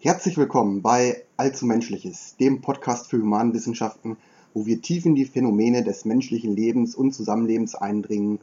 Herzlich 0.00 0.36
willkommen 0.36 0.80
bei 0.80 1.24
Allzu 1.36 1.66
Menschliches, 1.66 2.36
dem 2.38 2.60
Podcast 2.60 3.10
für 3.10 3.20
Humanwissenschaften, 3.20 4.16
wo 4.54 4.64
wir 4.64 4.80
tief 4.80 5.04
in 5.06 5.16
die 5.16 5.24
Phänomene 5.24 5.82
des 5.82 6.04
menschlichen 6.04 6.54
Lebens 6.54 6.94
und 6.94 7.16
Zusammenlebens 7.16 7.74
eindringen 7.74 8.38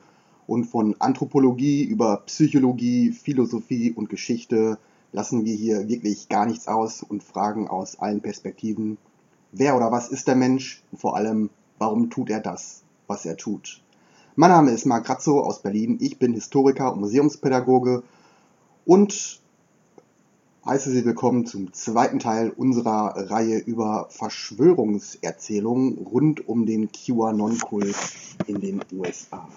und 0.47 0.65
von 0.65 0.97
Anthropologie 0.99 1.85
über 1.85 2.23
Psychologie, 2.25 3.13
Philosophie 3.13 3.93
und 3.93 4.09
Geschichte 4.09 4.77
lassen 5.13 5.45
wir 5.45 5.55
hier 5.55 5.87
wirklich 5.87 6.27
gar 6.27 6.45
nichts 6.45 6.67
aus 6.67 7.01
und 7.01 7.23
fragen 7.23 7.69
aus 7.69 7.99
allen 7.99 8.19
Perspektiven, 8.19 8.97
wer 9.53 9.77
oder 9.77 9.93
was 9.93 10.09
ist 10.09 10.27
der 10.27 10.35
Mensch 10.35 10.83
und 10.91 10.97
vor 10.97 11.15
allem, 11.15 11.49
warum 11.79 12.09
tut 12.09 12.29
er 12.29 12.41
das, 12.41 12.83
was 13.07 13.25
er 13.25 13.37
tut. 13.37 13.81
Mein 14.35 14.49
Name 14.49 14.71
ist 14.71 14.85
Marc 14.85 15.05
Grazzo 15.05 15.39
aus 15.39 15.61
Berlin, 15.61 15.99
ich 16.01 16.19
bin 16.19 16.33
Historiker 16.33 16.91
und 16.91 16.99
Museumspädagoge 16.99 18.03
und 18.85 19.39
heiße 20.65 20.89
Sie 20.89 21.05
willkommen 21.05 21.45
zum 21.45 21.73
zweiten 21.73 22.17
Teil 22.17 22.49
unserer 22.49 23.29
Reihe 23.29 23.59
über 23.59 24.07
Verschwörungserzählungen 24.09 25.99
rund 25.99 26.47
um 26.47 26.65
den 26.65 26.91
QAnon-Kult 26.91 27.95
in 28.47 28.61
den 28.61 28.81
USA. 28.91 29.47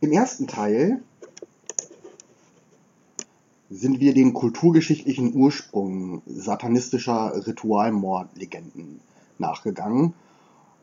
Im 0.00 0.10
ersten 0.10 0.48
Teil 0.48 1.04
sind 3.70 4.00
wir 4.00 4.12
den 4.12 4.32
kulturgeschichtlichen 4.32 5.36
Ursprung 5.36 6.22
satanistischer 6.26 7.46
Ritualmordlegenden 7.46 9.00
nachgegangen 9.38 10.14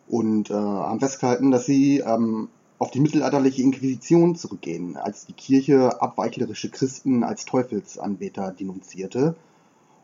und 0.08 0.50
äh, 0.50 0.54
haben 0.54 1.02
festgehalten, 1.02 1.52
dass 1.52 1.66
sie 1.66 2.00
ähm, 2.00 2.48
auf 2.84 2.92
die 2.92 3.00
mittelalterliche 3.00 3.62
Inquisition 3.62 4.36
zurückgehen, 4.36 4.98
als 4.98 5.26
die 5.26 5.32
Kirche 5.32 6.02
abweichlerische 6.02 6.70
Christen 6.70 7.24
als 7.24 7.46
Teufelsanbeter 7.46 8.52
denunzierte 8.52 9.38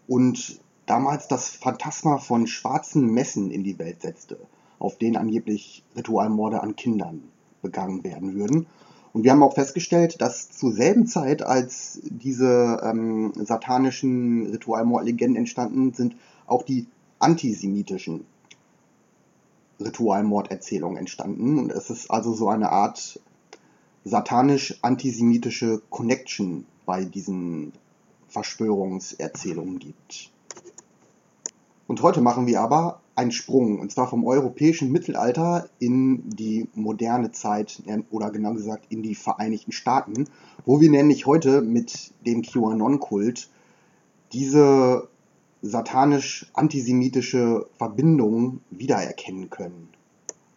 und 0.08 0.62
damals 0.86 1.28
das 1.28 1.50
Phantasma 1.50 2.20
von 2.20 2.48
schwarzen 2.48 3.14
Messen 3.14 3.52
in 3.52 3.66
die 3.66 3.78
Welt 3.80 4.02
setzte, 4.02 4.38
auf 4.80 4.98
denen 4.98 5.18
angeblich 5.18 5.84
Ritualmorde 5.98 6.64
an 6.64 6.78
Kindern 6.78 7.24
begangen 7.62 8.06
werden 8.06 8.36
würden. 8.36 8.66
Und 9.12 9.26
wir 9.26 9.32
haben 9.32 9.44
auch 9.44 9.56
festgestellt, 9.56 10.22
dass 10.22 10.50
zur 10.50 10.72
selben 10.72 11.06
Zeit, 11.06 11.42
als 11.42 12.00
diese 12.06 12.80
ähm, 12.82 13.34
satanischen 13.36 14.52
Ritualmordlegenden 14.52 15.36
entstanden 15.36 15.92
sind, 15.92 16.16
auch 16.48 16.64
die 16.64 16.88
antisemitischen 17.20 18.24
Ritualmorderzählung 19.80 20.98
entstanden. 20.98 21.60
Und 21.60 21.72
es 21.72 21.90
ist 21.90 22.12
also 22.12 22.34
so 22.34 22.50
eine 22.50 22.72
Art 22.72 23.20
satanisch-antisemitische 24.06 25.82
Connection 25.90 26.66
bei 26.86 27.06
diesen 27.06 27.74
Verschwörungserzählungen 28.28 29.80
gibt. 29.80 30.32
Und 31.88 32.02
heute 32.02 32.22
machen 32.22 32.46
wir 32.46 32.62
aber 32.62 33.02
einen 33.16 33.32
Sprung, 33.32 33.80
und 33.80 33.92
zwar 33.92 34.08
vom 34.08 34.26
europäischen 34.26 34.92
Mittelalter 34.92 35.70
in 35.80 36.30
die 36.30 36.70
moderne 36.74 37.32
Zeit, 37.32 37.82
oder 38.12 38.30
genau 38.30 38.54
gesagt 38.54 38.86
in 38.90 39.04
die 39.04 39.16
Vereinigten 39.16 39.72
Staaten, 39.72 40.26
wo 40.66 40.80
wir 40.80 40.90
nämlich 40.90 41.26
heute 41.26 41.62
mit 41.62 42.14
dem 42.26 42.44
QAnon-Kult 42.44 43.50
diese 44.32 45.10
satanisch-antisemitische 45.62 47.68
Verbindungen 47.78 48.62
wiedererkennen 48.70 49.50
können. 49.50 49.90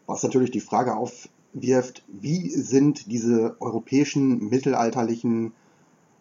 Was 0.06 0.22
natürlich 0.22 0.50
die 0.50 0.60
Frage 0.60 0.96
aufwirft, 0.96 2.04
wie 2.08 2.50
sind 2.50 3.10
diese 3.10 3.56
europäischen 3.60 4.48
mittelalterlichen 4.48 5.52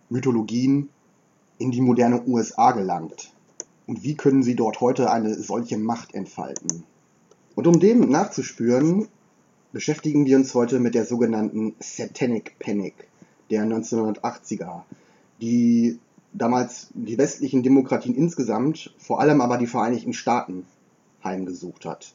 Mythologien 0.09 0.89
in 1.57 1.71
die 1.71 1.81
moderne 1.81 2.25
USA 2.25 2.71
gelangt? 2.71 3.33
Und 3.87 4.03
wie 4.03 4.15
können 4.15 4.43
sie 4.43 4.55
dort 4.55 4.81
heute 4.81 5.11
eine 5.11 5.35
solche 5.35 5.77
Macht 5.77 6.13
entfalten? 6.13 6.83
Und 7.55 7.67
um 7.67 7.79
dem 7.79 8.09
nachzuspüren, 8.09 9.07
beschäftigen 9.71 10.25
wir 10.25 10.37
uns 10.37 10.53
heute 10.53 10.79
mit 10.79 10.95
der 10.95 11.05
sogenannten 11.05 11.75
Satanic 11.79 12.57
Panic 12.59 12.93
der 13.49 13.65
1980er, 13.65 14.83
die 15.41 15.99
damals 16.33 16.89
die 16.93 17.17
westlichen 17.17 17.63
Demokratien 17.63 18.15
insgesamt, 18.15 18.93
vor 18.97 19.19
allem 19.19 19.41
aber 19.41 19.57
die 19.57 19.67
Vereinigten 19.67 20.13
Staaten 20.13 20.65
heimgesucht 21.23 21.85
hat. 21.85 22.13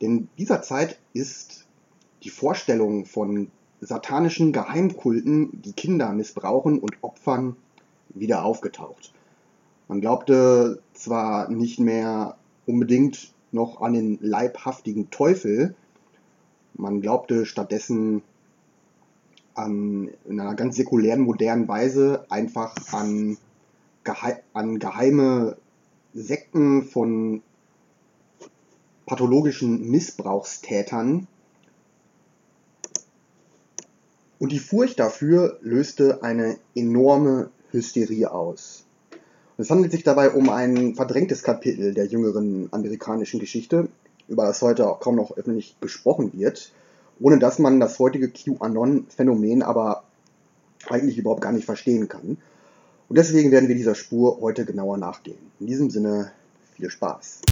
Denn 0.00 0.28
dieser 0.38 0.62
Zeit 0.62 0.98
ist 1.12 1.66
die 2.22 2.30
Vorstellung 2.30 3.06
von 3.06 3.50
satanischen 3.80 4.52
Geheimkulten, 4.52 5.62
die 5.62 5.72
Kinder 5.72 6.12
missbrauchen 6.12 6.78
und 6.78 6.96
opfern, 7.02 7.56
wieder 8.10 8.44
aufgetaucht. 8.44 9.12
Man 9.88 10.00
glaubte 10.00 10.82
zwar 10.92 11.48
nicht 11.50 11.80
mehr 11.80 12.36
unbedingt 12.66 13.32
noch 13.52 13.80
an 13.80 13.94
den 13.94 14.18
leibhaftigen 14.20 15.10
Teufel, 15.10 15.74
man 16.74 17.00
glaubte 17.00 17.46
stattdessen 17.46 18.22
an, 19.54 20.10
in 20.26 20.40
einer 20.40 20.54
ganz 20.54 20.76
säkulären, 20.76 21.20
modernen 21.20 21.68
Weise 21.68 22.24
einfach 22.28 22.74
an, 22.92 23.36
gehe 24.04 24.40
an 24.52 24.78
geheime 24.78 25.56
Sekten 26.14 26.84
von 26.84 27.42
pathologischen 29.06 29.90
Missbrauchstätern. 29.90 31.26
Und 34.38 34.52
die 34.52 34.58
Furcht 34.58 34.98
dafür 34.98 35.58
löste 35.60 36.22
eine 36.22 36.56
enorme 36.74 37.50
Hysterie 37.72 38.30
aus. 38.30 38.84
Es 39.58 39.70
handelt 39.70 39.92
sich 39.92 40.04
dabei 40.04 40.30
um 40.30 40.48
ein 40.48 40.94
verdrängtes 40.94 41.42
Kapitel 41.42 41.92
der 41.92 42.06
jüngeren 42.06 42.68
amerikanischen 42.72 43.40
Geschichte, 43.40 43.88
über 44.28 44.46
das 44.46 44.62
heute 44.62 44.88
auch 44.88 45.00
kaum 45.00 45.16
noch 45.16 45.36
öffentlich 45.36 45.76
gesprochen 45.80 46.30
wird 46.32 46.72
ohne 47.20 47.38
dass 47.38 47.58
man 47.58 47.80
das 47.80 47.98
heutige 47.98 48.28
QAnon-Phänomen 48.28 49.62
aber 49.62 50.02
eigentlich 50.88 51.18
überhaupt 51.18 51.42
gar 51.42 51.52
nicht 51.52 51.66
verstehen 51.66 52.08
kann. 52.08 52.38
Und 53.08 53.18
deswegen 53.18 53.50
werden 53.50 53.68
wir 53.68 53.76
dieser 53.76 53.94
Spur 53.94 54.40
heute 54.40 54.64
genauer 54.64 54.96
nachgehen. 54.96 55.38
In 55.60 55.66
diesem 55.66 55.90
Sinne 55.90 56.32
viel 56.76 56.90
Spaß. 56.90 57.42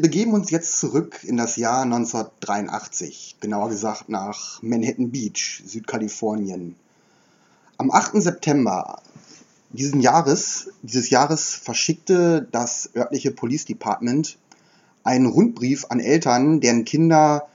Wir 0.00 0.08
begeben 0.08 0.32
uns 0.32 0.50
jetzt 0.50 0.80
zurück 0.80 1.24
in 1.24 1.36
das 1.36 1.56
Jahr 1.56 1.82
1983, 1.82 3.36
genauer 3.38 3.68
gesagt 3.68 4.08
nach 4.08 4.62
Manhattan 4.62 5.10
Beach, 5.10 5.62
Südkalifornien. 5.66 6.74
Am 7.76 7.90
8. 7.90 8.12
September 8.22 9.02
diesen 9.68 10.00
Jahres, 10.00 10.70
dieses 10.80 11.10
Jahres 11.10 11.52
verschickte 11.52 12.48
das 12.50 12.88
örtliche 12.96 13.30
Police 13.30 13.66
Department 13.66 14.38
einen 15.04 15.26
Rundbrief 15.26 15.84
an 15.90 16.00
Eltern, 16.00 16.62
deren 16.62 16.86
Kinder 16.86 17.46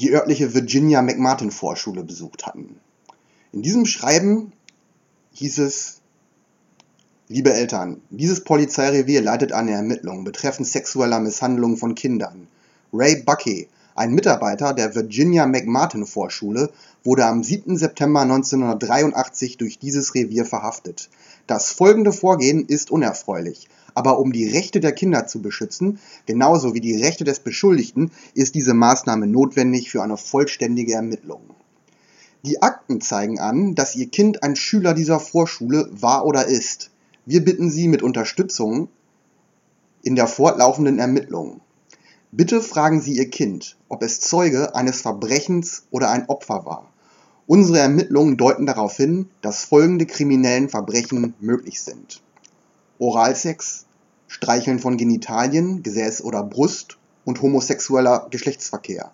die 0.00 0.10
örtliche 0.10 0.54
Virginia 0.54 1.02
McMartin 1.02 1.52
Vorschule 1.52 2.02
besucht 2.02 2.46
hatten. 2.46 2.80
In 3.52 3.62
diesem 3.62 3.86
Schreiben 3.86 4.52
hieß 5.34 5.58
es, 5.58 6.00
Liebe 7.28 7.54
Eltern, 7.54 8.02
dieses 8.10 8.44
Polizeirevier 8.44 9.22
leitet 9.22 9.52
eine 9.52 9.70
Ermittlung 9.70 10.24
betreffend 10.24 10.68
sexueller 10.68 11.20
Misshandlung 11.20 11.78
von 11.78 11.94
Kindern. 11.94 12.48
Ray 12.92 13.22
Buckey, 13.22 13.68
ein 13.94 14.12
Mitarbeiter 14.12 14.74
der 14.74 14.94
Virginia 14.94 15.46
McMartin 15.46 16.04
Vorschule, 16.04 16.70
wurde 17.02 17.24
am 17.24 17.42
7. 17.42 17.78
September 17.78 18.20
1983 18.20 19.56
durch 19.56 19.78
dieses 19.78 20.14
Revier 20.14 20.44
verhaftet. 20.44 21.08
Das 21.46 21.70
folgende 21.70 22.12
Vorgehen 22.12 22.66
ist 22.66 22.90
unerfreulich, 22.90 23.70
aber 23.94 24.18
um 24.18 24.30
die 24.30 24.50
Rechte 24.50 24.80
der 24.80 24.92
Kinder 24.92 25.26
zu 25.26 25.40
beschützen, 25.40 26.00
genauso 26.26 26.74
wie 26.74 26.82
die 26.82 27.02
Rechte 27.02 27.24
des 27.24 27.40
Beschuldigten, 27.40 28.10
ist 28.34 28.54
diese 28.54 28.74
Maßnahme 28.74 29.26
notwendig 29.26 29.90
für 29.90 30.02
eine 30.02 30.18
vollständige 30.18 30.92
Ermittlung. 30.92 31.40
Die 32.44 32.60
Akten 32.60 33.00
zeigen 33.00 33.38
an, 33.38 33.74
dass 33.74 33.96
Ihr 33.96 34.10
Kind 34.10 34.42
ein 34.42 34.56
Schüler 34.56 34.92
dieser 34.92 35.20
Vorschule 35.20 35.88
war 35.90 36.26
oder 36.26 36.44
ist. 36.44 36.90
Wir 37.26 37.42
bitten 37.42 37.70
Sie 37.70 37.88
mit 37.88 38.02
Unterstützung 38.02 38.88
in 40.02 40.14
der 40.14 40.26
fortlaufenden 40.26 40.98
Ermittlung. 40.98 41.62
Bitte 42.32 42.60
fragen 42.60 43.00
Sie 43.00 43.16
Ihr 43.16 43.30
Kind, 43.30 43.78
ob 43.88 44.02
es 44.02 44.20
Zeuge 44.20 44.74
eines 44.74 45.00
Verbrechens 45.00 45.84
oder 45.90 46.10
ein 46.10 46.28
Opfer 46.28 46.66
war. 46.66 46.92
Unsere 47.46 47.78
Ermittlungen 47.78 48.36
deuten 48.36 48.66
darauf 48.66 48.98
hin, 48.98 49.30
dass 49.40 49.64
folgende 49.64 50.04
kriminellen 50.04 50.68
Verbrechen 50.68 51.32
möglich 51.40 51.80
sind. 51.80 52.20
Oralsex, 52.98 53.86
Streicheln 54.28 54.78
von 54.78 54.98
Genitalien, 54.98 55.82
Gesäß 55.82 56.22
oder 56.22 56.42
Brust 56.42 56.98
und 57.24 57.40
homosexueller 57.40 58.26
Geschlechtsverkehr. 58.30 59.12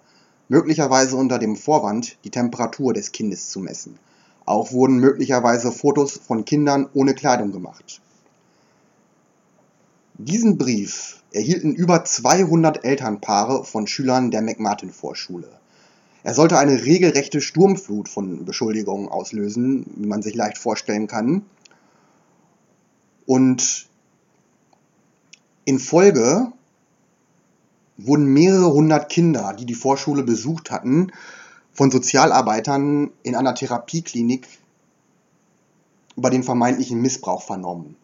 möglicherweise 0.48 1.14
unter 1.14 1.38
dem 1.38 1.54
Vorwand, 1.54 2.18
die 2.24 2.30
Temperatur 2.30 2.92
des 2.92 3.12
Kindes 3.12 3.50
zu 3.50 3.60
messen. 3.60 4.00
Auch 4.46 4.72
wurden 4.72 4.98
möglicherweise 4.98 5.72
Fotos 5.72 6.16
von 6.16 6.44
Kindern 6.44 6.88
ohne 6.94 7.14
Kleidung 7.14 7.52
gemacht. 7.52 8.00
Diesen 10.14 10.58
Brief 10.58 11.22
erhielten 11.32 11.74
über 11.74 12.04
200 12.04 12.84
Elternpaare 12.84 13.64
von 13.64 13.86
Schülern 13.86 14.30
der 14.30 14.42
McMartin-Vorschule. 14.42 15.48
Er 16.22 16.34
sollte 16.34 16.58
eine 16.58 16.84
regelrechte 16.84 17.40
Sturmflut 17.40 18.08
von 18.08 18.44
Beschuldigungen 18.44 19.08
auslösen, 19.08 19.86
wie 19.96 20.06
man 20.06 20.20
sich 20.20 20.34
leicht 20.34 20.58
vorstellen 20.58 21.06
kann. 21.06 21.46
Und 23.24 23.88
in 25.64 25.78
Folge 25.78 26.52
wurden 27.96 28.26
mehrere 28.26 28.72
hundert 28.72 29.08
Kinder, 29.10 29.54
die 29.58 29.66
die 29.66 29.74
Vorschule 29.74 30.22
besucht 30.22 30.70
hatten, 30.70 31.12
von 31.80 31.90
Sozialarbeitern 31.90 33.10
in 33.22 33.34
einer 33.34 33.54
Therapieklinik 33.54 34.46
über 36.14 36.28
den 36.28 36.42
vermeintlichen 36.42 37.00
Missbrauch 37.00 37.40
vernommen. 37.40 37.96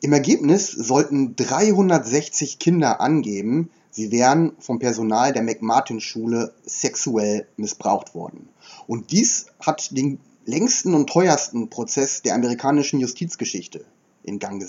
Im 0.00 0.12
Ergebnis 0.12 0.70
sollten 0.70 1.34
360 1.34 2.60
Kinder 2.60 3.00
angeben, 3.00 3.68
sie 3.90 4.12
wären 4.12 4.52
vom 4.60 4.78
Personal 4.78 5.32
der 5.32 5.42
McMartin-Schule 5.42 6.54
sexuell 6.64 7.48
missbraucht 7.56 8.14
worden. 8.14 8.48
Und 8.86 9.10
dies 9.10 9.46
hat 9.58 9.96
den 9.96 10.20
längsten 10.44 10.94
und 10.94 11.10
teuersten 11.10 11.68
Prozess 11.68 12.22
der 12.22 12.36
amerikanischen 12.36 13.00
Justizgeschichte 13.00 13.84
in 14.22 14.38
Gang 14.38 14.64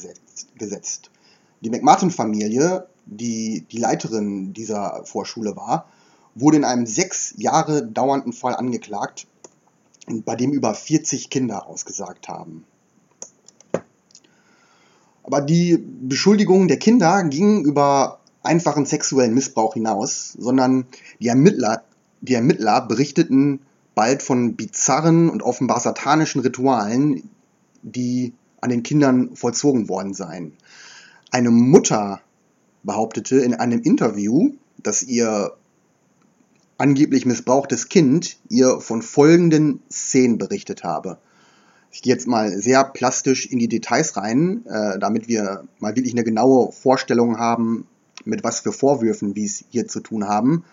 gesetzt. 0.56 1.12
Die 1.62 1.70
McMartin-Familie, 1.70 2.88
die 3.06 3.68
die 3.72 3.78
Leiterin 3.78 4.54
dieser 4.54 5.04
Vorschule 5.06 5.56
war, 5.56 5.88
wurde 6.40 6.58
in 6.58 6.66
einem 6.66 6.86
sechs 6.86 7.34
Jahre 7.38 7.86
dauernden 7.86 8.34
Fall 8.34 8.56
angeklagt, 8.56 9.28
bei 10.26 10.36
dem 10.36 10.52
über 10.52 10.74
40 10.74 11.30
Kinder 11.30 11.68
ausgesagt 11.68 12.28
haben. 12.30 12.66
Aber 15.24 15.42
die 15.42 15.78
Beschuldigungen 15.78 16.70
der 16.70 16.78
Kinder 16.78 17.24
gingen 17.26 17.66
über 17.66 18.20
einfachen 18.44 18.86
sexuellen 18.86 19.34
Missbrauch 19.34 19.74
hinaus, 19.74 20.34
sondern 20.40 20.86
die 21.20 21.28
Ermittler, 21.28 21.84
die 22.22 22.34
Ermittler 22.34 22.82
berichteten 22.82 23.60
bald 23.94 24.24
von 24.24 24.56
bizarren 24.56 25.30
und 25.30 25.44
offenbar 25.44 25.80
satanischen 25.80 26.42
Ritualen, 26.42 27.30
die 27.82 28.34
an 28.62 28.70
den 28.70 28.84
Kindern 28.84 29.36
vollzogen 29.36 29.90
worden 29.90 30.14
seien. 30.14 30.54
Eine 31.32 31.52
Mutter 31.52 32.22
behauptete 32.84 33.38
in 33.40 33.54
einem 33.54 33.82
Interview, 33.82 34.54
dass 34.78 35.04
ihr 35.04 35.52
angeblich 36.78 37.26
missbrauchtes 37.26 37.90
Kind 37.90 38.38
ihr 38.50 38.80
von 38.80 39.02
folgenden 39.02 39.82
Szenen 39.92 40.38
berichtet 40.38 40.84
habe. 40.84 41.18
Ich 41.92 42.02
gehe 42.02 42.14
jetzt 42.14 42.28
mal 42.28 42.52
sehr 42.62 42.84
plastisch 42.84 43.48
in 43.48 43.60
die 43.60 43.68
Details 43.68 44.18
rein, 44.18 44.66
äh, 44.66 45.00
damit 45.00 45.28
wir 45.28 45.64
mal 45.80 45.96
wirklich 45.96 46.14
eine 46.14 46.24
genaue 46.24 46.72
Vorstellung 46.72 47.40
haben, 47.40 47.88
mit 48.26 48.44
was 48.44 48.60
für 48.60 48.72
Vorwürfen 48.72 49.36
wir 49.36 49.46
es 49.46 49.64
hier 49.70 49.88
zu 49.88 50.02
tun 50.02 50.28
haben. 50.28 50.64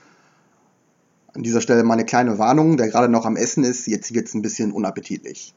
An 1.32 1.42
dieser 1.42 1.60
Stelle 1.60 1.82
mal 1.82 1.94
eine 1.94 2.04
kleine 2.04 2.38
Warnung, 2.38 2.78
wer 2.78 2.88
gerade 2.88 3.08
noch 3.08 3.24
am 3.24 3.36
Essen 3.36 3.64
ist, 3.64 3.86
jetzt 3.86 4.12
wird 4.14 4.28
es 4.28 4.34
ein 4.34 4.42
bisschen 4.42 4.72
unappetitlich. 4.72 5.54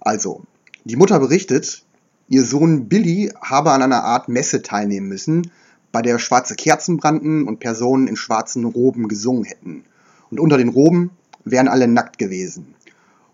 Also, 0.00 0.42
die 0.84 0.96
Mutter 0.96 1.18
berichtet, 1.18 1.84
ihr 2.28 2.44
Sohn 2.44 2.88
Billy 2.88 3.32
habe 3.40 3.72
an 3.72 3.82
einer 3.82 4.04
Art 4.04 4.28
Messe 4.28 4.62
teilnehmen 4.62 5.08
müssen, 5.08 5.50
bei 5.92 6.02
der 6.02 6.18
schwarze 6.18 6.54
Kerzen 6.54 6.96
brannten 6.96 7.46
und 7.46 7.60
Personen 7.60 8.06
in 8.06 8.16
schwarzen 8.16 8.64
Roben 8.64 9.08
gesungen 9.08 9.44
hätten. 9.44 9.84
Und 10.30 10.40
unter 10.40 10.58
den 10.58 10.68
Roben 10.68 11.10
wären 11.44 11.68
alle 11.68 11.88
nackt 11.88 12.18
gewesen. 12.18 12.74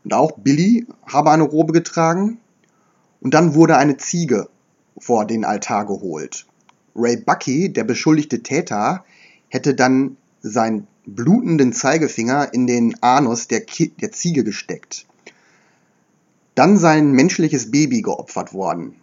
Und 0.05 0.15
auch 0.15 0.33
Billy 0.39 0.87
habe 1.07 1.31
eine 1.31 1.45
Robe 1.45 1.73
getragen. 1.73 2.39
Und 3.21 3.35
dann 3.35 3.55
wurde 3.55 3.77
eine 3.77 3.97
Ziege 3.97 4.49
vor 4.99 5.27
den 5.27 5.45
Altar 5.45 5.87
geholt. 5.87 6.47
Ray 6.95 7.17
Bucky, 7.17 7.73
der 7.73 7.85
beschuldigte 7.85 8.43
Täter, 8.43 9.05
hätte 9.49 9.75
dann 9.75 10.17
seinen 10.43 10.87
blutenden 11.07 11.73
Zeigefinger 11.73 12.53
in 12.53 12.67
den 12.67 13.03
Anus 13.03 13.49
der, 13.49 13.63
Ki 13.63 13.93
der 14.01 14.13
Ziege 14.13 14.45
gesteckt. 14.45 15.07
Dann 16.55 16.77
sei 16.77 16.99
ein 16.99 17.13
menschliches 17.13 17.71
Baby 17.71 18.03
geopfert 18.03 18.53
worden. 18.53 18.97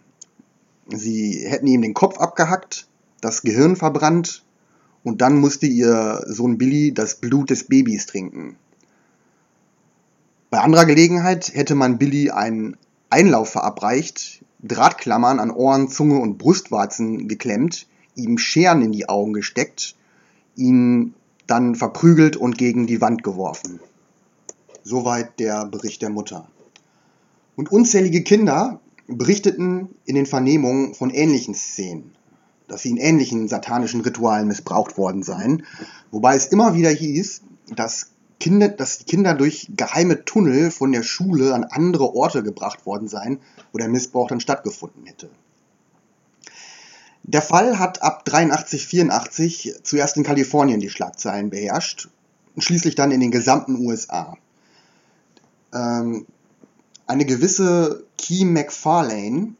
Sie 0.88 1.44
hätten 1.46 1.66
ihm 1.66 1.82
den 1.82 1.94
Kopf 1.94 2.18
abgehackt, 2.18 2.86
das 3.20 3.42
Gehirn 3.42 3.76
verbrannt 3.76 4.44
und 5.02 5.20
dann 5.20 5.36
musste 5.40 5.66
ihr 5.66 6.22
Sohn 6.26 6.58
Billy 6.58 6.92
das 6.92 7.16
Blut 7.16 7.50
des 7.50 7.64
Babys 7.64 8.06
trinken. 8.06 8.56
Bei 10.50 10.60
anderer 10.60 10.84
Gelegenheit 10.84 11.54
hätte 11.54 11.74
man 11.74 11.98
Billy 11.98 12.30
einen 12.30 12.76
Einlauf 13.08 13.50
verabreicht, 13.50 14.44
Drahtklammern 14.62 15.38
an 15.38 15.50
Ohren, 15.50 15.88
Zunge 15.88 16.18
und 16.18 16.38
Brustwarzen 16.38 17.28
geklemmt, 17.28 17.86
ihm 18.14 18.36
Scheren 18.36 18.82
in 18.82 18.92
die 18.92 19.08
Augen 19.08 19.32
gesteckt, 19.32 19.94
ihn 20.56 21.14
dann 21.46 21.74
verprügelt 21.74 22.36
und 22.36 22.58
gegen 22.58 22.86
die 22.86 23.00
Wand 23.00 23.22
geworfen. 23.22 23.80
Soweit 24.82 25.38
der 25.38 25.66
Bericht 25.66 26.02
der 26.02 26.10
Mutter. 26.10 26.48
Und 27.56 27.72
unzählige 27.72 28.22
Kinder 28.22 28.80
berichteten 29.06 29.88
in 30.04 30.14
den 30.14 30.26
Vernehmungen 30.26 30.94
von 30.94 31.10
ähnlichen 31.10 31.54
Szenen, 31.54 32.12
dass 32.70 32.82
sie 32.82 32.90
in 32.90 32.96
ähnlichen 32.96 33.48
satanischen 33.48 34.00
Ritualen 34.00 34.48
missbraucht 34.48 34.96
worden 34.96 35.22
seien, 35.22 35.64
wobei 36.10 36.36
es 36.36 36.46
immer 36.46 36.74
wieder 36.74 36.90
hieß, 36.90 37.42
dass 37.74 38.10
Kinder, 38.38 38.68
dass 38.68 38.98
die 38.98 39.04
Kinder 39.04 39.34
durch 39.34 39.68
geheime 39.76 40.24
Tunnel 40.24 40.70
von 40.70 40.92
der 40.92 41.02
Schule 41.02 41.54
an 41.54 41.64
andere 41.64 42.14
Orte 42.14 42.42
gebracht 42.42 42.86
worden 42.86 43.06
seien, 43.06 43.40
wo 43.72 43.78
der 43.78 43.88
Missbrauch 43.88 44.28
dann 44.28 44.40
stattgefunden 44.40 45.04
hätte. 45.04 45.28
Der 47.22 47.42
Fall 47.42 47.78
hat 47.78 48.02
ab 48.02 48.24
83, 48.24 48.86
84 48.86 49.74
zuerst 49.82 50.16
in 50.16 50.22
Kalifornien 50.22 50.80
die 50.80 50.88
Schlagzeilen 50.88 51.50
beherrscht 51.50 52.08
und 52.56 52.62
schließlich 52.62 52.94
dann 52.94 53.10
in 53.10 53.20
den 53.20 53.30
gesamten 53.30 53.76
USA. 53.76 54.36
Ähm, 55.74 56.26
eine 57.06 57.26
gewisse 57.26 58.04
Key 58.16 58.44
McFarlane, 58.44 59.54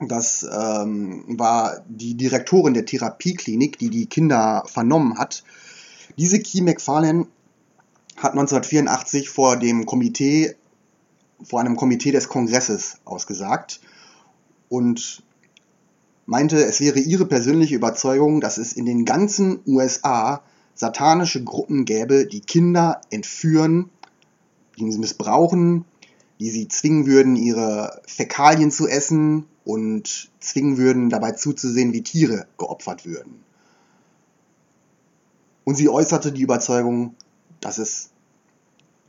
das 0.00 0.46
ähm, 0.50 1.24
war 1.26 1.82
die 1.88 2.14
Direktorin 2.14 2.74
der 2.74 2.86
Therapieklinik, 2.86 3.78
die 3.78 3.90
die 3.90 4.06
Kinder 4.06 4.62
vernommen 4.66 5.18
hat. 5.18 5.42
Diese 6.16 6.38
Key 6.38 6.60
McFarlane 6.60 7.26
hat 8.16 8.32
1984 8.32 9.28
vor 9.28 9.56
dem 9.56 9.86
Komitee, 9.86 10.54
vor 11.42 11.60
einem 11.60 11.76
Komitee 11.76 12.12
des 12.12 12.28
Kongresses 12.28 12.98
ausgesagt 13.04 13.80
und 14.68 15.22
meinte, 16.26 16.64
es 16.64 16.80
wäre 16.80 16.98
ihre 16.98 17.26
persönliche 17.26 17.74
Überzeugung, 17.74 18.40
dass 18.40 18.58
es 18.58 18.72
in 18.72 18.86
den 18.86 19.04
ganzen 19.04 19.60
USA 19.66 20.42
satanische 20.74 21.42
Gruppen 21.42 21.84
gäbe, 21.84 22.26
die 22.26 22.40
Kinder 22.40 23.00
entführen, 23.10 23.90
die 24.78 24.92
sie 24.92 24.98
missbrauchen, 24.98 25.84
die 26.38 26.50
sie 26.50 26.68
zwingen 26.68 27.06
würden, 27.06 27.34
ihre 27.34 28.00
Fäkalien 28.06 28.70
zu 28.70 28.86
essen 28.86 29.46
und 29.68 30.30
zwingen 30.40 30.78
würden, 30.78 31.10
dabei 31.10 31.32
zuzusehen, 31.32 31.92
wie 31.92 32.02
Tiere 32.02 32.46
geopfert 32.56 33.04
würden. 33.04 33.44
Und 35.64 35.74
sie 35.74 35.90
äußerte 35.90 36.32
die 36.32 36.40
Überzeugung, 36.40 37.14
dass 37.60 37.76
es 37.76 38.08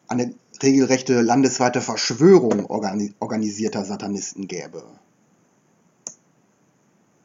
eine 0.09 0.35
regelrechte 0.61 1.21
landesweite 1.21 1.79
Verschwörung 1.79 2.65
organisierter 2.65 3.85
Satanisten 3.85 4.49
gäbe. 4.49 4.83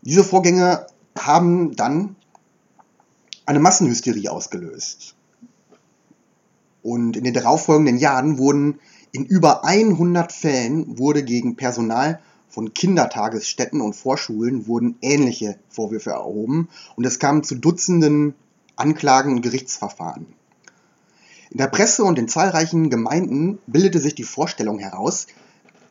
Diese 0.02 0.22
Vorgänge 0.22 0.86
haben 1.18 1.74
dann 1.74 2.14
eine 3.46 3.58
Massenhysterie 3.58 4.28
ausgelöst. 4.28 5.16
Und 6.84 7.16
in 7.16 7.24
den 7.24 7.34
darauffolgenden 7.34 7.98
Jahren 7.98 8.38
wurden 8.38 8.78
in 9.10 9.24
über 9.24 9.64
100 9.64 10.30
Fällen 10.30 10.98
wurde 10.98 11.24
gegen 11.24 11.56
Personal 11.56 12.20
von 12.54 12.72
Kindertagesstätten 12.72 13.80
und 13.80 13.96
Vorschulen 13.96 14.68
wurden 14.68 14.96
ähnliche 15.02 15.58
Vorwürfe 15.68 16.10
erhoben 16.10 16.68
und 16.94 17.04
es 17.04 17.18
kam 17.18 17.42
zu 17.42 17.56
Dutzenden 17.56 18.34
Anklagen 18.76 19.32
und 19.32 19.42
Gerichtsverfahren. 19.42 20.26
In 21.50 21.58
der 21.58 21.66
Presse 21.66 22.04
und 22.04 22.16
in 22.16 22.28
zahlreichen 22.28 22.90
Gemeinden 22.90 23.58
bildete 23.66 23.98
sich 23.98 24.14
die 24.14 24.22
Vorstellung 24.22 24.78
heraus, 24.78 25.26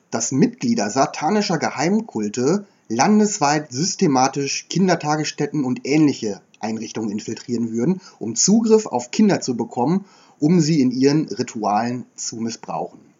dass 0.10 0.32
Mitglieder 0.32 0.90
satanischer 0.90 1.58
Geheimkulte 1.58 2.66
landesweit 2.88 3.70
systematisch 3.74 4.68
Kindertagesstätten 4.70 5.66
und 5.66 5.86
ähnliche 5.86 6.42
Einrichtungen 6.62 7.12
infiltrieren 7.12 7.74
würden, 7.74 8.00
um 8.20 8.36
Zugriff 8.36 8.86
auf 8.86 9.12
Kinder 9.12 9.42
zu 9.42 9.58
bekommen, 9.58 10.06
um 10.40 10.62
sie 10.62 10.80
in 10.80 10.92
ihren 10.92 11.28
Ritualen 11.28 12.06
zu 12.16 12.38
missbrauchen. 12.38 13.13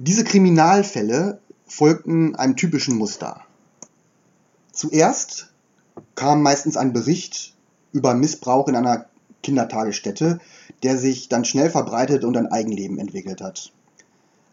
Diese 0.00 0.22
Kriminalfälle 0.22 1.40
folgten 1.66 2.36
einem 2.36 2.54
typischen 2.54 2.94
Muster. 2.94 3.40
Zuerst 4.70 5.52
kam 6.14 6.40
meistens 6.40 6.76
ein 6.76 6.92
Bericht 6.92 7.56
über 7.90 8.14
Missbrauch 8.14 8.68
in 8.68 8.76
einer 8.76 9.06
Kindertagesstätte, 9.42 10.38
der 10.84 10.98
sich 10.98 11.28
dann 11.28 11.44
schnell 11.44 11.68
verbreitet 11.68 12.22
und 12.22 12.36
ein 12.36 12.46
Eigenleben 12.46 13.00
entwickelt 13.00 13.40
hat. 13.40 13.72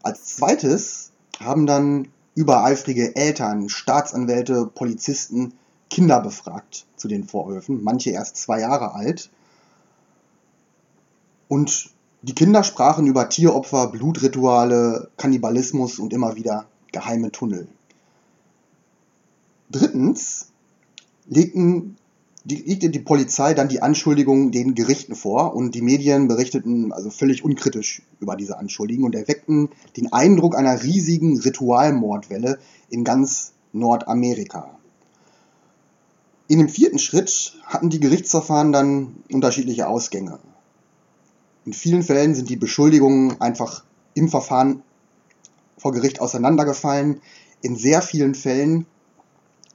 Als 0.02 0.36
zweites 0.36 1.12
haben 1.40 1.68
dann 1.68 2.08
übereifrige 2.34 3.16
Eltern, 3.16 3.70
Staatsanwälte, 3.70 4.66
Polizisten 4.66 5.54
Kinder 5.92 6.22
befragt 6.22 6.88
zu 6.96 7.08
den 7.08 7.24
Vorwürfen, 7.24 7.84
manche 7.84 8.10
erst 8.10 8.38
zwei 8.38 8.62
Jahre 8.62 8.96
alt. 8.96 9.30
Und 11.48 11.92
die 12.26 12.34
Kinder 12.34 12.64
sprachen 12.64 13.06
über 13.06 13.30
Tieropfer, 13.30 13.88
Blutrituale, 13.88 15.12
Kannibalismus 15.16 16.00
und 16.00 16.12
immer 16.12 16.36
wieder 16.36 16.66
geheime 16.92 17.32
Tunnel. 17.32 17.68
Drittens 19.70 20.48
legten 21.28 21.98
die, 22.44 22.56
legte 22.56 22.90
die 22.90 23.00
Polizei 23.00 23.54
dann 23.54 23.68
die 23.68 23.84
Anschuldigungen 23.84 24.52
den 24.52 24.74
Gerichten 24.74 25.14
vor 25.14 25.56
und 25.56 25.76
die 25.76 25.84
Medien 25.84 26.28
berichteten 26.28 26.92
also 26.92 27.12
völlig 27.12 27.44
unkritisch 27.44 28.02
über 28.20 28.36
diese 28.36 28.58
Anschuldigungen 28.58 29.14
und 29.14 29.16
erweckten 29.16 29.70
den 29.96 30.12
Eindruck 30.12 30.56
einer 30.56 30.82
riesigen 30.82 31.40
Ritualmordwelle 31.40 32.58
in 32.90 33.04
ganz 33.04 33.54
Nordamerika. 33.72 34.80
In 36.48 36.58
dem 36.58 36.70
vierten 36.70 37.00
Schritt 37.00 37.54
hatten 37.66 37.92
die 37.92 38.00
Gerichtsverfahren 38.00 38.72
dann 38.72 39.24
unterschiedliche 39.32 39.88
Ausgänge. 39.88 40.40
In 41.66 41.74
vielen 41.74 42.04
Fällen 42.04 42.36
sind 42.36 42.50
die 42.50 42.56
Beschuldigungen 42.56 43.42
einfach 43.42 43.84
im 44.14 44.30
Verfahren 44.30 44.84
vor 45.78 45.92
Gericht 45.92 46.22
auseinandergefallen. 46.22 47.22
In 47.62 47.76
sehr 47.76 48.02
vielen 48.02 48.36
Fällen 48.36 48.86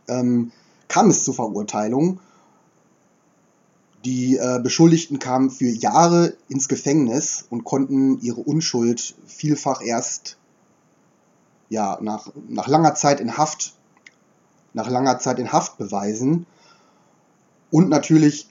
ähm, 0.08 0.52
kam 0.88 1.10
es 1.10 1.24
zu 1.24 1.32
Verurteilungen 1.32 2.20
die 4.04 4.36
äh, 4.36 4.60
Beschuldigten 4.62 5.18
kamen 5.18 5.50
für 5.50 5.68
Jahre 5.68 6.34
ins 6.48 6.68
Gefängnis 6.68 7.46
und 7.50 7.64
konnten 7.64 8.18
ihre 8.20 8.40
Unschuld 8.40 9.14
vielfach 9.26 9.82
erst 9.82 10.38
ja, 11.68 11.98
nach, 12.00 12.28
nach 12.48 12.66
langer 12.66 12.94
Zeit 12.94 13.20
in 13.20 13.36
Haft 13.36 13.74
nach 14.72 14.88
langer 14.88 15.18
Zeit 15.18 15.40
in 15.40 15.50
Haft 15.50 15.78
beweisen. 15.78 16.46
Und 17.72 17.88
natürlich 17.88 18.48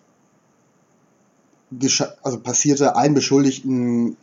also 2.24 2.40
passierte 2.40 2.96
allen 2.96 3.14
Beschuldigten 3.14 4.18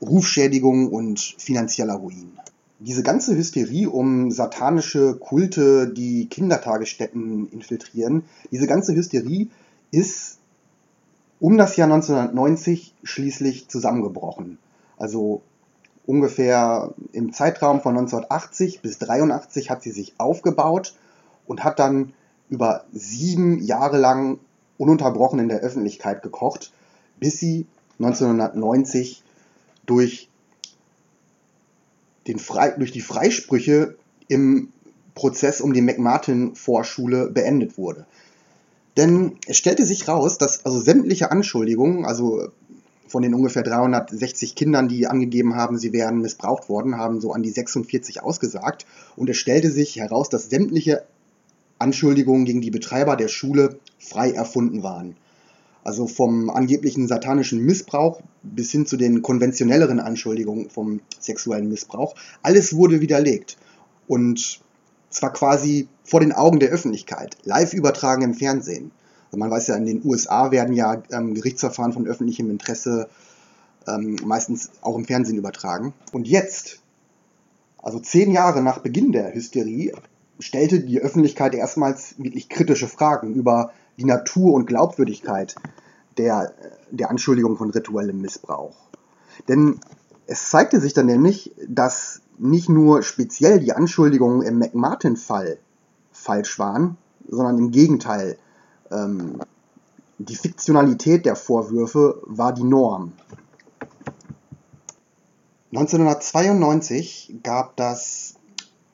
Rufschädigung 0.00 0.88
und 0.88 1.20
finanzieller 1.38 1.94
Ruin. 1.94 2.32
Diese 2.80 3.02
ganze 3.02 3.36
Hysterie 3.36 3.88
um 3.88 4.30
satanische 4.30 5.16
Kulte, 5.16 5.88
die 5.88 6.26
Kindertagesstätten 6.26 7.48
infiltrieren, 7.50 8.24
diese 8.52 8.68
ganze 8.68 8.94
Hysterie 8.94 9.48
ist 9.90 10.38
um 11.40 11.56
das 11.56 11.76
Jahr 11.76 11.90
1990 11.90 12.94
schließlich 13.02 13.68
zusammengebrochen. 13.68 14.58
Also 14.96 15.42
ungefähr 16.06 16.94
im 17.12 17.32
Zeitraum 17.32 17.80
von 17.80 17.96
1980 17.96 18.80
bis 18.80 18.98
83 18.98 19.70
hat 19.70 19.82
sie 19.82 19.90
sich 19.90 20.14
aufgebaut 20.18 20.94
und 21.46 21.64
hat 21.64 21.78
dann 21.78 22.12
über 22.48 22.84
sieben 22.92 23.60
Jahre 23.62 23.98
lang 23.98 24.38
ununterbrochen 24.78 25.38
in 25.38 25.48
der 25.48 25.60
Öffentlichkeit 25.60 26.22
gekocht, 26.22 26.72
bis 27.20 27.38
sie 27.38 27.66
1990 27.98 29.22
durch, 29.86 30.28
den 32.26 32.38
Frei, 32.38 32.70
durch 32.70 32.92
die 32.92 33.00
Freisprüche 33.00 33.96
im 34.28 34.68
Prozess 35.14 35.60
um 35.60 35.72
die 35.72 35.82
McMartin-Vorschule 35.82 37.30
beendet 37.30 37.76
wurde. 37.76 38.06
Denn 38.96 39.36
es 39.46 39.56
stellte 39.56 39.84
sich 39.84 40.08
raus, 40.08 40.38
dass 40.38 40.64
also 40.64 40.80
sämtliche 40.80 41.30
Anschuldigungen, 41.30 42.04
also 42.04 42.48
von 43.08 43.22
den 43.22 43.34
ungefähr 43.34 43.62
360 43.62 44.54
Kindern, 44.54 44.88
die 44.88 45.06
angegeben 45.06 45.56
haben, 45.56 45.78
sie 45.78 45.92
wären 45.92 46.20
missbraucht 46.20 46.68
worden, 46.68 46.96
haben 46.96 47.20
so 47.20 47.32
an 47.32 47.42
die 47.42 47.50
46 47.50 48.22
ausgesagt. 48.22 48.86
Und 49.16 49.30
es 49.30 49.36
stellte 49.36 49.70
sich 49.70 49.96
heraus, 49.96 50.28
dass 50.28 50.50
sämtliche 50.50 51.04
Anschuldigungen 51.78 52.44
gegen 52.44 52.60
die 52.60 52.70
Betreiber 52.70 53.16
der 53.16 53.28
Schule 53.28 53.78
frei 53.98 54.32
erfunden 54.32 54.82
waren. 54.82 55.16
Also 55.88 56.06
vom 56.06 56.50
angeblichen 56.50 57.08
satanischen 57.08 57.64
Missbrauch 57.64 58.20
bis 58.42 58.70
hin 58.70 58.84
zu 58.84 58.98
den 58.98 59.22
konventionelleren 59.22 60.00
Anschuldigungen 60.00 60.68
vom 60.68 61.00
sexuellen 61.18 61.70
Missbrauch. 61.70 62.14
Alles 62.42 62.76
wurde 62.76 63.00
widerlegt. 63.00 63.56
Und 64.06 64.60
zwar 65.08 65.32
quasi 65.32 65.88
vor 66.04 66.20
den 66.20 66.32
Augen 66.32 66.60
der 66.60 66.68
Öffentlichkeit, 66.68 67.38
live 67.44 67.72
übertragen 67.72 68.20
im 68.20 68.34
Fernsehen. 68.34 68.90
Also 69.28 69.38
man 69.38 69.50
weiß 69.50 69.68
ja, 69.68 69.76
in 69.76 69.86
den 69.86 70.04
USA 70.04 70.50
werden 70.50 70.74
ja 70.74 71.02
ähm, 71.10 71.32
Gerichtsverfahren 71.32 71.94
von 71.94 72.06
öffentlichem 72.06 72.50
Interesse 72.50 73.08
ähm, 73.88 74.18
meistens 74.26 74.68
auch 74.82 74.94
im 74.94 75.06
Fernsehen 75.06 75.38
übertragen. 75.38 75.94
Und 76.12 76.28
jetzt, 76.28 76.82
also 77.78 77.98
zehn 77.98 78.30
Jahre 78.30 78.62
nach 78.62 78.80
Beginn 78.80 79.10
der 79.10 79.34
Hysterie, 79.34 79.94
stellte 80.38 80.80
die 80.80 81.00
Öffentlichkeit 81.00 81.54
erstmals 81.54 82.14
wirklich 82.18 82.50
kritische 82.50 82.88
Fragen 82.88 83.32
über 83.32 83.72
die 83.98 84.04
Natur 84.04 84.52
und 84.52 84.66
Glaubwürdigkeit 84.66 85.56
der, 86.18 86.52
der 86.90 87.10
Anschuldigung 87.10 87.56
von 87.56 87.70
rituellem 87.70 88.20
Missbrauch. 88.20 88.76
Denn 89.46 89.80
es 90.26 90.50
zeigte 90.50 90.80
sich 90.80 90.92
dann 90.92 91.06
nämlich, 91.06 91.54
dass 91.66 92.20
nicht 92.38 92.68
nur 92.68 93.02
speziell 93.02 93.60
die 93.60 93.72
Anschuldigungen 93.72 94.42
im 94.42 94.58
McMartin-Fall 94.58 95.58
falsch 96.12 96.58
waren, 96.58 96.96
sondern 97.26 97.58
im 97.58 97.70
Gegenteil. 97.70 98.38
Ähm, 98.90 99.40
die 100.18 100.36
Fiktionalität 100.36 101.24
der 101.26 101.36
Vorwürfe 101.36 102.20
war 102.26 102.52
die 102.52 102.64
Norm. 102.64 103.12
1992 105.72 107.40
gab 107.42 107.76
das 107.76 108.34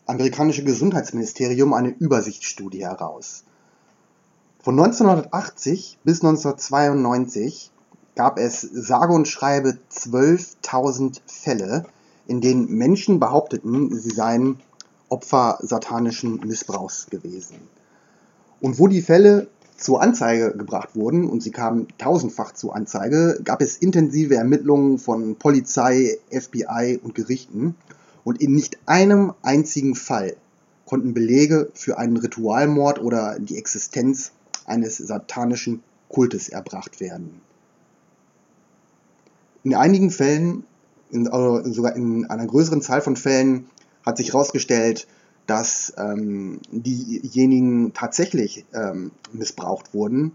amerikanische 0.07 0.65
Gesundheitsministerium 0.65 1.73
eine 1.73 1.91
Übersichtsstudie 1.91 2.85
heraus. 2.85 3.45
Von 4.65 4.81
1980 4.81 5.99
bis 6.05 6.25
1992 6.25 7.71
gab 8.15 8.39
es 8.39 8.63
sage 8.63 9.13
und 9.13 9.29
schreibe 9.29 9.77
12.000 9.93 11.21
Fälle, 11.27 11.85
in 12.27 12.41
denen 12.41 12.71
Menschen 12.71 13.21
behaupteten, 13.21 13.95
sie 13.95 14.09
seien 14.09 14.57
Opfer 15.11 15.59
satanischen 15.61 16.41
Missbrauchs 16.47 17.09
gewesen. 17.11 17.57
Und 18.63 18.79
wo 18.79 18.89
die 18.89 19.03
Fälle 19.03 19.49
zur 19.77 20.01
Anzeige 20.01 20.57
gebracht 20.57 20.97
wurden, 20.97 21.29
und 21.29 21.43
sie 21.43 21.51
kamen 21.51 21.89
tausendfach 21.99 22.53
zur 22.53 22.75
Anzeige, 22.75 23.41
gab 23.45 23.61
es 23.61 23.77
intensive 23.77 24.37
Ermittlungen 24.37 24.97
von 24.97 25.37
Polizei, 25.37 26.17
FBI 26.31 27.01
und 27.03 27.15
Gerichten. 27.15 27.75
Und 28.25 28.41
in 28.41 28.55
nicht 28.55 28.79
einem 28.87 29.35
einzigen 29.43 29.95
Fall 29.95 30.37
konnten 30.87 31.13
Belege 31.13 31.69
für 31.75 31.99
einen 31.99 32.17
Ritualmord 32.17 33.03
oder 33.03 33.39
die 33.39 33.59
Existenz 33.59 34.33
eines 34.67 34.97
satanischen 34.99 35.83
Kultes 36.09 36.49
erbracht 36.49 37.01
werden. 37.01 37.41
In 39.63 39.75
einigen 39.75 40.11
Fällen 40.11 40.65
in, 41.11 41.29
also 41.29 41.63
sogar 41.73 41.97
in 41.97 42.27
einer 42.27 42.47
größeren 42.47 42.83
Zahl 42.83 43.01
von 43.01 43.17
Fällen 43.17 43.67
hat 44.05 44.17
sich 44.17 44.33
herausgestellt, 44.33 45.07
dass 45.47 45.93
ähm, 45.97 46.61
diejenigen 46.71 47.93
tatsächlich 47.93 48.65
ähm, 48.73 49.13
missbraucht 49.33 49.95
wurden, 49.95 50.33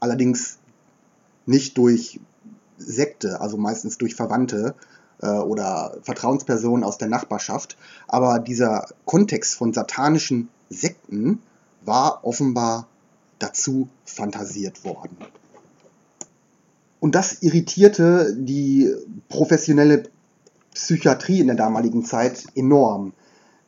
allerdings 0.00 0.58
nicht 1.46 1.76
durch 1.78 2.20
Sekte, 2.78 3.40
also 3.40 3.56
meistens 3.56 3.98
durch 3.98 4.14
Verwandte 4.14 4.74
äh, 5.20 5.28
oder 5.28 5.96
Vertrauenspersonen 6.02 6.84
aus 6.84 6.98
der 6.98 7.08
Nachbarschaft, 7.08 7.76
aber 8.06 8.38
dieser 8.38 8.86
Kontext 9.04 9.54
von 9.54 9.72
satanischen 9.72 10.48
Sekten 10.70 11.40
war 11.84 12.24
offenbar 12.24 12.86
dazu 13.38 13.88
fantasiert 14.04 14.84
worden. 14.84 15.16
Und 17.00 17.14
das 17.14 17.42
irritierte 17.42 18.34
die 18.36 18.92
professionelle 19.28 20.04
Psychiatrie 20.74 21.40
in 21.40 21.46
der 21.46 21.56
damaligen 21.56 22.04
Zeit 22.04 22.46
enorm. 22.54 23.12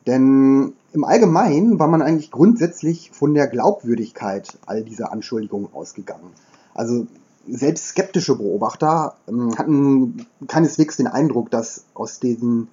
Denn 0.07 0.73
im 0.93 1.03
Allgemeinen 1.03 1.79
war 1.79 1.87
man 1.87 2.01
eigentlich 2.01 2.31
grundsätzlich 2.31 3.11
von 3.11 3.33
der 3.33 3.47
Glaubwürdigkeit 3.47 4.57
all 4.65 4.83
dieser 4.83 5.11
Anschuldigungen 5.11 5.69
ausgegangen. 5.73 6.31
Also 6.73 7.07
selbst 7.47 7.89
skeptische 7.89 8.35
Beobachter 8.35 9.15
ähm, 9.27 9.57
hatten 9.57 10.25
keineswegs 10.47 10.97
den 10.97 11.07
Eindruck, 11.07 11.49
dass 11.49 11.85
aus 11.93 12.19
diesen, 12.19 12.67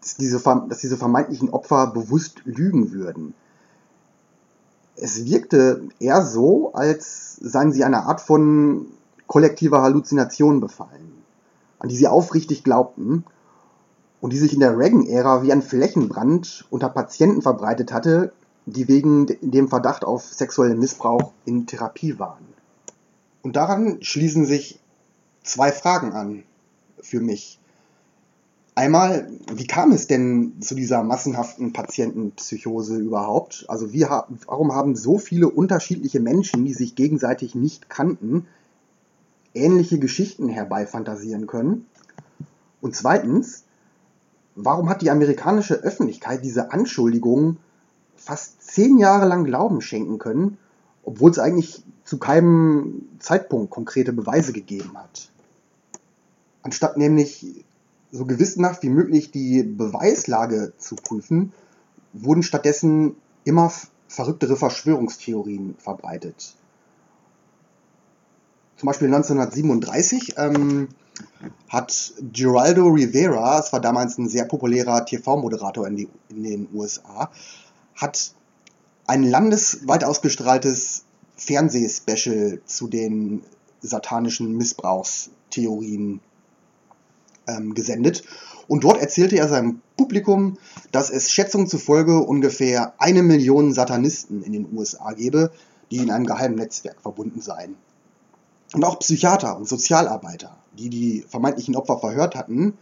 dass 0.00 0.16
diese, 0.16 0.40
dass 0.68 0.78
diese 0.78 0.96
vermeintlichen 0.96 1.50
Opfer 1.50 1.88
bewusst 1.88 2.42
lügen 2.44 2.92
würden. 2.92 3.34
Es 5.02 5.24
wirkte 5.24 5.88
eher 5.98 6.22
so, 6.22 6.74
als 6.74 7.36
seien 7.36 7.72
sie 7.72 7.84
einer 7.84 8.04
Art 8.04 8.20
von 8.20 8.86
kollektiver 9.26 9.80
Halluzination 9.80 10.60
befallen, 10.60 11.22
an 11.78 11.88
die 11.88 11.96
sie 11.96 12.06
aufrichtig 12.06 12.64
glaubten 12.64 13.24
und 14.20 14.34
die 14.34 14.38
sich 14.38 14.52
in 14.52 14.60
der 14.60 14.76
Reagan-Ära 14.76 15.42
wie 15.42 15.52
ein 15.52 15.62
Flächenbrand 15.62 16.66
unter 16.68 16.90
Patienten 16.90 17.40
verbreitet 17.40 17.92
hatte, 17.92 18.32
die 18.66 18.88
wegen 18.88 19.26
dem 19.40 19.68
Verdacht 19.68 20.04
auf 20.04 20.24
sexuellen 20.24 20.78
Missbrauch 20.78 21.32
in 21.46 21.66
Therapie 21.66 22.18
waren. 22.18 22.46
Und 23.42 23.56
daran 23.56 24.02
schließen 24.02 24.44
sich 24.44 24.80
zwei 25.42 25.72
Fragen 25.72 26.12
an 26.12 26.42
für 27.00 27.20
mich. 27.20 27.58
Einmal, 28.74 29.28
wie 29.52 29.66
kam 29.66 29.92
es 29.92 30.06
denn 30.06 30.60
zu 30.60 30.74
dieser 30.74 31.02
massenhaften 31.02 31.72
Patientenpsychose 31.72 32.96
überhaupt? 32.98 33.64
Also 33.68 33.92
wie, 33.92 34.02
warum 34.02 34.74
haben 34.74 34.96
so 34.96 35.18
viele 35.18 35.48
unterschiedliche 35.48 36.20
Menschen, 36.20 36.64
die 36.64 36.72
sich 36.72 36.94
gegenseitig 36.94 37.54
nicht 37.54 37.90
kannten, 37.90 38.46
ähnliche 39.54 39.98
Geschichten 39.98 40.48
herbeifantasieren 40.48 41.46
können? 41.46 41.86
Und 42.80 42.94
zweitens, 42.94 43.64
warum 44.54 44.88
hat 44.88 45.02
die 45.02 45.10
amerikanische 45.10 45.74
Öffentlichkeit 45.74 46.44
diese 46.44 46.72
Anschuldigungen 46.72 47.58
fast 48.14 48.62
zehn 48.62 48.98
Jahre 48.98 49.26
lang 49.26 49.44
Glauben 49.44 49.80
schenken 49.80 50.18
können, 50.18 50.58
obwohl 51.02 51.32
es 51.32 51.38
eigentlich 51.38 51.82
zu 52.04 52.18
keinem 52.18 53.08
Zeitpunkt 53.18 53.70
konkrete 53.70 54.12
Beweise 54.12 54.52
gegeben 54.52 54.92
hat? 54.96 55.30
Anstatt 56.62 56.96
nämlich 56.96 57.64
so 58.12 58.24
gewissenhaft 58.24 58.82
wie 58.82 58.88
möglich 58.88 59.30
die 59.30 59.62
Beweislage 59.62 60.72
zu 60.78 60.96
prüfen, 60.96 61.52
wurden 62.12 62.42
stattdessen 62.42 63.16
immer 63.44 63.72
verrücktere 64.08 64.56
Verschwörungstheorien 64.56 65.76
verbreitet. 65.78 66.54
Zum 68.76 68.86
Beispiel 68.86 69.08
1937 69.08 70.34
ähm, 70.38 70.88
hat 71.68 72.14
Geraldo 72.32 72.88
Rivera, 72.88 73.60
es 73.60 73.72
war 73.72 73.80
damals 73.80 74.18
ein 74.18 74.28
sehr 74.28 74.46
populärer 74.46 75.04
TV-Moderator 75.04 75.86
in, 75.86 76.08
in, 76.28 76.42
den 76.42 76.68
USA, 76.72 77.30
hat 77.94 78.32
ein 79.06 79.22
landesweit 79.22 80.02
ausgestrahltes 80.02 81.04
Fernsehspecial 81.36 82.60
zu 82.64 82.88
den 82.88 83.42
satanischen 83.80 84.56
Missbrauchstheorien 84.56 86.20
ähm, 87.56 87.74
gesendet. 87.74 88.22
Und 88.68 88.84
dort 88.84 89.00
erzählte 89.00 89.36
er 89.36 89.48
seinem 89.48 89.80
Publikum, 89.96 90.58
dass 90.92 91.10
es 91.10 91.30
Schätzungen 91.30 91.66
zufolge 91.66 92.20
ungefähr 92.20 92.94
eine 92.98 93.22
Million 93.22 93.72
Satanisten 93.72 94.42
in 94.42 94.52
den 94.52 94.68
USA 94.72 95.12
gebe, 95.12 95.50
die 95.90 95.98
in 95.98 96.10
einem 96.10 96.26
geheimen 96.26 96.56
Netzwerk 96.56 97.00
verbunden 97.00 97.40
seien. 97.40 97.74
Und 98.72 98.84
auch 98.84 99.00
Psychiater 99.00 99.56
und 99.56 99.66
Sozialarbeiter, 99.66 100.56
die 100.78 100.88
die 100.88 101.24
vermeintlichen 101.28 101.74
Opfer 101.74 101.98
verhört 101.98 102.36
hatten, 102.36 102.74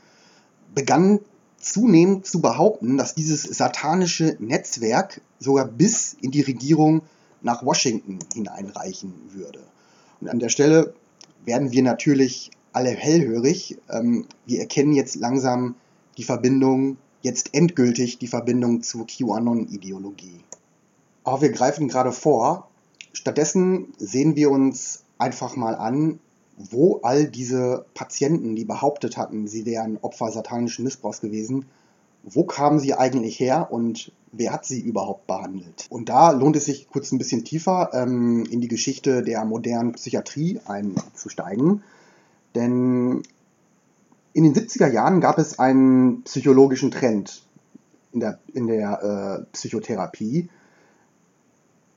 begannen 0.75 1.21
zunehmend 1.59 2.27
zu 2.27 2.41
behaupten, 2.41 2.99
dass 2.99 3.15
dieses 3.15 3.43
satanische 3.43 4.37
Netzwerk 4.39 5.23
sogar 5.39 5.65
bis 5.65 6.15
in 6.21 6.31
die 6.31 6.43
Regierung 6.43 7.03
nach 7.41 7.65
Washington 7.65 8.19
hineinreichen 8.35 9.15
würde. 9.31 9.61
Und 10.21 10.29
an 10.29 10.39
der 10.39 10.49
Stelle 10.51 10.95
werden 11.45 11.73
wir 11.73 11.83
natürlich 11.83 12.51
alle 12.79 12.91
hellhörig. 12.91 13.77
Ähm, 13.91 14.27
wir 14.47 14.61
erkennen 14.61 14.93
jetzt 14.93 15.17
langsam 15.17 15.75
die 16.17 16.23
Verbindung, 16.23 16.97
jetzt 17.23 17.53
endgültig 17.53 18.19
die 18.19 18.29
Verbindung 18.29 18.83
zur 18.85 19.05
QAnon-Ideologie. 19.05 20.39
Aber 21.25 21.43
wir 21.43 21.51
greifen 21.51 21.89
gerade 21.89 22.13
vor. 22.13 22.69
Stattdessen 23.13 23.89
sehen 23.99 24.37
wir 24.37 24.53
uns 24.53 25.03
einfach 25.19 25.57
mal 25.57 25.75
an, 25.75 26.21
wo 26.57 27.01
all 27.03 27.27
diese 27.27 27.85
Patienten, 27.95 28.55
die 28.55 28.65
behauptet 28.65 29.17
hatten, 29.17 29.49
sie 29.49 29.67
wären 29.67 29.99
Opfer 30.01 30.31
satanischen 30.31 30.85
Missbrauchs 30.85 31.21
gewesen, 31.21 31.65
wo 32.23 32.45
kamen 32.45 32.79
sie 32.79 32.95
eigentlich 32.95 33.41
her 33.41 33.73
und 33.73 34.13
wer 34.31 34.53
hat 34.53 34.65
sie 34.65 34.81
überhaupt 34.81 35.27
behandelt? 35.27 35.87
Und 35.91 36.09
da 36.09 36.31
lohnt 36.31 36.55
es 36.55 36.67
sich 36.67 36.89
kurz 36.89 37.11
ein 37.11 37.19
bisschen 37.19 37.45
tiefer 37.45 37.91
ähm, 37.93 38.47
in 38.49 38.61
die 38.61 38.69
Geschichte 38.69 39.23
der 39.25 39.45
modernen 39.45 39.93
Psychiatrie 39.93 40.61
einzusteigen. 40.65 41.83
Denn 42.55 43.23
in 44.33 44.45
den 44.45 44.55
70er 44.55 44.91
Jahren 44.91 45.21
gab 45.21 45.39
es 45.39 45.59
einen 45.59 46.23
psychologischen 46.23 46.91
Trend 46.91 47.43
in 48.13 48.21
der, 48.21 48.39
in 48.53 48.67
der 48.67 49.03
äh, 49.41 49.53
Psychotherapie. 49.53 50.49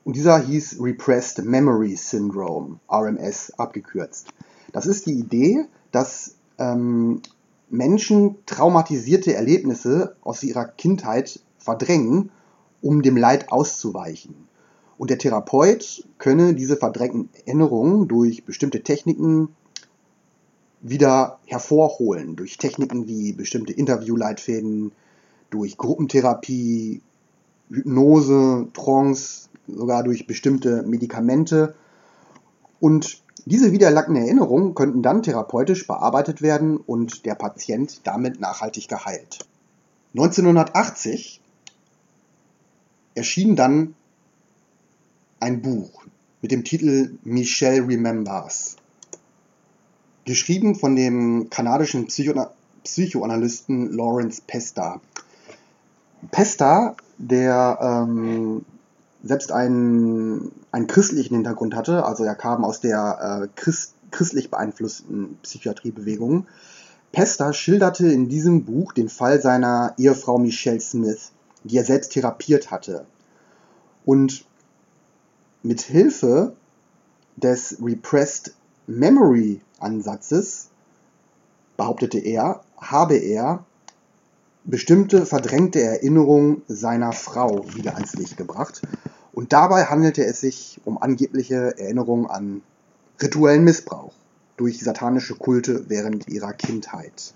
Und 0.04 0.16
dieser 0.16 0.38
hieß 0.38 0.78
Repressed 0.80 1.44
Memory 1.44 1.96
Syndrome, 1.96 2.80
RMS 2.90 3.52
abgekürzt. 3.58 4.28
Das 4.72 4.86
ist 4.86 5.06
die 5.06 5.12
Idee, 5.12 5.66
dass 5.92 6.34
ähm, 6.58 7.22
Menschen 7.70 8.36
traumatisierte 8.46 9.34
Erlebnisse 9.34 10.16
aus 10.22 10.42
ihrer 10.42 10.64
Kindheit 10.64 11.40
verdrängen, 11.58 12.30
um 12.80 13.02
dem 13.02 13.16
Leid 13.16 13.52
auszuweichen. 13.52 14.34
Und 14.98 15.10
der 15.10 15.18
Therapeut 15.18 16.06
könne 16.18 16.54
diese 16.54 16.76
verdrängten 16.76 17.28
Erinnerungen 17.46 18.08
durch 18.08 18.44
bestimmte 18.44 18.82
Techniken, 18.82 19.54
wieder 20.82 21.38
hervorholen 21.46 22.36
durch 22.36 22.58
Techniken 22.58 23.06
wie 23.06 23.32
bestimmte 23.32 23.72
Interviewleitfäden, 23.72 24.92
durch 25.50 25.78
Gruppentherapie, 25.78 27.00
Hypnose, 27.70 28.66
Trance, 28.74 29.48
sogar 29.68 30.02
durch 30.02 30.26
bestimmte 30.26 30.82
Medikamente. 30.82 31.74
Und 32.80 33.22
diese 33.46 33.72
wiedererlangten 33.72 34.16
Erinnerungen 34.16 34.74
könnten 34.74 35.02
dann 35.02 35.22
therapeutisch 35.22 35.86
bearbeitet 35.86 36.42
werden 36.42 36.76
und 36.76 37.26
der 37.26 37.36
Patient 37.36 38.00
damit 38.04 38.40
nachhaltig 38.40 38.88
geheilt. 38.88 39.46
1980 40.14 41.40
erschien 43.14 43.56
dann 43.56 43.94
ein 45.38 45.62
Buch 45.62 46.04
mit 46.40 46.50
dem 46.50 46.64
Titel 46.64 47.18
Michelle 47.22 47.86
Remembers 47.86 48.76
geschrieben 50.24 50.74
von 50.74 50.96
dem 50.96 51.50
kanadischen 51.50 52.06
Psycho 52.06 52.46
Psychoanalysten 52.84 53.92
Lawrence 53.92 54.42
Pesta. 54.44 55.00
Pesta, 56.32 56.96
der 57.18 57.78
ähm, 57.80 58.64
selbst 59.22 59.52
einen, 59.52 60.50
einen 60.72 60.88
christlichen 60.88 61.34
Hintergrund 61.34 61.76
hatte, 61.76 62.04
also 62.04 62.24
er 62.24 62.34
kam 62.34 62.64
aus 62.64 62.80
der 62.80 63.44
äh, 63.44 63.48
Christ, 63.54 63.94
christlich 64.10 64.50
beeinflussten 64.50 65.38
Psychiatriebewegung. 65.42 66.46
Pesta 67.12 67.52
schilderte 67.52 68.08
in 68.08 68.28
diesem 68.28 68.64
Buch 68.64 68.92
den 68.92 69.08
Fall 69.08 69.40
seiner 69.40 69.94
Ehefrau 69.96 70.38
Michelle 70.38 70.80
Smith, 70.80 71.30
die 71.64 71.76
er 71.76 71.84
selbst 71.84 72.12
therapiert 72.12 72.70
hatte. 72.70 73.06
Und 74.04 74.44
mit 75.62 75.82
Hilfe 75.82 76.54
des 77.36 77.78
Repressed 77.80 78.54
Memory 78.86 79.60
Ansatzes, 79.78 80.70
behauptete 81.76 82.18
er, 82.18 82.62
habe 82.76 83.16
er 83.16 83.64
bestimmte 84.64 85.26
verdrängte 85.26 85.80
Erinnerungen 85.80 86.62
seiner 86.68 87.12
Frau 87.12 87.64
wieder 87.74 87.94
ans 87.94 88.14
Licht 88.14 88.36
gebracht. 88.36 88.82
Und 89.32 89.52
dabei 89.52 89.84
handelte 89.84 90.24
es 90.24 90.40
sich 90.40 90.80
um 90.84 91.00
angebliche 91.00 91.78
Erinnerungen 91.78 92.26
an 92.26 92.62
rituellen 93.20 93.64
Missbrauch 93.64 94.12
durch 94.56 94.80
satanische 94.80 95.34
Kulte 95.34 95.88
während 95.88 96.28
ihrer 96.28 96.52
Kindheit. 96.52 97.34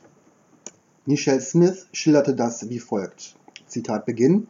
Michelle 1.07 1.41
Smith 1.41 1.87
schilderte 1.93 2.35
das 2.35 2.69
wie 2.69 2.81
folgt. 2.81 3.37
Zitat 3.67 4.07
Beginn. 4.07 4.49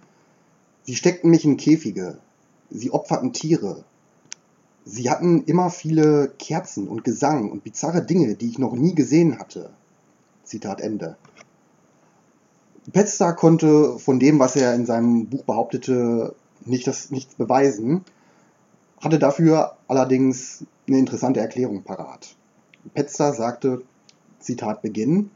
Sie 0.85 0.96
steckten 0.96 1.30
mich 1.30 1.44
in 1.44 1.56
Käfige. 1.56 2.18
Sie 2.70 2.90
opferten 2.90 3.32
Tiere. 3.32 3.85
Sie 4.88 5.11
hatten 5.11 5.42
immer 5.42 5.68
viele 5.70 6.33
Kerzen 6.38 6.87
und 6.87 7.03
Gesang 7.03 7.51
und 7.51 7.64
bizarre 7.64 8.07
Dinge, 8.07 8.37
die 8.37 8.49
ich 8.49 8.61
noch 8.61 8.72
nie 8.72 8.94
gesehen 8.94 9.40
hatte. 9.40 9.70
Zitat 10.44 10.81
Ende. 10.81 11.16
Petzler 12.92 13.33
konnte 13.33 13.99
von 13.99 14.20
dem, 14.20 14.38
was 14.38 14.55
er 14.55 14.77
in 14.77 14.87
seinem 14.87 15.27
Buch 15.27 15.42
behauptete, 15.42 16.37
nicht 16.64 16.87
das, 16.87 17.11
nichts 17.11 17.35
beweisen, 17.35 18.05
hatte 19.01 19.18
dafür 19.18 19.77
allerdings 19.88 20.64
eine 20.87 21.01
interessante 21.01 21.40
Erklärung 21.40 21.83
parat. 21.83 22.37
Petzler 22.94 23.33
sagte, 23.33 23.83
Zitat 24.38 24.83
Beginn, 24.83 25.31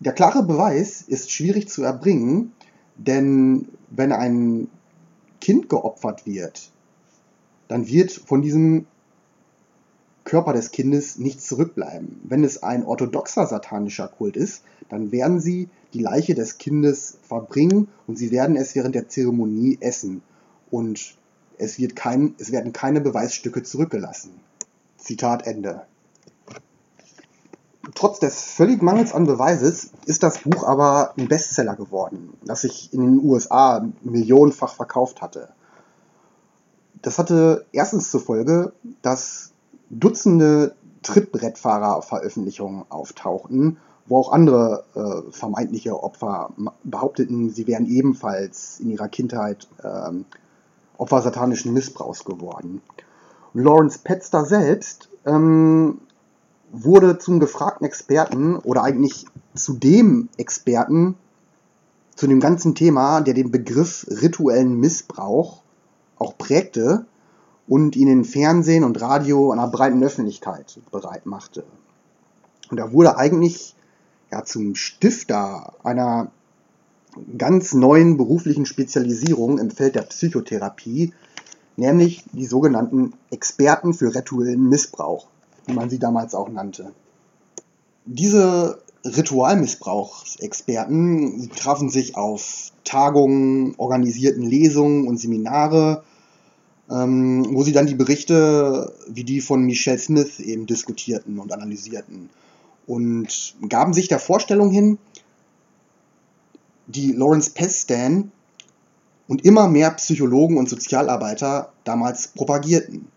der 0.00 0.12
klare 0.12 0.42
Beweis 0.42 1.00
ist 1.00 1.32
schwierig 1.32 1.70
zu 1.70 1.82
erbringen, 1.82 2.52
denn 2.96 3.68
wenn 3.88 4.12
ein 4.12 4.68
Kind 5.40 5.70
geopfert 5.70 6.26
wird, 6.26 6.70
dann 7.68 7.86
wird 7.86 8.10
von 8.10 8.42
diesem 8.42 8.86
Körper 10.24 10.52
des 10.52 10.70
Kindes 10.72 11.18
nichts 11.18 11.46
zurückbleiben. 11.46 12.20
Wenn 12.24 12.44
es 12.44 12.62
ein 12.62 12.84
orthodoxer 12.84 13.46
satanischer 13.46 14.08
Kult 14.08 14.36
ist, 14.36 14.62
dann 14.90 15.10
werden 15.10 15.40
sie 15.40 15.68
die 15.94 16.00
Leiche 16.00 16.34
des 16.34 16.58
Kindes 16.58 17.16
verbringen 17.22 17.88
und 18.06 18.18
sie 18.18 18.30
werden 18.30 18.56
es 18.56 18.74
während 18.74 18.94
der 18.94 19.08
Zeremonie 19.08 19.78
essen. 19.80 20.22
Und 20.70 21.16
es, 21.56 21.78
wird 21.78 21.96
kein, 21.96 22.34
es 22.38 22.52
werden 22.52 22.74
keine 22.74 23.00
Beweisstücke 23.00 23.62
zurückgelassen. 23.62 24.32
Zitat 24.98 25.46
Ende. 25.46 25.82
Trotz 27.94 28.20
des 28.20 28.42
völlig 28.42 28.82
Mangels 28.82 29.14
an 29.14 29.24
Beweises 29.24 29.92
ist 30.04 30.22
das 30.22 30.40
Buch 30.40 30.64
aber 30.64 31.14
ein 31.16 31.28
Bestseller 31.28 31.74
geworden, 31.74 32.34
das 32.44 32.60
sich 32.60 32.92
in 32.92 33.00
den 33.00 33.24
USA 33.24 33.88
millionenfach 34.02 34.74
verkauft 34.74 35.22
hatte. 35.22 35.48
Das 37.02 37.18
hatte 37.18 37.66
erstens 37.72 38.10
zur 38.10 38.20
Folge, 38.20 38.72
dass 39.02 39.52
Dutzende 39.90 40.74
Trittbrettfahrer-Veröffentlichungen 41.02 42.84
auftauchten, 42.90 43.78
wo 44.06 44.18
auch 44.18 44.32
andere 44.32 44.84
äh, 44.94 45.32
vermeintliche 45.32 46.02
Opfer 46.02 46.50
behaupteten, 46.84 47.50
sie 47.50 47.66
wären 47.66 47.86
ebenfalls 47.86 48.80
in 48.80 48.90
ihrer 48.90 49.08
Kindheit 49.08 49.68
äh, 49.82 50.10
Opfer 50.98 51.22
satanischen 51.22 51.72
Missbrauchs 51.72 52.24
geworden. 52.24 52.82
Lawrence 53.54 54.00
Petzler 54.02 54.44
selbst 54.44 55.08
ähm, 55.24 56.00
wurde 56.72 57.18
zum 57.18 57.40
gefragten 57.40 57.86
Experten 57.86 58.56
oder 58.56 58.82
eigentlich 58.82 59.26
zu 59.54 59.74
dem 59.74 60.28
Experten 60.36 61.16
zu 62.14 62.26
dem 62.26 62.40
ganzen 62.40 62.74
Thema, 62.74 63.20
der 63.20 63.34
den 63.34 63.50
Begriff 63.50 64.06
rituellen 64.10 64.78
Missbrauch 64.80 65.62
auch 66.18 66.36
prägte 66.38 67.06
und 67.66 67.96
ihn 67.96 68.08
in 68.08 68.24
Fernsehen 68.24 68.84
und 68.84 69.00
Radio 69.00 69.52
einer 69.52 69.68
breiten 69.68 70.02
Öffentlichkeit 70.02 70.80
bereit 70.90 71.26
machte. 71.26 71.64
Und 72.70 72.78
er 72.78 72.92
wurde 72.92 73.16
eigentlich 73.16 73.74
ja, 74.30 74.44
zum 74.44 74.74
Stifter 74.74 75.74
einer 75.82 76.30
ganz 77.36 77.74
neuen 77.74 78.16
beruflichen 78.16 78.64
Spezialisierung 78.66 79.58
im 79.58 79.70
Feld 79.70 79.96
der 79.96 80.02
Psychotherapie, 80.02 81.12
nämlich 81.76 82.24
die 82.32 82.46
sogenannten 82.46 83.14
Experten 83.30 83.94
für 83.94 84.14
rituellen 84.14 84.68
Missbrauch, 84.68 85.26
wie 85.66 85.72
man 85.72 85.90
sie 85.90 85.98
damals 85.98 86.34
auch 86.34 86.48
nannte. 86.48 86.92
Diese 88.04 88.80
Ritualmissbrauchsexperten 89.04 91.50
trafen 91.56 91.90
sich 91.90 92.16
auf 92.16 92.72
Tagungen, 92.84 93.74
organisierten 93.76 94.42
Lesungen 94.42 95.06
und 95.06 95.18
Seminare, 95.18 96.02
ähm, 96.90 97.46
wo 97.50 97.62
sie 97.62 97.72
dann 97.72 97.86
die 97.86 97.94
Berichte 97.94 98.94
wie 99.08 99.24
die 99.24 99.40
von 99.40 99.62
Michelle 99.62 99.98
Smith 99.98 100.40
eben 100.40 100.66
diskutierten 100.66 101.38
und 101.38 101.52
analysierten 101.52 102.30
und 102.86 103.54
gaben 103.68 103.92
sich 103.92 104.08
der 104.08 104.18
Vorstellung 104.18 104.70
hin, 104.70 104.98
die 106.86 107.12
Lawrence 107.12 107.50
Pestan 107.50 108.32
und 109.26 109.44
immer 109.44 109.68
mehr 109.68 109.90
Psychologen 109.92 110.56
und 110.56 110.70
Sozialarbeiter 110.70 111.72
damals 111.84 112.28
propagierten, 112.28 113.08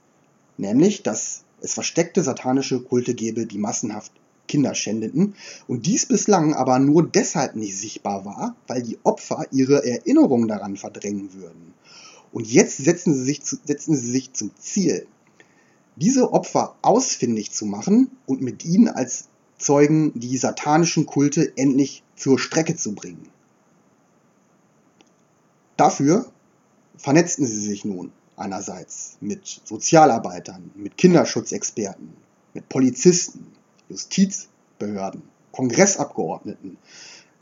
nämlich 0.57 1.03
dass 1.03 1.43
es 1.61 1.73
versteckte 1.73 2.23
satanische 2.23 2.81
Kulte 2.81 3.13
gebe, 3.13 3.45
die 3.45 3.57
massenhaft 3.57 4.11
Kinder 4.47 4.75
schändeten 4.75 5.35
und 5.67 5.85
dies 5.85 6.05
bislang 6.05 6.53
aber 6.53 6.77
nur 6.79 7.07
deshalb 7.07 7.55
nicht 7.55 7.77
sichtbar 7.77 8.25
war, 8.25 8.55
weil 8.67 8.81
die 8.81 8.97
Opfer 9.03 9.45
ihre 9.51 9.85
Erinnerungen 9.85 10.49
daran 10.49 10.75
verdrängen 10.75 11.33
würden. 11.33 11.73
Und 12.31 12.47
jetzt 12.47 12.77
setzen 12.77 13.13
sie 13.13 13.23
sich, 13.23 13.41
setzen 13.43 13.95
sie 13.95 14.09
sich 14.09 14.33
zum 14.33 14.51
Ziel, 14.57 15.07
diese 15.95 16.31
Opfer 16.31 16.75
ausfindig 16.81 17.51
zu 17.51 17.65
machen 17.65 18.11
und 18.25 18.41
mit 18.41 18.63
ihnen 18.65 18.87
als 18.87 19.27
Zeugen 19.57 20.19
die 20.19 20.37
satanischen 20.37 21.05
Kulte 21.05 21.55
endlich 21.57 22.03
zur 22.15 22.39
Strecke 22.39 22.75
zu 22.75 22.95
bringen. 22.95 23.29
Dafür 25.77 26.31
vernetzten 26.97 27.45
sie 27.45 27.59
sich 27.59 27.85
nun 27.85 28.11
einerseits 28.37 29.17
mit 29.19 29.61
Sozialarbeitern, 29.65 30.71
mit 30.75 30.97
Kinderschutzexperten, 30.97 32.13
mit 32.53 32.69
Polizisten, 32.69 33.45
Justizbehörden, 33.89 35.23
Kongressabgeordneten. 35.51 36.77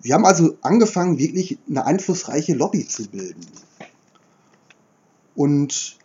Sie 0.01 0.13
haben 0.13 0.25
also 0.25 0.57
angefangen, 0.61 1.19
wirklich 1.19 1.57
eine 1.69 1.85
einflussreiche 1.85 2.53
Lobby 2.53 2.87
zu 2.87 3.07
bilden. 3.07 3.45
Und 5.39 5.97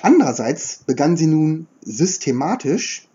andererseits 0.00 0.84
begannen 0.86 1.16
sie 1.16 1.26
nun 1.26 1.66
systematisch 1.82 3.08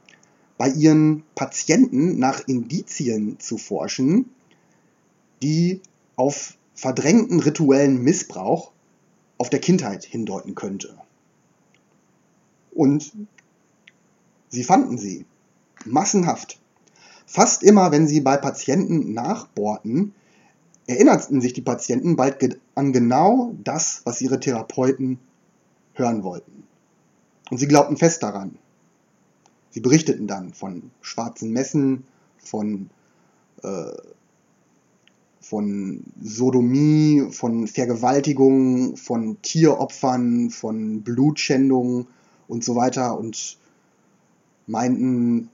bei 0.57 0.67
ihren 0.67 1.23
Patienten 1.33 2.19
nach 2.19 2.45
Indizien 2.45 3.39
zu 3.39 3.57
forschen, 3.57 4.31
die 5.41 5.79
auf 6.17 6.57
verdrängten 6.73 7.39
rituellen 7.39 8.03
Missbrauch 8.03 8.73
auf 9.37 9.49
der 9.49 9.61
Kindheit 9.61 10.03
hindeuten 10.03 10.55
könnte. 10.55 10.93
Und 12.71 13.13
sie 14.49 14.65
fanden 14.65 14.97
sie 14.97 15.25
massenhaft. 15.85 16.59
Fast 17.25 17.63
immer, 17.63 17.93
wenn 17.93 18.09
sie 18.09 18.19
bei 18.19 18.35
Patienten 18.35 19.13
nachbohrten, 19.13 20.13
erinnerten 20.85 21.39
sich 21.39 21.53
die 21.53 21.61
Patienten 21.61 22.17
bald 22.17 22.59
an 22.75 22.91
genau 22.91 23.55
das, 23.63 24.01
was 24.03 24.19
ihre 24.19 24.41
Therapeuten 24.41 25.17
hören 25.99 26.23
wollten. 26.23 26.63
Und 27.49 27.57
sie 27.57 27.67
glaubten 27.67 27.97
fest 27.97 28.23
daran. 28.23 28.57
Sie 29.71 29.81
berichteten 29.81 30.27
dann 30.27 30.53
von 30.53 30.91
schwarzen 31.01 31.51
Messen, 31.51 32.05
von, 32.37 32.89
äh, 33.61 33.91
von 35.41 36.03
Sodomie, 36.21 37.27
von 37.31 37.67
Vergewaltigungen, 37.67 38.97
von 38.97 39.41
Tieropfern, 39.41 40.49
von 40.49 41.01
Blutschändungen 41.01 42.07
und 42.47 42.63
so 42.63 42.75
weiter 42.75 43.17
und 43.17 43.57
meinten, 44.67 45.49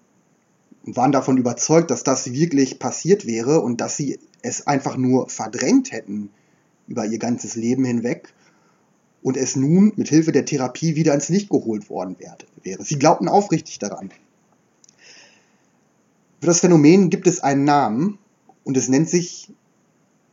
waren 0.83 1.11
davon 1.11 1.37
überzeugt, 1.37 1.91
dass 1.91 2.03
das 2.03 2.31
wirklich 2.31 2.79
passiert 2.79 3.25
wäre 3.25 3.61
und 3.61 3.81
dass 3.81 3.97
sie 3.97 4.19
es 4.41 4.67
einfach 4.67 4.97
nur 4.97 5.29
verdrängt 5.29 5.91
hätten 5.91 6.29
über 6.87 7.05
ihr 7.05 7.17
ganzes 7.17 7.55
Leben 7.55 7.83
hinweg 7.83 8.33
und 9.25 9.37
es 9.37 9.55
nun 9.55 9.91
mit 9.95 10.07
Hilfe 10.07 10.31
der 10.31 10.45
Therapie 10.45 10.95
wieder 10.95 11.11
ins 11.15 11.29
Licht 11.29 11.49
geholt 11.49 11.89
worden 11.89 12.15
wäre. 12.19 12.83
Sie 12.83 12.99
glaubten 12.99 13.27
aufrichtig 13.27 13.79
daran. 13.79 14.11
Für 16.39 16.45
das 16.45 16.59
Phänomen 16.59 17.09
gibt 17.09 17.25
es 17.25 17.39
einen 17.39 17.63
Namen 17.63 18.19
und 18.65 18.77
es 18.77 18.87
nennt 18.87 19.09
sich 19.09 19.51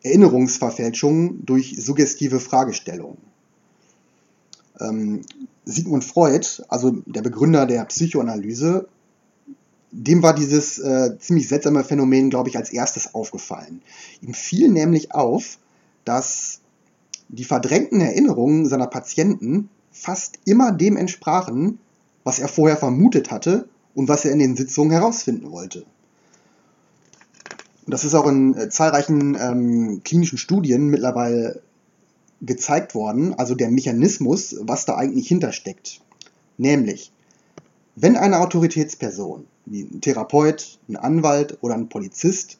Erinnerungsverfälschung 0.02 1.46
durch 1.46 1.74
suggestive 1.80 2.38
Fragestellungen. 2.38 3.16
Ähm, 4.78 5.22
Sigmund 5.64 6.04
Freud, 6.04 6.62
also 6.68 6.90
der 7.06 7.22
Begründer 7.22 7.64
der 7.64 7.86
Psychoanalyse, 7.86 8.88
dem 9.90 10.22
war 10.22 10.34
dieses 10.34 10.78
äh, 10.78 11.16
ziemlich 11.18 11.48
seltsame 11.48 11.82
Phänomen, 11.82 12.28
glaube 12.28 12.50
ich, 12.50 12.58
als 12.58 12.70
erstes 12.70 13.14
aufgefallen. 13.14 13.80
Ihm 14.20 14.34
fiel 14.34 14.68
nämlich 14.68 15.14
auf, 15.14 15.56
dass 16.04 16.61
die 17.32 17.44
verdrängten 17.44 18.00
Erinnerungen 18.00 18.66
seiner 18.66 18.86
Patienten 18.86 19.68
fast 19.90 20.38
immer 20.44 20.70
dem 20.70 20.96
entsprachen, 20.96 21.78
was 22.24 22.38
er 22.38 22.48
vorher 22.48 22.76
vermutet 22.76 23.30
hatte 23.30 23.68
und 23.94 24.08
was 24.08 24.24
er 24.24 24.32
in 24.32 24.38
den 24.38 24.54
Sitzungen 24.56 24.92
herausfinden 24.92 25.50
wollte. 25.50 25.84
Und 27.84 27.92
das 27.92 28.04
ist 28.04 28.14
auch 28.14 28.28
in 28.28 28.54
äh, 28.54 28.68
zahlreichen 28.68 29.36
ähm, 29.40 30.02
klinischen 30.04 30.38
Studien 30.38 30.88
mittlerweile 30.88 31.62
gezeigt 32.42 32.94
worden, 32.94 33.34
also 33.34 33.54
der 33.54 33.70
Mechanismus, 33.70 34.56
was 34.60 34.84
da 34.84 34.96
eigentlich 34.96 35.28
hintersteckt. 35.28 36.00
Nämlich, 36.58 37.12
wenn 37.96 38.16
eine 38.16 38.40
Autoritätsperson, 38.40 39.46
wie 39.66 39.82
ein 39.82 40.00
Therapeut, 40.00 40.78
ein 40.88 40.96
Anwalt 40.96 41.58
oder 41.60 41.74
ein 41.74 41.88
Polizist, 41.88 42.58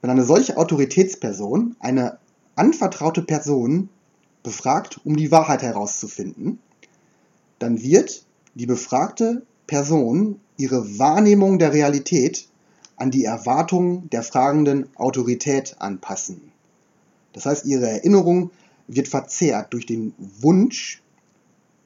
wenn 0.00 0.10
eine 0.10 0.24
solche 0.24 0.56
Autoritätsperson 0.56 1.76
eine 1.80 2.18
anvertraute 2.62 3.22
Person 3.22 3.88
befragt, 4.44 5.00
um 5.02 5.16
die 5.16 5.32
Wahrheit 5.32 5.62
herauszufinden, 5.62 6.60
dann 7.58 7.82
wird 7.82 8.24
die 8.54 8.66
befragte 8.66 9.44
Person 9.66 10.38
ihre 10.56 10.96
Wahrnehmung 10.96 11.58
der 11.58 11.72
Realität 11.72 12.48
an 12.94 13.10
die 13.10 13.24
Erwartungen 13.24 14.08
der 14.10 14.22
fragenden 14.22 14.88
Autorität 14.94 15.74
anpassen. 15.80 16.52
Das 17.32 17.46
heißt, 17.46 17.66
ihre 17.66 17.88
Erinnerung 17.88 18.52
wird 18.86 19.08
verzerrt 19.08 19.72
durch 19.72 19.86
den 19.86 20.14
Wunsch, 20.18 21.02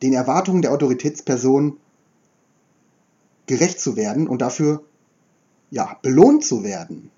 den 0.02 0.12
Erwartungen 0.12 0.60
der 0.60 0.72
Autoritätsperson 0.72 1.78
gerecht 3.46 3.80
zu 3.80 3.96
werden 3.96 4.28
und 4.28 4.42
dafür 4.42 4.84
ja, 5.70 5.98
belohnt 6.02 6.44
zu 6.44 6.64
werden. 6.64 7.10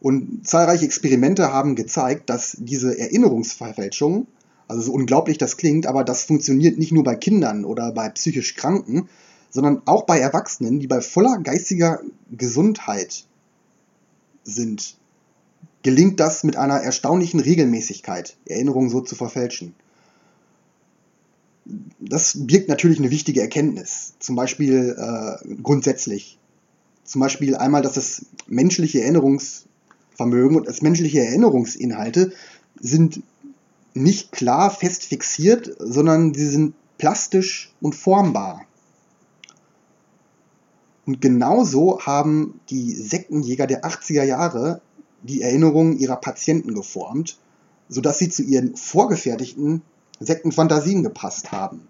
Und 0.00 0.46
zahlreiche 0.46 0.84
Experimente 0.84 1.52
haben 1.52 1.74
gezeigt, 1.74 2.28
dass 2.28 2.56
diese 2.58 2.98
Erinnerungsverfälschung, 2.98 4.26
also 4.68 4.82
so 4.82 4.92
unglaublich 4.92 5.38
das 5.38 5.56
klingt, 5.56 5.86
aber 5.86 6.04
das 6.04 6.24
funktioniert 6.24 6.78
nicht 6.78 6.92
nur 6.92 7.04
bei 7.04 7.14
Kindern 7.14 7.64
oder 7.64 7.92
bei 7.92 8.08
psychisch 8.10 8.56
Kranken, 8.56 9.08
sondern 9.50 9.82
auch 9.86 10.04
bei 10.04 10.18
Erwachsenen, 10.18 10.80
die 10.80 10.86
bei 10.86 11.00
voller 11.00 11.38
geistiger 11.38 12.00
Gesundheit 12.30 13.24
sind, 14.44 14.96
gelingt 15.82 16.20
das 16.20 16.44
mit 16.44 16.56
einer 16.56 16.80
erstaunlichen 16.80 17.40
Regelmäßigkeit, 17.40 18.36
Erinnerungen 18.46 18.90
so 18.90 19.00
zu 19.00 19.14
verfälschen. 19.14 19.74
Das 22.00 22.46
birgt 22.46 22.68
natürlich 22.68 22.98
eine 22.98 23.10
wichtige 23.10 23.40
Erkenntnis, 23.40 24.14
zum 24.18 24.36
Beispiel 24.36 24.96
äh, 24.98 25.54
grundsätzlich. 25.62 26.38
Zum 27.04 27.20
Beispiel 27.20 27.56
einmal, 27.56 27.82
dass 27.82 27.94
das 27.94 28.26
menschliche 28.46 29.00
Erinnerungs 29.00 29.66
Vermögen 30.16 30.56
und 30.56 30.66
als 30.66 30.82
menschliche 30.82 31.20
Erinnerungsinhalte 31.20 32.32
sind 32.80 33.22
nicht 33.94 34.32
klar 34.32 34.70
fest 34.70 35.04
fixiert, 35.04 35.74
sondern 35.78 36.34
sie 36.34 36.48
sind 36.48 36.74
plastisch 36.98 37.72
und 37.80 37.94
formbar. 37.94 38.62
Und 41.06 41.20
genauso 41.20 42.00
haben 42.00 42.60
die 42.68 42.92
Sektenjäger 42.92 43.66
der 43.66 43.84
80er 43.84 44.24
Jahre 44.24 44.80
die 45.22 45.42
Erinnerungen 45.42 45.98
ihrer 45.98 46.16
Patienten 46.16 46.74
geformt, 46.74 47.38
sodass 47.88 48.18
sie 48.18 48.28
zu 48.28 48.42
ihren 48.42 48.76
vorgefertigten 48.76 49.82
Sektenfantasien 50.18 51.02
gepasst 51.02 51.52
haben. 51.52 51.88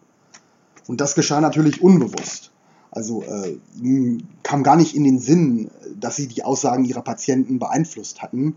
Und 0.86 1.00
das 1.00 1.14
geschah 1.14 1.40
natürlich 1.40 1.82
unbewusst. 1.82 2.52
Also 2.90 3.22
äh, 3.22 3.58
kam 4.42 4.62
gar 4.62 4.76
nicht 4.76 4.94
in 4.94 5.04
den 5.04 5.18
Sinn, 5.18 5.70
dass 5.98 6.16
sie 6.16 6.28
die 6.28 6.44
Aussagen 6.44 6.84
ihrer 6.84 7.02
Patienten 7.02 7.58
beeinflusst 7.58 8.22
hatten. 8.22 8.56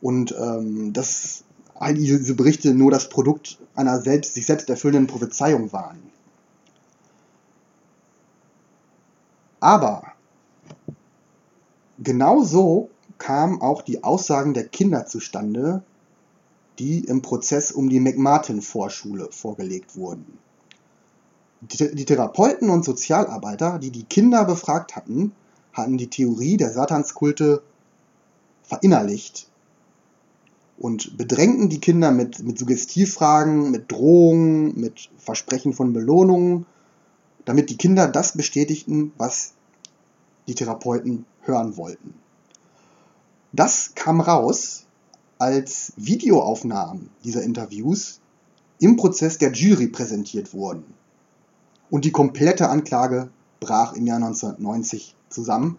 Und 0.00 0.34
ähm, 0.38 0.92
dass 0.92 1.44
all 1.74 1.94
diese 1.94 2.34
Berichte 2.34 2.74
nur 2.74 2.90
das 2.90 3.08
Produkt 3.08 3.58
einer 3.74 4.00
selbst, 4.00 4.34
sich 4.34 4.46
selbst 4.46 4.70
erfüllenden 4.70 5.06
Prophezeiung 5.06 5.72
waren. 5.72 5.98
Aber 9.60 10.02
genauso 11.98 12.90
kamen 13.18 13.60
auch 13.60 13.82
die 13.82 14.04
Aussagen 14.04 14.54
der 14.54 14.68
Kinder 14.68 15.06
zustande, 15.06 15.82
die 16.78 17.00
im 17.00 17.22
Prozess 17.22 17.72
um 17.72 17.88
die 17.88 18.00
McMartin-Vorschule 18.00 19.28
vorgelegt 19.30 19.96
wurden. 19.96 20.38
Die 21.72 22.04
Therapeuten 22.04 22.70
und 22.70 22.84
Sozialarbeiter, 22.84 23.78
die 23.78 23.90
die 23.90 24.04
Kinder 24.04 24.44
befragt 24.44 24.94
hatten, 24.94 25.32
hatten 25.72 25.98
die 25.98 26.08
Theorie 26.08 26.56
der 26.56 26.72
Satanskulte 26.72 27.62
verinnerlicht 28.62 29.48
und 30.78 31.16
bedrängten 31.16 31.68
die 31.68 31.80
Kinder 31.80 32.10
mit, 32.10 32.42
mit 32.42 32.58
Suggestivfragen, 32.58 33.70
mit 33.70 33.90
Drohungen, 33.90 34.78
mit 34.78 35.10
Versprechen 35.18 35.72
von 35.72 35.92
Belohnungen, 35.92 36.66
damit 37.44 37.70
die 37.70 37.76
Kinder 37.76 38.08
das 38.08 38.36
bestätigten, 38.36 39.12
was 39.16 39.54
die 40.46 40.54
Therapeuten 40.54 41.24
hören 41.40 41.76
wollten. 41.76 42.14
Das 43.52 43.92
kam 43.94 44.20
raus, 44.20 44.84
als 45.38 45.92
Videoaufnahmen 45.96 47.10
dieser 47.24 47.42
Interviews 47.42 48.20
im 48.78 48.96
Prozess 48.96 49.38
der 49.38 49.52
Jury 49.52 49.88
präsentiert 49.88 50.52
wurden. 50.52 50.84
Und 51.90 52.04
die 52.04 52.12
komplette 52.12 52.68
Anklage 52.68 53.28
brach 53.60 53.92
im 53.94 54.06
Jahr 54.06 54.16
1990 54.16 55.14
zusammen. 55.28 55.78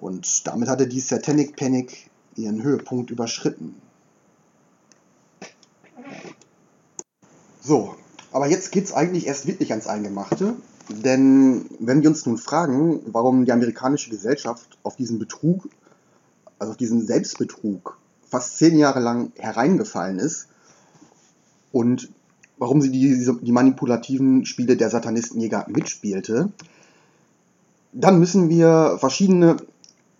Und 0.00 0.46
damit 0.46 0.68
hatte 0.68 0.86
die 0.86 1.00
Satanic 1.00 1.56
Panic 1.56 2.10
ihren 2.36 2.62
Höhepunkt 2.62 3.10
überschritten. 3.10 3.74
So, 7.60 7.94
aber 8.32 8.48
jetzt 8.48 8.72
geht 8.72 8.84
es 8.84 8.92
eigentlich 8.92 9.26
erst 9.26 9.46
wirklich 9.46 9.70
ans 9.70 9.86
Eingemachte. 9.86 10.54
Denn 10.88 11.66
wenn 11.78 12.02
wir 12.02 12.10
uns 12.10 12.26
nun 12.26 12.38
fragen, 12.38 13.00
warum 13.06 13.44
die 13.44 13.52
amerikanische 13.52 14.10
Gesellschaft 14.10 14.78
auf 14.82 14.96
diesen 14.96 15.18
Betrug, 15.18 15.68
also 16.58 16.72
auf 16.72 16.76
diesen 16.76 17.06
Selbstbetrug 17.06 17.98
fast 18.28 18.58
zehn 18.58 18.76
Jahre 18.78 19.00
lang 19.00 19.32
hereingefallen 19.36 20.18
ist 20.18 20.48
und 21.70 22.08
warum 22.62 22.80
sie 22.80 22.92
die, 22.92 23.28
die 23.42 23.50
manipulativen 23.50 24.46
Spiele 24.46 24.76
der 24.76 24.88
Satanistenjäger 24.88 25.66
mitspielte, 25.68 26.52
dann 27.92 28.20
müssen 28.20 28.48
wir 28.50 28.98
verschiedene 29.00 29.56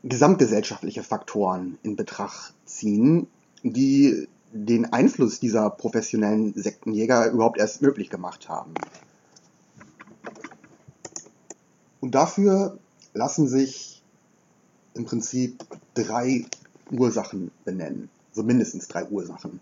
gesamtgesellschaftliche 0.02 1.05
Faktoren 1.05 1.78
in 1.85 1.94
Betracht 1.94 2.52
ziehen, 2.64 3.28
die 3.62 4.26
den 4.52 4.92
Einfluss 4.92 5.38
dieser 5.38 5.70
professionellen 5.70 6.52
Sektenjäger 6.55 7.31
überhaupt 7.31 7.59
erst 7.61 7.81
möglich 7.81 8.11
gemacht 8.11 8.48
haben. 8.48 8.74
Und 12.00 12.16
dafür 12.16 12.76
lassen 13.14 13.46
sich 13.46 14.02
im 14.94 15.05
Prinzip 15.05 15.64
drei 15.94 16.46
Ursachen 16.90 17.52
benennen, 17.64 18.09
so 18.33 18.42
mindestens 18.42 18.88
drei 18.88 19.05
Ursachen. 19.05 19.61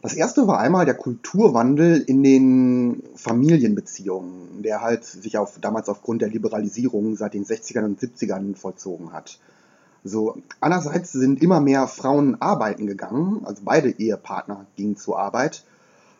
Das 0.00 0.14
erste 0.14 0.46
war 0.46 0.58
einmal 0.60 0.84
der 0.84 0.94
Kulturwandel 0.94 2.00
in 2.00 2.22
den 2.22 3.02
Familienbeziehungen, 3.16 4.62
der 4.62 4.80
halt 4.80 5.04
sich 5.04 5.36
auf, 5.38 5.58
damals 5.60 5.88
aufgrund 5.88 6.22
der 6.22 6.28
Liberalisierung 6.28 7.16
seit 7.16 7.34
den 7.34 7.44
60ern 7.44 7.84
und 7.84 8.00
70ern 8.00 8.54
vollzogen 8.54 9.12
hat. 9.12 9.38
So, 10.04 10.38
einerseits 10.60 11.12
sind 11.12 11.42
immer 11.42 11.60
mehr 11.60 11.88
Frauen 11.88 12.40
arbeiten 12.40 12.86
gegangen, 12.86 13.40
also 13.44 13.62
beide 13.64 13.90
Ehepartner 13.90 14.66
gingen 14.76 14.96
zur 14.96 15.18
Arbeit, 15.18 15.64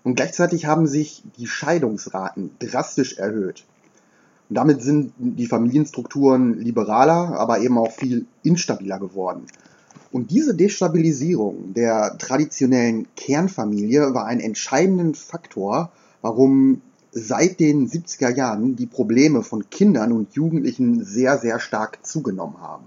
und 0.02 0.14
gleichzeitig 0.14 0.66
haben 0.66 0.86
sich 0.86 1.22
die 1.36 1.46
Scheidungsraten 1.46 2.50
drastisch 2.58 3.18
erhöht. 3.18 3.64
Und 4.48 4.56
damit 4.56 4.82
sind 4.82 5.12
die 5.18 5.46
Familienstrukturen 5.46 6.58
liberaler, 6.58 7.38
aber 7.38 7.60
eben 7.60 7.78
auch 7.78 7.92
viel 7.92 8.26
instabiler 8.42 8.98
geworden. 8.98 9.46
Und 10.10 10.30
diese 10.30 10.54
Destabilisierung 10.54 11.74
der 11.74 12.16
traditionellen 12.18 13.06
Kernfamilie 13.14 14.14
war 14.14 14.24
ein 14.24 14.40
entscheidender 14.40 15.14
Faktor, 15.14 15.92
warum 16.22 16.80
seit 17.12 17.60
den 17.60 17.88
70er 17.88 18.34
Jahren 18.34 18.76
die 18.76 18.86
Probleme 18.86 19.42
von 19.42 19.68
Kindern 19.70 20.12
und 20.12 20.34
Jugendlichen 20.34 21.04
sehr, 21.04 21.38
sehr 21.38 21.58
stark 21.60 22.04
zugenommen 22.06 22.60
haben. 22.60 22.84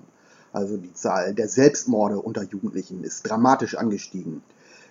Also 0.53 0.77
die 0.77 0.93
Zahl 0.93 1.33
der 1.33 1.47
Selbstmorde 1.47 2.19
unter 2.19 2.43
Jugendlichen 2.43 3.03
ist 3.03 3.23
dramatisch 3.23 3.75
angestiegen. 3.75 4.41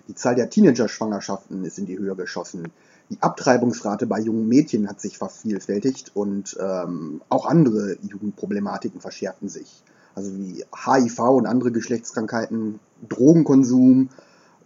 Die 0.07 0.15
Zahl 0.15 0.35
der 0.35 0.49
Teenager-Schwangerschaften 0.49 1.63
ist 1.63 1.77
in 1.77 1.85
die 1.85 1.97
Höhe 1.97 2.15
geschossen. 2.15 2.71
Die 3.09 3.21
Abtreibungsrate 3.21 4.07
bei 4.07 4.19
jungen 4.19 4.47
Mädchen 4.47 4.87
hat 4.89 5.01
sich 5.01 5.17
vervielfältigt 5.17 6.15
und 6.15 6.57
ähm, 6.59 7.21
auch 7.29 7.45
andere 7.45 7.97
Jugendproblematiken 8.01 9.01
verschärften 9.01 9.49
sich. 9.49 9.83
Also 10.15 10.35
wie 10.37 10.65
HIV 10.85 11.19
und 11.19 11.45
andere 11.45 11.71
Geschlechtskrankheiten, 11.71 12.79
Drogenkonsum, 13.07 14.09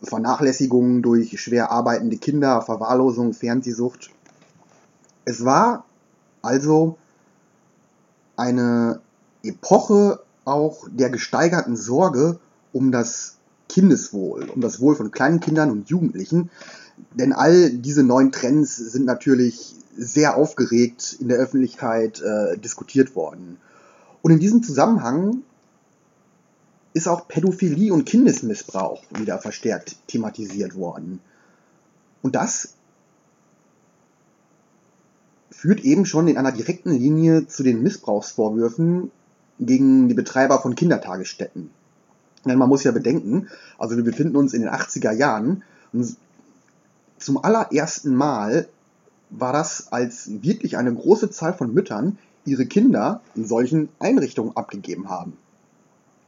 Vernachlässigung 0.01 1.01
durch 1.01 1.39
schwer 1.41 1.71
arbeitende 1.71 2.17
Kinder, 2.17 2.61
Verwahrlosung, 2.61 3.33
Fernsehsucht. 3.33 4.11
Es 5.23 5.45
war 5.45 5.85
also 6.41 6.97
eine 8.35 9.01
Epoche 9.43 10.19
auch 10.43 10.87
der 10.89 11.09
gesteigerten 11.09 11.75
Sorge 11.75 12.39
um 12.71 12.91
das 12.91 13.37
Kindeswohl, 13.69 14.49
um 14.49 14.61
das 14.61 14.79
Wohl 14.79 14.95
von 14.95 15.11
kleinen 15.11 15.39
Kindern 15.39 15.71
und 15.71 15.89
Jugendlichen. 15.89 16.49
Denn 17.13 17.33
all 17.33 17.71
diese 17.71 18.03
neuen 18.03 18.31
Trends 18.31 18.75
sind 18.75 19.05
natürlich 19.05 19.75
sehr 19.97 20.35
aufgeregt 20.35 21.17
in 21.19 21.29
der 21.29 21.37
Öffentlichkeit 21.37 22.21
äh, 22.21 22.57
diskutiert 22.57 23.15
worden. 23.15 23.57
Und 24.25 24.31
in 24.31 24.39
diesem 24.39 24.63
Zusammenhang 24.63 25.43
ist 26.93 27.07
auch 27.07 27.27
Pädophilie 27.27 27.93
und 27.93 28.05
Kindesmissbrauch 28.05 29.03
wieder 29.11 29.37
verstärkt 29.37 29.97
thematisiert 30.07 30.75
worden. 30.75 31.19
Und 32.23 32.33
das 32.33 32.73
führt 35.51 35.81
eben 35.81 36.07
schon 36.07 36.27
in 36.27 36.39
einer 36.39 36.51
direkten 36.51 36.89
Linie 36.89 37.45
zu 37.45 37.61
den 37.61 37.83
Missbrauchsvorwürfen 37.83 39.11
gegen 39.59 40.09
die 40.09 40.15
Betreiber 40.15 40.59
von 40.59 40.73
Kindertagesstätten. 40.73 41.69
Denn 42.45 42.57
man 42.57 42.67
muss 42.69 42.83
ja 42.83 42.91
bedenken, 42.91 43.47
also 43.77 43.95
wir 43.95 44.03
befinden 44.03 44.37
uns 44.37 44.55
in 44.55 44.61
den 44.61 44.71
80er 44.71 45.11
Jahren 45.11 45.61
und 45.93 46.17
zum 47.19 47.43
allerersten 47.43 48.15
Mal 48.15 48.67
war 49.29 49.53
das, 49.53 49.91
als 49.91 50.41
wirklich 50.41 50.77
eine 50.77 50.95
große 50.95 51.29
Zahl 51.29 51.53
von 51.53 51.75
Müttern 51.75 52.17
ihre 52.45 52.65
Kinder 52.65 53.21
in 53.35 53.45
solchen 53.45 53.89
Einrichtungen 53.99 54.55
abgegeben 54.55 55.09
haben. 55.09 55.37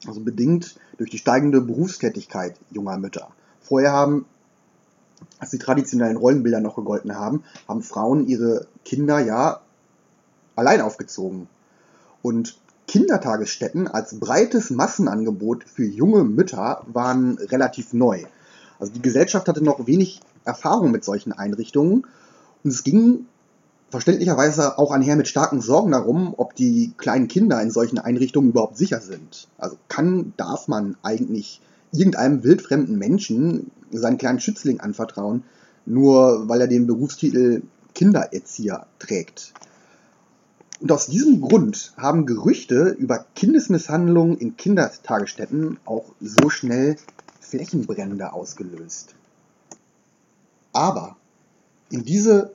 Also 0.06 0.20
bedingt 0.22 0.80
durch 0.98 1.10
die 1.10 1.18
steigende 1.18 1.62
Berufstätigkeit 1.62 2.56
junger 2.72 2.98
Mütter. 2.98 3.30
Vorher 3.62 3.92
haben, 3.92 4.26
als 5.40 5.52
die 5.52 5.58
traditionellen 5.58 6.18
Rollenbilder 6.18 6.60
noch 6.60 6.76
gegolten 6.76 7.16
haben, 7.16 7.44
haben 7.68 7.82
Frauen 7.82 8.28
ihre 8.28 8.68
Kinder 8.86 9.20
ja 9.20 9.62
allein 10.56 10.82
aufgezogen. 10.82 11.48
Und 12.22 12.58
Kindertagesstätten 12.88 13.88
als 13.88 14.20
breites 14.20 14.70
Massenangebot 14.70 15.66
für 15.66 15.86
junge 15.86 16.24
Mütter 16.24 16.84
waren 16.88 17.38
relativ 17.38 17.94
neu. 17.94 18.24
Also 18.80 18.94
die 18.94 19.02
Gesellschaft 19.02 19.48
hatte 19.48 19.64
noch 19.64 19.88
wenig 19.88 20.22
Erfahrung 20.46 20.92
mit 20.92 21.04
solchen 21.04 21.34
Einrichtungen 21.34 22.08
und 22.64 22.70
es 22.70 22.84
ging 22.84 23.26
verständlicherweise 23.90 24.78
auch 24.78 24.92
einher 24.92 25.16
mit 25.16 25.28
starken 25.28 25.62
Sorgen 25.62 25.92
darum, 25.92 26.34
ob 26.38 26.56
die 26.56 26.94
kleinen 26.98 27.28
Kinder 27.28 27.62
in 27.62 27.72
solchen 27.72 28.00
Einrichtungen 28.00 28.50
überhaupt 28.50 28.78
sicher 28.78 29.00
sind. 29.00 29.48
Also 29.58 29.78
kann, 29.88 30.34
darf 30.38 30.68
man 30.68 30.98
eigentlich 31.04 31.62
irgendeinem 31.92 32.44
wildfremden 32.44 32.98
Menschen 32.98 33.72
seinen 33.92 34.18
kleinen 34.18 34.40
Schützling 34.40 34.82
anvertrauen, 34.82 35.44
nur 35.86 36.50
weil 36.50 36.62
er 36.62 36.68
den 36.68 36.88
Berufstitel 36.88 37.62
Kindererzieher 37.94 38.86
trägt. 39.00 39.54
Und 40.80 40.92
aus 40.92 41.08
diesem 41.08 41.42
Grund 41.42 41.94
haben 41.98 42.26
Gerüchte 42.26 42.90
über 42.90 43.26
Kindesmisshandlungen 43.36 44.38
in 44.38 44.58
Kindertagesstätten 44.58 45.80
auch 45.86 46.06
so 46.20 46.50
schnell 46.50 46.98
Flächenbrände 47.40 48.34
ausgelöst. 48.34 49.16
Aber 50.74 51.16
in 51.90 52.04
diese 52.04 52.54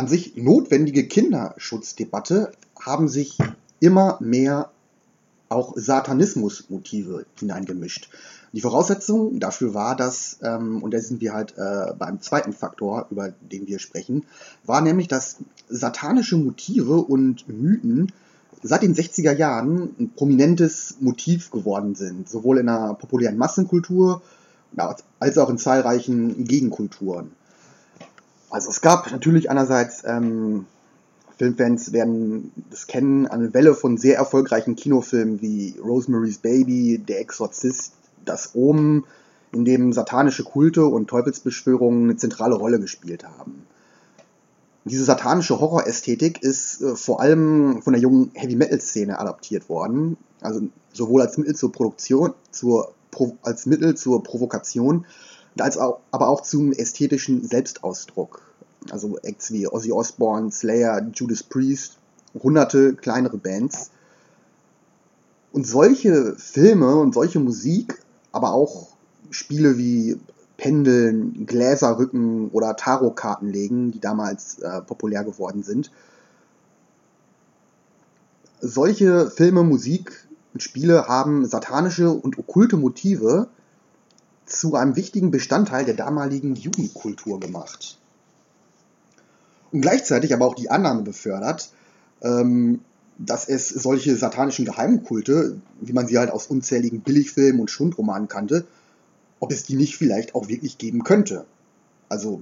an 0.00 0.08
sich 0.08 0.34
notwendige 0.34 1.06
Kinderschutzdebatte 1.06 2.52
haben 2.80 3.06
sich 3.06 3.36
immer 3.80 4.16
mehr 4.20 4.70
auch 5.50 5.74
Satanismus-Motive 5.76 7.26
hineingemischt. 7.38 8.08
Die 8.54 8.62
Voraussetzung 8.62 9.38
dafür 9.40 9.74
war, 9.74 9.96
dass, 9.96 10.38
ähm, 10.42 10.82
und 10.82 10.94
da 10.94 11.00
sind 11.00 11.20
wir 11.20 11.34
halt 11.34 11.52
äh, 11.58 11.92
beim 11.98 12.22
zweiten 12.22 12.54
Faktor, 12.54 13.08
über 13.10 13.28
den 13.28 13.66
wir 13.66 13.78
sprechen, 13.78 14.24
war 14.64 14.80
nämlich, 14.80 15.06
dass 15.06 15.36
satanische 15.68 16.38
Motive 16.38 16.96
und 16.96 17.46
Mythen 17.50 18.10
seit 18.62 18.82
den 18.82 18.94
60er 18.94 19.36
Jahren 19.36 19.94
ein 20.00 20.12
prominentes 20.16 20.96
Motiv 21.00 21.50
geworden 21.50 21.94
sind, 21.94 22.26
sowohl 22.26 22.56
in 22.56 22.66
der 22.66 22.96
populären 22.98 23.36
Massenkultur 23.36 24.22
als 25.18 25.36
auch 25.36 25.50
in 25.50 25.58
zahlreichen 25.58 26.44
Gegenkulturen. 26.44 27.32
Also 28.50 28.70
es 28.70 28.80
gab 28.80 29.10
natürlich 29.10 29.48
einerseits, 29.48 30.02
ähm, 30.04 30.66
Filmfans 31.38 31.92
werden 31.92 32.52
das 32.70 32.86
kennen, 32.86 33.26
eine 33.26 33.54
Welle 33.54 33.74
von 33.74 33.96
sehr 33.96 34.16
erfolgreichen 34.16 34.76
Kinofilmen 34.76 35.40
wie 35.40 35.76
Rosemary's 35.82 36.38
Baby, 36.38 36.98
Der 36.98 37.20
Exorzist, 37.20 37.92
Das 38.24 38.54
Omen, 38.54 39.04
in 39.52 39.64
dem 39.64 39.92
satanische 39.92 40.44
Kulte 40.44 40.84
und 40.84 41.08
Teufelsbeschwörungen 41.08 42.04
eine 42.04 42.16
zentrale 42.16 42.56
Rolle 42.56 42.78
gespielt 42.78 43.24
haben. 43.24 43.66
Diese 44.84 45.04
satanische 45.04 45.60
Horrorästhetik 45.60 46.42
ist 46.42 46.80
äh, 46.82 46.96
vor 46.96 47.20
allem 47.20 47.82
von 47.82 47.92
der 47.92 48.02
jungen 48.02 48.30
Heavy-Metal-Szene 48.34 49.18
adaptiert 49.18 49.68
worden, 49.68 50.16
also 50.40 50.60
sowohl 50.92 51.22
als 51.22 51.36
Mittel 51.38 51.54
zur 51.54 51.72
Produktion, 51.72 52.34
zur, 52.50 52.92
als 53.42 53.66
Mittel 53.66 53.94
zur 53.94 54.22
Provokation, 54.22 55.06
als 55.60 55.78
auch, 55.78 56.00
aber 56.10 56.28
auch 56.28 56.42
zum 56.42 56.72
ästhetischen 56.72 57.44
Selbstausdruck. 57.46 58.42
Also 58.90 59.18
Acts 59.18 59.52
wie 59.52 59.66
Ozzy 59.68 59.92
Osbourne, 59.92 60.50
Slayer, 60.50 61.06
Judas 61.12 61.42
Priest, 61.42 61.98
hunderte 62.34 62.94
kleinere 62.94 63.36
Bands. 63.36 63.90
Und 65.52 65.66
solche 65.66 66.36
Filme 66.36 66.96
und 66.96 67.12
solche 67.12 67.40
Musik, 67.40 68.00
aber 68.32 68.52
auch 68.52 68.88
Spiele 69.30 69.76
wie 69.78 70.18
Pendeln, 70.56 71.46
Gläserrücken 71.46 72.50
oder 72.50 72.76
Tarotkarten 72.76 73.48
legen, 73.48 73.90
die 73.92 74.00
damals 74.00 74.58
äh, 74.58 74.82
populär 74.82 75.24
geworden 75.24 75.62
sind. 75.62 75.90
Solche 78.60 79.30
Filme, 79.30 79.62
Musik 79.62 80.28
und 80.52 80.62
Spiele 80.62 81.08
haben 81.08 81.46
satanische 81.46 82.10
und 82.10 82.38
okkulte 82.38 82.76
Motive 82.76 83.48
zu 84.50 84.74
einem 84.74 84.96
wichtigen 84.96 85.30
Bestandteil 85.30 85.84
der 85.84 85.94
damaligen 85.94 86.54
Jugendkultur 86.54 87.40
gemacht. 87.40 87.98
Und 89.72 89.80
gleichzeitig 89.80 90.34
aber 90.34 90.46
auch 90.46 90.54
die 90.54 90.70
Annahme 90.70 91.02
befördert, 91.02 91.70
ähm, 92.22 92.80
dass 93.18 93.48
es 93.48 93.68
solche 93.68 94.16
satanischen 94.16 94.64
Geheimkulte, 94.64 95.60
wie 95.80 95.92
man 95.92 96.06
sie 96.06 96.18
halt 96.18 96.30
aus 96.30 96.46
unzähligen 96.46 97.00
Billigfilmen 97.02 97.60
und 97.60 97.70
Schundromanen 97.70 98.28
kannte, 98.28 98.66
ob 99.38 99.52
es 99.52 99.62
die 99.64 99.76
nicht 99.76 99.96
vielleicht 99.96 100.34
auch 100.34 100.48
wirklich 100.48 100.78
geben 100.78 101.04
könnte. 101.04 101.46
Also, 102.08 102.40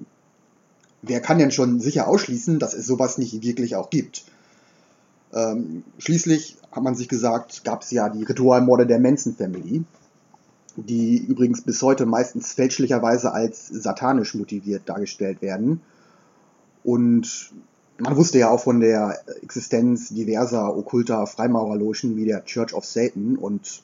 wer 1.02 1.20
kann 1.20 1.38
denn 1.38 1.50
schon 1.50 1.80
sicher 1.80 2.08
ausschließen, 2.08 2.58
dass 2.58 2.74
es 2.74 2.86
sowas 2.86 3.18
nicht 3.18 3.42
wirklich 3.42 3.76
auch 3.76 3.90
gibt? 3.90 4.24
Ähm, 5.34 5.84
schließlich 5.98 6.56
hat 6.70 6.82
man 6.82 6.94
sich 6.94 7.08
gesagt, 7.08 7.64
gab 7.64 7.82
es 7.82 7.90
ja 7.90 8.08
die 8.08 8.22
Ritualmorde 8.22 8.86
der 8.86 8.98
Manson 8.98 9.34
Family, 9.34 9.84
die 10.76 11.18
übrigens 11.18 11.62
bis 11.62 11.82
heute 11.82 12.06
meistens 12.06 12.52
fälschlicherweise 12.52 13.32
als 13.32 13.66
satanisch 13.68 14.34
motiviert 14.34 14.82
dargestellt 14.88 15.42
werden. 15.42 15.80
Und 16.84 17.52
man 17.98 18.16
wusste 18.16 18.38
ja 18.38 18.50
auch 18.50 18.60
von 18.60 18.80
der 18.80 19.18
Existenz 19.42 20.10
diverser 20.10 20.76
okkulter 20.76 21.26
Freimaurerlogen 21.26 22.16
wie 22.16 22.24
der 22.24 22.44
Church 22.44 22.72
of 22.74 22.84
Satan 22.84 23.36
und 23.36 23.82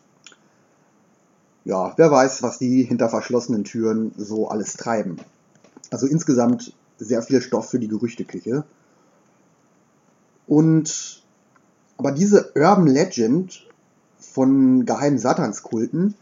ja, 1.65 1.95
wer 1.97 2.11
weiß, 2.11 2.43
was 2.43 2.59
die 2.59 2.83
hinter 2.83 3.09
verschlossenen 3.09 3.65
Türen 3.65 4.13
so 4.17 4.49
alles 4.49 4.75
treiben. 4.75 5.17
Also 5.91 6.07
insgesamt 6.07 6.75
sehr 6.99 7.23
viel 7.23 7.41
Stoff 7.41 7.71
für 7.71 7.79
die 7.79 7.89
Gerüchteküche. 7.89 8.65
Und 10.47 11.23
aber 11.97 12.13
diese 12.13 12.53
Urban 12.55 12.87
Legend 12.87 13.67
von 14.19 14.85
geheimen 14.85 15.19
Satanskulten 15.19 16.15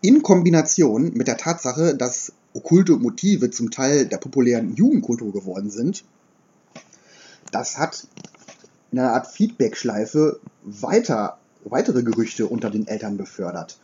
in 0.00 0.22
Kombination 0.22 1.12
mit 1.14 1.28
der 1.28 1.36
Tatsache, 1.36 1.94
dass 1.94 2.32
okkulte 2.54 2.96
Motive 2.96 3.50
zum 3.50 3.70
Teil 3.70 4.06
der 4.06 4.18
populären 4.18 4.74
Jugendkultur 4.74 5.32
geworden 5.32 5.70
sind, 5.70 6.04
das 7.52 7.78
hat 7.78 8.06
in 8.90 8.98
einer 8.98 9.12
Art 9.12 9.26
Feedback-Schleife 9.26 10.40
weiter, 10.62 11.38
weitere 11.64 12.02
Gerüchte 12.02 12.46
unter 12.46 12.70
den 12.70 12.86
Eltern 12.86 13.16
befördert. 13.16 13.78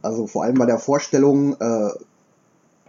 Also 0.00 0.26
vor 0.26 0.44
allem 0.44 0.56
bei 0.56 0.66
der 0.66 0.78
Vorstellung, 0.78 1.54
äh, 1.60 1.90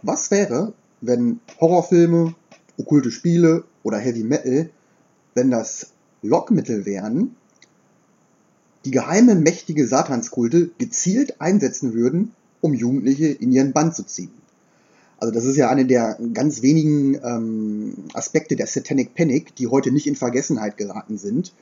was 0.02 0.30
wäre, 0.30 0.72
wenn 1.00 1.40
Horrorfilme, 1.60 2.34
okkulte 2.78 3.10
Spiele 3.10 3.64
oder 3.82 3.98
Heavy 3.98 4.24
Metal, 4.24 4.70
wenn 5.34 5.50
das 5.50 5.92
Lockmittel 6.22 6.86
wären, 6.86 7.36
die 8.84 8.90
geheime 8.90 9.34
mächtige 9.34 9.86
Satanskulte 9.86 10.70
gezielt 10.78 11.40
einsetzen 11.40 11.94
würden, 11.94 12.32
um 12.60 12.74
Jugendliche 12.74 13.26
in 13.26 13.52
ihren 13.52 13.72
Band 13.72 13.94
zu 13.94 14.04
ziehen. 14.04 14.30
Also 15.18 15.32
das 15.32 15.44
ist 15.44 15.56
ja 15.56 15.70
eine 15.70 15.86
der 15.86 16.18
ganz 16.32 16.62
wenigen 16.62 17.14
ähm, 17.24 17.94
Aspekte 18.14 18.56
der 18.56 18.66
Satanic 18.66 19.14
Panic, 19.14 19.54
die 19.56 19.68
heute 19.68 19.90
nicht 19.90 20.06
in 20.06 20.16
Vergessenheit 20.16 20.76
geraten 20.76 21.16
sind, 21.18 21.52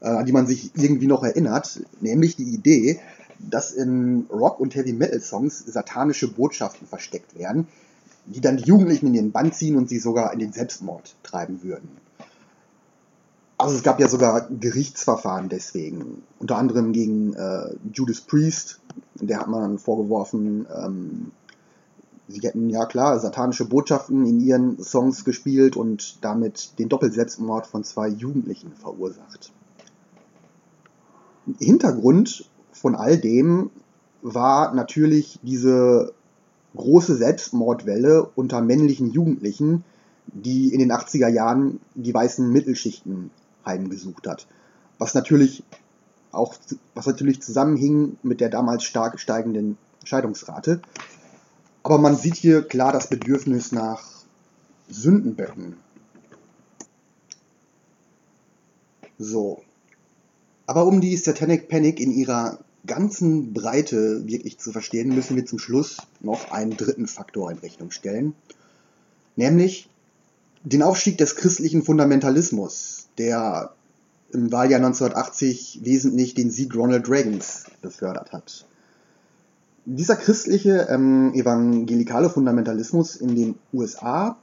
äh, 0.00 0.08
an 0.08 0.26
die 0.26 0.32
man 0.32 0.46
sich 0.46 0.72
irgendwie 0.74 1.06
noch 1.06 1.22
erinnert, 1.22 1.80
nämlich 2.00 2.36
die 2.36 2.54
Idee, 2.54 3.00
dass 3.38 3.72
in 3.72 4.26
Rock- 4.30 4.60
und 4.60 4.74
Heavy-Metal-Songs 4.74 5.64
satanische 5.66 6.28
Botschaften 6.28 6.86
versteckt 6.86 7.38
werden, 7.38 7.68
die 8.26 8.40
dann 8.40 8.56
die 8.56 8.64
Jugendlichen 8.64 9.08
in 9.08 9.12
den 9.14 9.32
Bann 9.32 9.52
ziehen 9.52 9.76
und 9.76 9.88
sie 9.88 9.98
sogar 9.98 10.32
in 10.32 10.38
den 10.38 10.52
Selbstmord 10.52 11.14
treiben 11.22 11.62
würden. 11.62 11.88
Also 13.64 13.76
es 13.76 13.82
gab 13.82 13.98
ja 13.98 14.08
sogar 14.08 14.46
Gerichtsverfahren 14.50 15.48
deswegen, 15.48 16.22
unter 16.38 16.58
anderem 16.58 16.92
gegen 16.92 17.32
äh, 17.32 17.74
Judas 17.94 18.20
Priest, 18.20 18.80
der 19.14 19.40
hat 19.40 19.48
man 19.48 19.78
vorgeworfen, 19.78 20.66
ähm, 20.70 21.32
sie 22.28 22.40
hätten 22.40 22.68
ja 22.68 22.84
klar 22.84 23.18
satanische 23.18 23.64
Botschaften 23.64 24.26
in 24.26 24.38
ihren 24.40 24.82
Songs 24.82 25.24
gespielt 25.24 25.78
und 25.78 26.22
damit 26.22 26.78
den 26.78 26.90
Doppelselbstmord 26.90 27.66
von 27.66 27.84
zwei 27.84 28.08
Jugendlichen 28.08 28.72
verursacht. 28.72 29.50
Hintergrund 31.58 32.50
von 32.70 32.94
all 32.94 33.16
dem 33.16 33.70
war 34.20 34.74
natürlich 34.74 35.38
diese 35.42 36.12
große 36.76 37.16
Selbstmordwelle 37.16 38.28
unter 38.34 38.60
männlichen 38.60 39.10
Jugendlichen, 39.10 39.84
die 40.26 40.74
in 40.74 40.80
den 40.80 40.92
80er 40.92 41.28
Jahren 41.28 41.80
die 41.94 42.12
weißen 42.12 42.46
Mittelschichten 42.46 43.30
heimgesucht 43.64 44.26
hat. 44.26 44.46
Was 44.98 45.14
natürlich 45.14 45.64
auch, 46.32 46.54
was 46.94 47.06
natürlich 47.06 47.42
zusammenhing 47.42 48.16
mit 48.22 48.40
der 48.40 48.48
damals 48.48 48.84
stark 48.84 49.20
steigenden 49.20 49.78
Scheidungsrate. 50.04 50.80
Aber 51.82 51.98
man 51.98 52.16
sieht 52.16 52.36
hier 52.36 52.62
klar 52.62 52.92
das 52.92 53.08
Bedürfnis 53.08 53.72
nach 53.72 54.02
Sündenböcken. 54.88 55.76
So. 59.18 59.62
Aber 60.66 60.86
um 60.86 61.00
die 61.00 61.16
Satanic 61.16 61.68
Panic 61.68 62.00
in 62.00 62.10
ihrer 62.10 62.58
ganzen 62.86 63.52
Breite 63.52 64.26
wirklich 64.26 64.58
zu 64.58 64.72
verstehen, 64.72 65.14
müssen 65.14 65.36
wir 65.36 65.46
zum 65.46 65.58
Schluss 65.58 65.98
noch 66.20 66.50
einen 66.50 66.76
dritten 66.76 67.06
Faktor 67.06 67.50
in 67.50 67.58
Rechnung 67.58 67.90
stellen, 67.90 68.34
nämlich 69.36 69.88
den 70.64 70.82
Aufstieg 70.82 71.18
des 71.18 71.36
christlichen 71.36 71.82
Fundamentalismus, 71.82 73.03
der 73.18 73.72
im 74.32 74.50
Wahljahr 74.50 74.80
1980 74.80 75.80
wesentlich 75.84 76.34
den 76.34 76.50
Sieg 76.50 76.74
Ronald 76.74 77.08
Reagans 77.08 77.66
befördert 77.80 78.32
hat. 78.32 78.66
Dieser 79.86 80.16
christliche 80.16 80.88
ähm, 80.90 81.32
evangelikale 81.34 82.30
Fundamentalismus 82.30 83.16
in 83.16 83.34
den 83.36 83.54
USA 83.72 84.36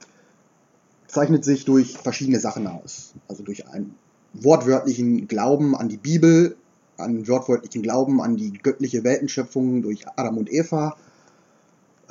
zeichnet 1.08 1.44
sich 1.44 1.66
durch 1.66 1.98
verschiedene 1.98 2.40
Sachen 2.40 2.68
aus. 2.68 3.14
Also 3.28 3.44
durch 3.44 3.68
einen 3.68 3.96
wortwörtlichen 4.34 5.28
Glauben 5.28 5.76
an 5.76 5.90
die 5.90 5.98
Bibel, 5.98 6.56
an 6.98 7.28
wortwörtlichen 7.28 7.82
Glauben 7.82 8.22
an 8.22 8.38
die 8.38 8.54
göttliche 8.54 9.04
Weltenschöpfung 9.04 9.82
durch 9.82 10.08
Adam 10.16 10.38
und 10.38 10.52
Eva, 10.52 10.96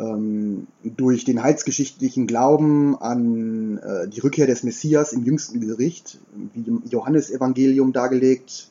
ähm, 0.00 0.66
durch 0.82 1.24
den 1.24 1.42
heilsgeschichtlichen 1.42 2.26
Glauben 2.26 2.96
an 2.96 3.78
äh, 3.78 4.08
die 4.08 4.20
Rückkehr 4.20 4.46
des 4.46 4.62
Messias 4.62 5.12
im 5.12 5.24
jüngsten 5.24 5.60
Gericht, 5.60 6.18
wie 6.54 6.68
im 6.68 6.82
Johannesevangelium 6.88 7.92
dargelegt, 7.92 8.68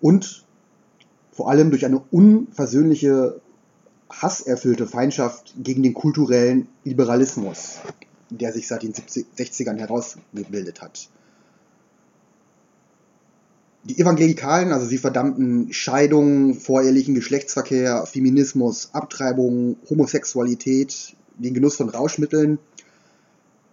und 0.00 0.44
vor 1.32 1.50
allem 1.50 1.70
durch 1.70 1.86
eine 1.86 2.02
unversöhnliche, 2.10 3.40
hasserfüllte 4.10 4.86
Feindschaft 4.86 5.54
gegen 5.56 5.82
den 5.82 5.94
kulturellen 5.94 6.68
Liberalismus, 6.84 7.78
der 8.30 8.52
sich 8.52 8.68
seit 8.68 8.82
den 8.82 8.92
60ern 8.92 9.78
herausgebildet 9.78 10.82
hat. 10.82 11.08
Die 13.84 13.98
Evangelikalen, 13.98 14.72
also 14.72 14.86
sie 14.86 14.96
verdammten 14.96 15.70
Scheidung, 15.72 16.54
vorehelichen 16.54 17.14
Geschlechtsverkehr, 17.14 18.06
Feminismus, 18.06 18.90
Abtreibung, 18.94 19.76
Homosexualität, 19.90 21.14
den 21.36 21.52
Genuss 21.52 21.76
von 21.76 21.90
Rauschmitteln, 21.90 22.58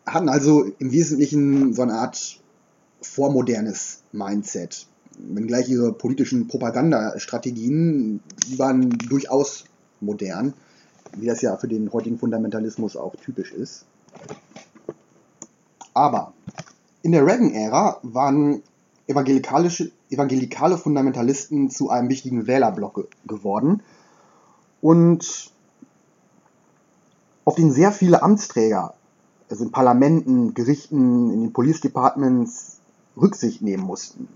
hatten 0.05 0.28
also 0.28 0.66
im 0.80 0.91
Wesentlichen 0.91 1.74
so 1.74 1.82
eine 1.84 1.93
Art 1.93 2.41
vormodernes 3.01 4.03
Mindset. 4.12 4.88
Wenngleich 5.18 5.70
ihre 5.70 5.93
politischen 5.93 6.47
Propagandastrategien, 6.47 8.22
die 8.47 8.59
waren 8.59 8.89
durchaus 8.89 9.64
modern, 10.01 10.53
wie 11.16 11.28
das 11.28 11.41
ja 11.41 11.55
für 11.55 11.70
den 11.70 11.91
heutigen 11.93 12.20
Fundamentalismus 12.20 12.97
auch 12.97 13.16
typisch 13.16 13.53
ist. 13.53 13.86
Aber 15.93 16.34
in 17.01 17.14
der 17.14 17.26
Reagan-Ära 17.26 17.99
waren 18.03 18.62
evangelikalische, 19.12 19.91
evangelikale 20.09 20.78
Fundamentalisten 20.78 21.70
zu 21.70 21.89
einem 21.89 22.09
wichtigen 22.09 22.47
Wählerblock 22.47 23.07
geworden 23.26 23.84
und 24.82 25.51
auf 27.45 27.55
den 27.55 27.72
sehr 27.72 27.91
viele 27.91 28.24
Amtsträger, 28.24 28.93
also 29.49 29.66
in 29.66 29.72
Parlamenten, 29.72 30.53
Gerichten, 30.53 31.32
in 31.32 31.41
den 31.41 31.53
Police 31.53 31.82
Departments 31.82 32.80
Rücksicht 33.18 33.62
nehmen 33.62 33.84
mussten. 33.84 34.28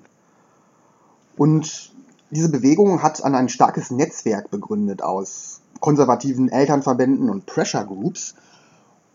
Und 1.38 1.94
diese 2.32 2.50
Bewegung 2.50 3.04
hat 3.04 3.24
an 3.24 3.36
ein 3.36 3.50
starkes 3.50 3.92
Netzwerk 3.92 4.50
begründet 4.52 5.02
aus 5.02 5.62
konservativen 5.80 6.50
Elternverbänden 6.50 7.30
und 7.30 7.46
Pressure 7.46 7.86
Groups. 7.86 8.36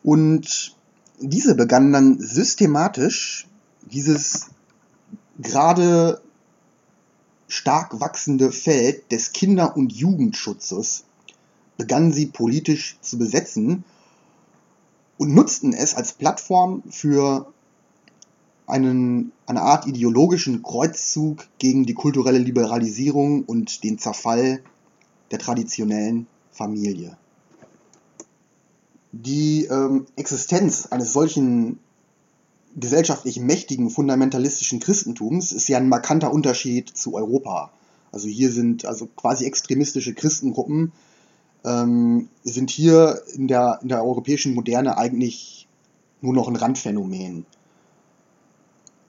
Und 0.03 0.77
diese 1.19 1.55
begannen 1.55 1.93
dann 1.93 2.19
systematisch 2.19 3.49
dieses 3.83 4.47
gerade 5.43 6.21
stark 7.49 8.01
wachsende 8.01 8.53
Feld 8.53 9.11
des 9.11 9.33
Kinder- 9.33 9.77
und 9.77 9.93
Jugendschutzes 9.93 11.05
begannen 11.77 12.13
sie 12.13 12.27
politisch 12.27 12.99
zu 13.01 13.19
besetzen 13.19 13.85
und 15.19 15.35
nutzten 15.35 15.73
es 15.73 15.95
als 15.95 16.13
Plattform 16.13 16.83
für 16.91 17.53
einen, 18.67 19.33
eine 19.47 19.63
Art 19.63 19.87
ideologischen 19.87 20.63
Kreuzzug 20.63 21.47
gegen 21.59 21.85
die 21.85 21.95
kulturelle 21.95 22.39
Liberalisierung 22.39 23.45
und 23.45 23.83
den 23.83 23.99
Zerfall 23.99 24.63
der 25.31 25.39
traditionellen 25.39 26.27
Familie. 26.53 27.17
Die 29.13 29.65
ähm, 29.65 30.07
Existenz 30.17 30.87
eines 30.87 31.13
solchen 31.13 31.81
gesellschaftlich 32.77 33.41
mächtigen 33.41 33.91
fundamentalistischen 33.91 34.81
Christentums 34.81 35.53
ist 35.53 35.69
ja 35.69 35.79
ein 35.79 35.89
markanter 35.89 36.33
Unterschied 36.33 36.89
zu 36.89 37.15
Europa. 37.15 37.71
Also 38.13 38.29
hier 38.29 38.51
sind 38.51 38.85
also 38.85 39.07
quasi 39.07 39.45
extremistische 39.45 40.15
Christengruppen 40.15 40.93
ähm, 41.65 42.29
sind 42.43 42.71
hier 42.71 43.23
in 43.35 43.49
der, 43.49 43.81
in 43.83 43.89
der 43.89 44.05
europäischen 44.05 44.55
Moderne 44.55 44.97
eigentlich 44.97 45.69
nur 46.21 46.33
noch 46.33 46.49
ein 46.49 46.57
Randphänomen. 46.57 47.47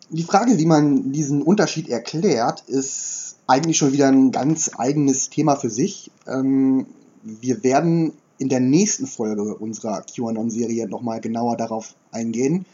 Die 0.09 0.23
Frage, 0.23 0.57
wie 0.57 0.65
man 0.65 1.11
diesen 1.11 1.41
Unterschied 1.41 1.87
erklärt, 1.87 2.61
ist 2.67 3.37
eigentlich 3.47 3.77
schon 3.77 3.93
wieder 3.93 4.07
ein 4.07 4.31
ganz 4.31 4.71
eigenes 4.77 5.29
Thema 5.29 5.55
für 5.55 5.69
sich. 5.69 6.11
Ähm, 6.27 6.85
wir 7.23 7.63
werden 7.63 8.13
in 8.37 8.49
der 8.49 8.59
nächsten 8.59 9.07
Folge 9.07 9.55
unserer 9.55 10.01
QAnon-Serie 10.01 10.87
nochmal 10.89 11.21
genauer 11.21 11.57
darauf 11.57 11.95
eingehen. 12.11 12.65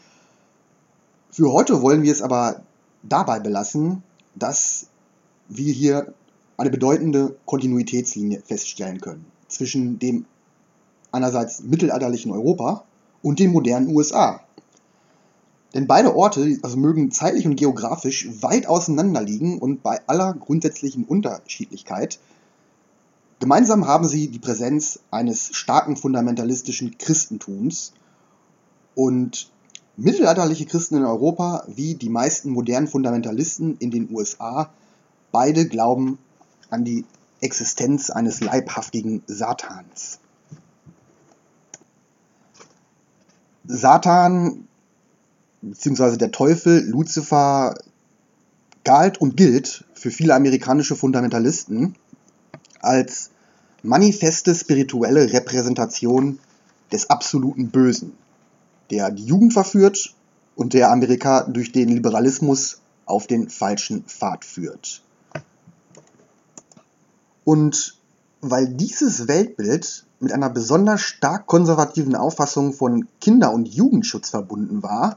Für 1.38 1.52
heute 1.52 1.82
wollen 1.82 2.02
wir 2.02 2.10
es 2.10 2.20
aber 2.20 2.62
dabei 3.04 3.38
belassen, 3.38 4.02
dass 4.34 4.88
wir 5.48 5.72
hier 5.72 6.12
eine 6.56 6.68
bedeutende 6.68 7.36
Kontinuitätslinie 7.46 8.42
feststellen 8.44 9.00
können 9.00 9.24
zwischen 9.46 10.00
dem 10.00 10.24
einerseits 11.12 11.62
mittelalterlichen 11.62 12.32
Europa 12.32 12.82
und 13.22 13.38
den 13.38 13.52
modernen 13.52 13.94
USA. 13.94 14.40
Denn 15.74 15.86
beide 15.86 16.16
Orte 16.16 16.58
also 16.62 16.76
mögen 16.76 17.12
zeitlich 17.12 17.46
und 17.46 17.54
geografisch 17.54 18.28
weit 18.42 18.66
auseinander 18.66 19.22
liegen 19.22 19.60
und 19.60 19.84
bei 19.84 20.00
aller 20.08 20.34
grundsätzlichen 20.34 21.04
Unterschiedlichkeit 21.04 22.18
gemeinsam 23.38 23.86
haben 23.86 24.08
sie 24.08 24.26
die 24.26 24.40
Präsenz 24.40 24.98
eines 25.12 25.54
starken 25.54 25.96
fundamentalistischen 25.96 26.98
Christentums 26.98 27.92
und 28.96 29.52
mittelalterliche 29.98 30.64
Christen 30.64 30.96
in 30.96 31.04
Europa 31.04 31.64
wie 31.66 31.96
die 31.96 32.08
meisten 32.08 32.50
modernen 32.50 32.86
Fundamentalisten 32.86 33.76
in 33.78 33.90
den 33.90 34.08
USA 34.14 34.70
beide 35.32 35.66
glauben 35.66 36.18
an 36.70 36.84
die 36.84 37.04
Existenz 37.40 38.08
eines 38.10 38.40
leibhaftigen 38.40 39.22
Satans. 39.26 40.20
Satan 43.64 44.68
bzw. 45.62 46.16
der 46.16 46.30
Teufel, 46.30 46.88
Luzifer, 46.88 47.74
galt 48.84 49.20
und 49.20 49.36
gilt 49.36 49.84
für 49.94 50.10
viele 50.10 50.34
amerikanische 50.34 50.96
Fundamentalisten 50.96 51.96
als 52.80 53.30
manifeste 53.82 54.54
spirituelle 54.54 55.32
Repräsentation 55.32 56.38
des 56.92 57.10
absoluten 57.10 57.70
Bösen, 57.70 58.12
der 58.90 59.10
die 59.10 59.24
Jugend 59.24 59.52
verführt 59.52 60.14
und 60.56 60.74
der 60.74 60.90
Amerika 60.90 61.44
durch 61.44 61.72
den 61.72 61.88
Liberalismus 61.88 62.80
auf 63.06 63.26
den 63.26 63.48
falschen 63.48 64.04
Pfad 64.04 64.44
führt. 64.44 65.02
Und 67.44 67.96
weil 68.40 68.68
dieses 68.68 69.26
Weltbild 69.28 70.04
mit 70.20 70.32
einer 70.32 70.50
besonders 70.50 71.00
stark 71.00 71.46
konservativen 71.46 72.14
Auffassung 72.14 72.72
von 72.72 73.06
Kinder- 73.20 73.52
und 73.52 73.68
Jugendschutz 73.68 74.30
verbunden 74.30 74.82
war, 74.82 75.16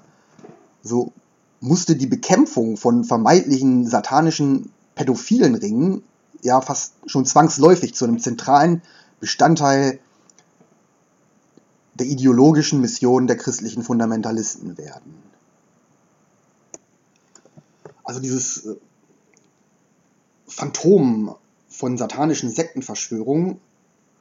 so 0.83 1.11
musste 1.59 1.95
die 1.95 2.07
Bekämpfung 2.07 2.77
von 2.77 3.03
vermeintlichen 3.03 3.85
satanischen 3.85 4.71
pädophilen 4.95 5.55
Ringen 5.55 6.03
ja 6.41 6.61
fast 6.61 6.93
schon 7.05 7.25
zwangsläufig 7.25 7.93
zu 7.93 8.05
einem 8.05 8.19
zentralen 8.19 8.81
Bestandteil 9.19 9.99
der 11.93 12.07
ideologischen 12.07 12.81
Mission 12.81 13.27
der 13.27 13.37
christlichen 13.37 13.83
Fundamentalisten 13.83 14.77
werden. 14.77 15.15
Also 18.03 18.19
dieses 18.19 18.65
äh, 18.65 18.75
Phantom 20.47 21.35
von 21.69 21.97
satanischen 21.97 22.49
Sektenverschwörungen 22.49 23.59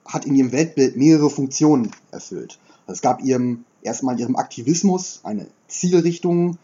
hat 0.05 0.25
in 0.27 0.35
ihrem 0.35 0.53
Weltbild 0.53 0.97
mehrere 0.97 1.31
Funktionen 1.31 1.91
erfüllt. 2.11 2.59
Also 2.87 2.99
es 2.99 3.03
gab 3.03 3.23
ihrem 3.23 3.65
erstmal 3.83 4.19
ihrem 4.19 4.37
Aktivismus 4.37 5.21
eine 5.23 5.47
Zielrichtung, 5.69 6.59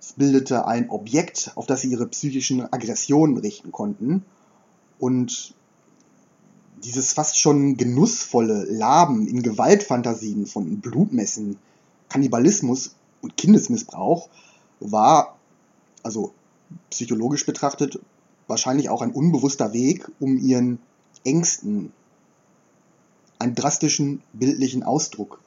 es 0.00 0.12
bildete 0.12 0.66
ein 0.66 0.90
Objekt, 0.90 1.52
auf 1.56 1.66
das 1.66 1.82
sie 1.82 1.88
ihre 1.88 2.06
psychischen 2.06 2.72
Aggressionen 2.72 3.36
richten 3.36 3.72
konnten 3.72 4.24
und 4.98 5.54
dieses 6.84 7.12
fast 7.12 7.38
schon 7.38 7.76
genussvolle 7.76 8.64
Laben 8.64 9.26
in 9.26 9.42
Gewaltfantasien 9.42 10.46
von 10.46 10.80
Blutmessen, 10.80 11.58
Kannibalismus 12.08 12.94
und 13.20 13.36
Kindesmissbrauch 13.36 14.28
war, 14.80 15.36
also 16.02 16.32
psychologisch 16.90 17.46
betrachtet, 17.46 17.98
wahrscheinlich 18.46 18.88
auch 18.88 19.02
ein 19.02 19.12
unbewusster 19.12 19.72
Weg, 19.72 20.10
um 20.20 20.38
ihren 20.38 20.78
Ängsten 21.24 21.92
einen 23.38 23.54
drastischen 23.54 24.22
bildlichen 24.32 24.82
Ausdruck 24.82 25.40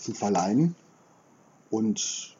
zu 0.00 0.14
verleihen. 0.14 0.74
Und 1.70 2.36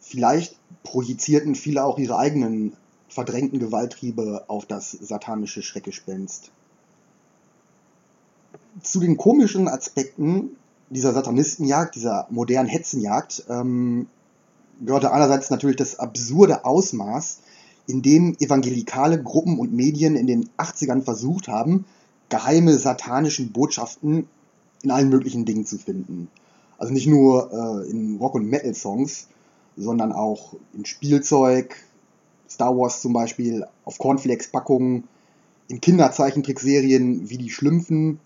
vielleicht 0.00 0.56
projizierten 0.82 1.54
viele 1.54 1.84
auch 1.84 1.98
ihre 1.98 2.18
eigenen 2.18 2.76
verdrängten 3.08 3.58
Gewalttriebe 3.58 4.44
auf 4.48 4.66
das 4.66 4.90
satanische 4.90 5.62
Schreckgespenst. 5.62 6.50
Zu 8.80 9.00
den 9.00 9.16
komischen 9.16 9.68
Aspekten 9.68 10.56
dieser 10.90 11.12
Satanistenjagd, 11.12 11.94
dieser 11.94 12.26
modernen 12.30 12.68
Hetzenjagd, 12.68 13.44
ähm, 13.48 14.06
gehörte 14.80 15.12
einerseits 15.12 15.50
natürlich 15.50 15.76
das 15.76 15.98
absurde 15.98 16.64
Ausmaß, 16.64 17.40
in 17.86 18.02
dem 18.02 18.36
evangelikale 18.38 19.22
Gruppen 19.22 19.58
und 19.58 19.72
Medien 19.72 20.16
in 20.16 20.26
den 20.26 20.48
80ern 20.56 21.02
versucht 21.02 21.48
haben, 21.48 21.84
geheime 22.28 22.78
satanischen 22.78 23.52
Botschaften 23.52 24.28
in 24.82 24.90
allen 24.90 25.08
möglichen 25.08 25.44
Dingen 25.44 25.66
zu 25.66 25.78
finden. 25.78 26.28
Also 26.78 26.92
nicht 26.92 27.06
nur 27.06 27.50
äh, 27.52 27.90
in 27.90 28.16
Rock- 28.16 28.34
und 28.34 28.48
Metal-Songs, 28.48 29.28
sondern 29.76 30.12
auch 30.12 30.54
in 30.74 30.84
Spielzeug, 30.84 31.76
Star 32.48 32.76
Wars 32.76 33.00
zum 33.00 33.12
Beispiel, 33.12 33.66
auf 33.84 33.98
Cornflakes-Packungen, 33.98 35.04
in 35.68 35.80
Kinderzeichentrickserien 35.80 37.30
wie 37.30 37.38
die 37.38 37.50
Schlümpfen. 37.50 38.18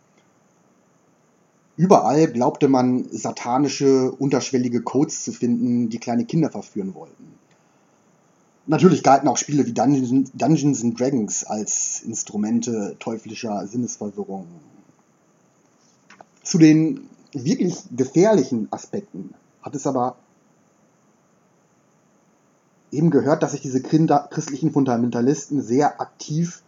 Überall 1.77 2.29
glaubte 2.29 2.68
man, 2.68 3.07
satanische, 3.11 4.11
unterschwellige 4.11 4.81
Codes 4.83 5.24
zu 5.24 5.33
finden, 5.33 5.91
die 5.91 5.99
kleine 5.99 6.24
Kinder 6.24 6.51
verführen 6.51 6.95
wollten. 6.95 7.35
Natürlich 8.66 9.03
galten 9.03 9.29
auch 9.29 9.37
Spiele 9.37 9.66
wie 9.66 9.72
Dungeons, 9.72 10.83
and 10.83 10.99
Dragons 10.99 11.45
als 11.45 12.03
Instrumente 12.03 12.97
teuflischer 12.99 13.66
Sinnesverwirrung. 13.66 14.47
Zu 16.43 16.59
den 16.59 17.09
wirklich 17.33 17.77
gefährlichen 17.95 18.68
Aspekten 18.72 19.35
hat 19.62 19.74
es 19.74 19.87
aber 19.87 20.16
eben 22.91 23.11
gehört, 23.11 23.43
dass 23.43 23.53
sich 23.53 23.61
diese 23.61 23.83
christlichen 23.83 24.72
Fundamentalisten 24.72 25.61
sehr 25.62 26.01
aktiv 26.01 26.62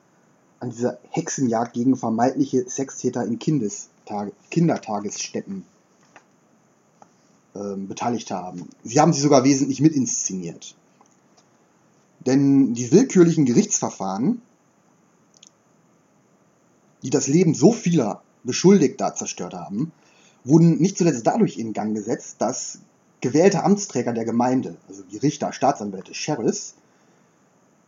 an 0.60 0.70
dieser 0.70 0.98
Hexenjagd 1.10 1.72
gegen 1.72 1.96
vermeintliche 1.96 2.68
Sextäter 2.68 3.24
in 3.24 3.38
Kindestage, 4.08 4.32
Kindertagesstätten 4.50 5.64
äh, 7.54 7.76
beteiligt 7.76 8.30
haben. 8.30 8.68
Sie 8.82 9.00
haben 9.00 9.12
sie 9.12 9.20
sogar 9.20 9.44
wesentlich 9.44 9.80
mitinszeniert. 9.80 10.74
Denn 12.20 12.74
die 12.74 12.90
willkürlichen 12.90 13.44
Gerichtsverfahren, 13.44 14.42
die 17.02 17.10
das 17.10 17.28
Leben 17.28 17.54
so 17.54 17.72
vieler 17.72 18.22
Beschuldigter 18.44 19.14
zerstört 19.14 19.54
haben, 19.54 19.92
wurden 20.44 20.78
nicht 20.78 20.98
zuletzt 20.98 21.26
dadurch 21.26 21.58
in 21.58 21.72
Gang 21.72 21.94
gesetzt, 21.94 22.36
dass 22.38 22.80
gewählte 23.20 23.62
Amtsträger 23.62 24.12
der 24.12 24.24
Gemeinde, 24.24 24.76
also 24.88 25.02
die 25.02 25.18
Richter, 25.18 25.52
Staatsanwälte, 25.52 26.14
Sheriffs, 26.14 26.74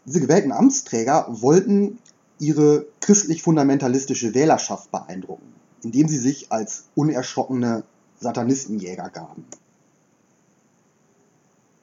diese 0.05 0.21
gewählten 0.21 0.53
Amtsträger 0.53 1.27
wollten 1.29 1.99
ihre 2.39 2.87
christlich-fundamentalistische 3.01 4.35
Wählerschaft 4.35 4.91
beeindrucken, 4.91 5.53
indem 5.83 6.09
sie 6.09 6.19
sich 6.19 6.53
als 6.53 6.85
unerschrockene 6.95 7.85
Satanistenjäger 8.19 9.09
gaben. 9.11 9.45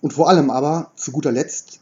Und 0.01 0.13
vor 0.13 0.29
allem 0.29 0.49
aber, 0.49 0.91
zu 0.95 1.11
guter 1.11 1.31
Letzt, 1.31 1.79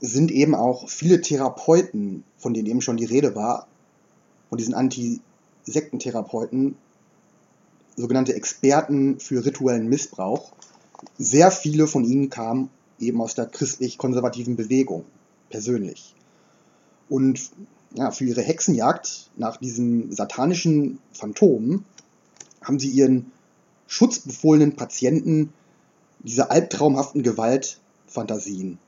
sind 0.00 0.30
eben 0.30 0.54
auch 0.54 0.88
viele 0.88 1.20
Therapeuten, 1.20 2.24
von 2.38 2.54
denen 2.54 2.66
eben 2.66 2.80
schon 2.80 2.96
die 2.96 3.04
Rede 3.04 3.34
war, 3.34 3.66
von 4.48 4.58
diesen 4.58 4.74
Anti-Sektentherapeuten, 4.74 6.76
sogenannte 7.96 8.34
Experten 8.34 9.20
für 9.20 9.44
rituellen 9.44 9.88
Missbrauch, 9.88 10.52
sehr 11.18 11.50
viele 11.50 11.86
von 11.86 12.04
ihnen 12.04 12.30
kamen 12.30 12.70
eben 12.98 13.20
aus 13.20 13.34
der 13.34 13.46
christlich-konservativen 13.46 14.56
Bewegung, 14.56 15.04
persönlich. 15.50 16.14
Und 17.08 17.50
ja, 17.94 18.10
für 18.10 18.24
ihre 18.24 18.42
Hexenjagd 18.42 19.30
nach 19.36 19.56
diesen 19.56 20.12
satanischen 20.12 20.98
Phantomen 21.12 21.84
haben 22.62 22.78
sie 22.78 22.90
ihren 22.90 23.32
schutzbefohlenen 23.86 24.76
Patienten 24.76 25.52
diese 26.18 26.50
albtraumhaften 26.50 27.22
Gewaltfantasien 27.22 28.78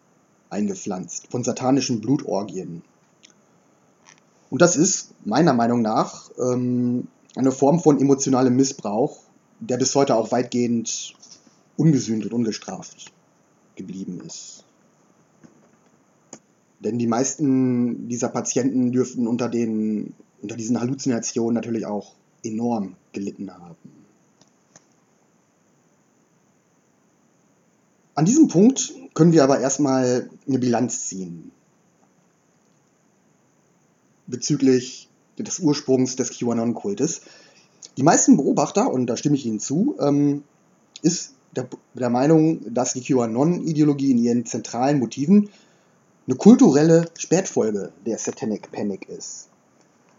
eingepflanzt 0.50 1.28
von 1.30 1.44
satanischen 1.44 2.00
Blutorgien. 2.00 2.82
Und 4.50 4.62
das 4.62 4.76
ist 4.76 5.10
meiner 5.24 5.52
Meinung 5.52 5.82
nach 5.82 6.30
ähm, 6.38 7.06
eine 7.36 7.52
Form 7.52 7.80
von 7.80 8.00
emotionalem 8.00 8.56
Missbrauch, 8.56 9.18
der 9.60 9.76
bis 9.76 9.94
heute 9.94 10.14
auch 10.14 10.32
weitgehend 10.32 11.14
ungesühnt 11.76 12.24
und 12.24 12.32
ungestraft 12.32 13.12
geblieben 13.76 14.20
ist. 14.26 14.64
Denn 16.80 16.98
die 16.98 17.06
meisten 17.06 18.08
dieser 18.08 18.28
Patienten 18.28 18.92
dürften 18.92 19.26
unter, 19.26 19.48
den, 19.48 20.14
unter 20.42 20.56
diesen 20.56 20.80
Halluzinationen 20.80 21.54
natürlich 21.54 21.86
auch 21.86 22.14
enorm 22.44 22.94
gelitten 23.12 23.52
haben. 23.52 23.76
An 28.14 28.24
diesem 28.24 28.48
Punkt 28.48 28.94
können 29.14 29.32
wir 29.32 29.44
aber 29.44 29.60
erstmal 29.60 30.28
eine 30.46 30.58
Bilanz 30.58 31.06
ziehen 31.06 31.50
bezüglich 34.26 35.08
des 35.38 35.60
Ursprungs 35.60 36.16
des 36.16 36.38
QAnon-Kultes. 36.38 37.22
Die 37.96 38.02
meisten 38.02 38.36
Beobachter, 38.36 38.92
und 38.92 39.06
da 39.06 39.16
stimme 39.16 39.36
ich 39.36 39.46
Ihnen 39.46 39.60
zu, 39.60 39.96
ähm, 40.00 40.44
ist 41.02 41.34
der, 41.56 41.68
der 41.94 42.10
Meinung, 42.10 42.72
dass 42.72 42.92
die 42.92 43.02
QAnon-Ideologie 43.02 44.10
in 44.10 44.18
ihren 44.18 44.46
zentralen 44.46 44.98
Motiven 44.98 45.48
eine 46.28 46.36
kulturelle 46.36 47.06
Spätfolge 47.16 47.90
der 48.04 48.18
Satanic 48.18 48.70
Panic 48.70 49.08
ist. 49.08 49.48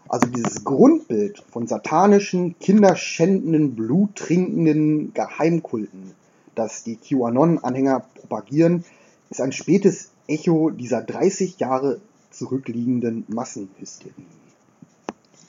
Also 0.08 0.26
dieses 0.26 0.64
Grundbild 0.64 1.40
von 1.52 1.68
satanischen, 1.68 2.58
kinderschändenden, 2.58 3.76
bluttrinkenden 3.76 5.14
Geheimkulten, 5.14 6.14
das 6.56 6.82
die 6.82 6.96
QAnon-Anhänger 6.96 8.00
propagieren, 8.16 8.84
ist 9.30 9.40
ein 9.40 9.52
spätes 9.52 10.10
Echo 10.26 10.70
dieser 10.70 11.00
30 11.00 11.60
Jahre 11.60 12.00
zurückliegenden 12.32 13.24
Massenhysterie. 13.28 14.26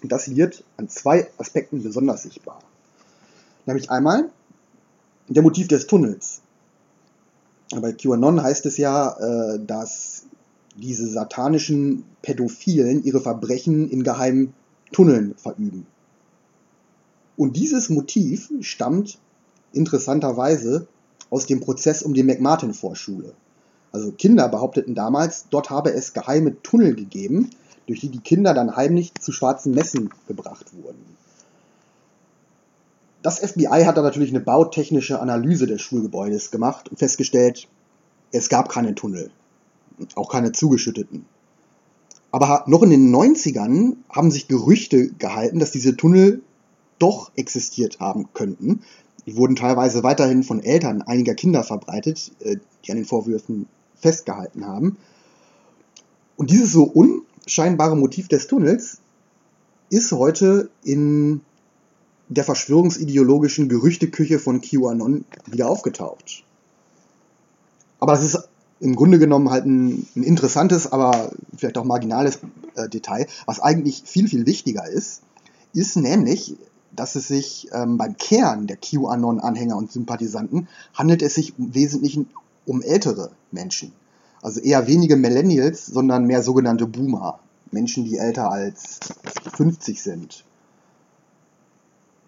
Und 0.03 0.11
das 0.11 0.35
wird 0.35 0.63
an 0.77 0.89
zwei 0.89 1.27
Aspekten 1.39 1.81
besonders 1.81 2.21
sichtbar. 2.21 2.61
Nämlich 3.65 3.89
einmal 3.89 4.29
der 5.27 5.41
Motiv 5.41 5.67
des 5.69 5.87
Tunnels. 5.87 6.41
Bei 7.71 7.93
QAnon 7.93 8.43
heißt 8.43 8.67
es 8.67 8.77
ja, 8.77 9.17
äh, 9.17 9.59
dass 9.65 10.20
diese 10.75 11.07
satanischen 11.07 12.03
Pädophilen 12.21 13.03
ihre 13.03 13.21
Verbrechen 13.21 13.89
in 13.89 14.03
geheimen 14.03 14.53
Tunneln 14.91 15.35
verüben. 15.35 15.85
Und 17.37 17.55
dieses 17.55 17.89
Motiv 17.89 18.51
stammt 18.61 19.17
interessanterweise 19.73 20.87
aus 21.29 21.45
dem 21.45 21.61
Prozess 21.61 22.03
um 22.03 22.13
die 22.13 22.23
McMartin-Vorschule. 22.23 23.33
Also 23.91 24.11
Kinder 24.11 24.47
behaupteten 24.47 24.95
damals, 24.95 25.47
dort 25.49 25.69
habe 25.69 25.93
es 25.93 26.13
geheime 26.13 26.61
Tunnel 26.61 26.95
gegeben, 26.95 27.49
durch 27.87 27.99
die 27.99 28.09
die 28.09 28.19
Kinder 28.19 28.53
dann 28.53 28.75
heimlich 28.75 29.13
zu 29.19 29.31
schwarzen 29.31 29.73
Messen 29.73 30.11
gebracht 30.27 30.67
wurden. 30.73 31.03
Das 33.21 33.39
FBI 33.39 33.83
hat 33.85 33.97
da 33.97 34.01
natürlich 34.01 34.31
eine 34.31 34.39
bautechnische 34.39 35.19
Analyse 35.19 35.67
des 35.67 35.81
Schulgebäudes 35.81 36.51
gemacht 36.51 36.89
und 36.89 36.97
festgestellt, 36.97 37.67
es 38.31 38.49
gab 38.49 38.69
keine 38.69 38.95
Tunnel, 38.95 39.29
auch 40.15 40.29
keine 40.29 40.51
zugeschütteten. 40.51 41.25
Aber 42.31 42.63
noch 42.67 42.81
in 42.83 42.89
den 42.89 43.13
90ern 43.13 43.97
haben 44.09 44.31
sich 44.31 44.47
Gerüchte 44.47 45.09
gehalten, 45.09 45.59
dass 45.59 45.71
diese 45.71 45.97
Tunnel 45.97 46.41
doch 46.97 47.31
existiert 47.35 47.99
haben 47.99 48.29
könnten. 48.33 48.81
Die 49.25 49.35
wurden 49.35 49.55
teilweise 49.55 50.03
weiterhin 50.03 50.43
von 50.43 50.61
Eltern 50.61 51.01
einiger 51.01 51.35
Kinder 51.35 51.63
verbreitet, 51.63 52.31
äh, 52.39 52.57
die 52.85 52.91
an 52.91 52.97
den 52.97 53.05
Vorwürfen 53.05 53.67
festgehalten 53.95 54.65
haben. 54.65 54.97
Und 56.37 56.49
dieses 56.49 56.71
so 56.71 56.83
unscheinbare 56.83 57.95
Motiv 57.95 58.27
des 58.27 58.47
Tunnels 58.47 58.99
ist 59.89 60.11
heute 60.11 60.69
in 60.83 61.41
der 62.29 62.45
verschwörungsideologischen 62.45 63.67
Gerüchteküche 63.67 64.39
von 64.39 64.61
QAnon 64.61 65.25
wieder 65.47 65.69
aufgetaucht. 65.69 66.43
Aber 67.99 68.13
das 68.13 68.23
ist 68.23 68.49
im 68.81 68.95
Grunde 68.95 69.19
genommen 69.19 69.51
halt 69.51 69.65
ein, 69.65 70.07
ein 70.15 70.23
interessantes, 70.23 70.91
aber 70.91 71.31
vielleicht 71.55 71.77
auch 71.77 71.85
marginales 71.85 72.39
äh, 72.75 72.89
Detail. 72.89 73.27
Was 73.45 73.59
eigentlich 73.59 74.01
viel, 74.03 74.27
viel 74.27 74.45
wichtiger 74.47 74.87
ist, 74.87 75.21
ist 75.71 75.95
nämlich, 75.95 76.57
dass 76.93 77.15
es 77.15 77.27
sich 77.27 77.69
ähm, 77.71 77.97
beim 77.97 78.17
Kern 78.17 78.65
der 78.65 78.77
QAnon-Anhänger 78.77 79.77
und 79.77 79.91
Sympathisanten 79.91 80.67
handelt 80.95 81.21
es 81.21 81.35
sich 81.35 81.57
im 81.59 81.73
Wesentlichen 81.75 82.27
um 82.65 82.81
ältere 82.81 83.31
Menschen. 83.51 83.93
Also 84.41 84.59
eher 84.59 84.87
wenige 84.87 85.15
Millennials, 85.15 85.85
sondern 85.85 86.25
mehr 86.25 86.41
sogenannte 86.41 86.87
Boomer. 86.87 87.39
Menschen, 87.69 88.03
die 88.03 88.17
älter 88.17 88.51
als 88.51 88.99
50 89.55 90.01
sind. 90.01 90.43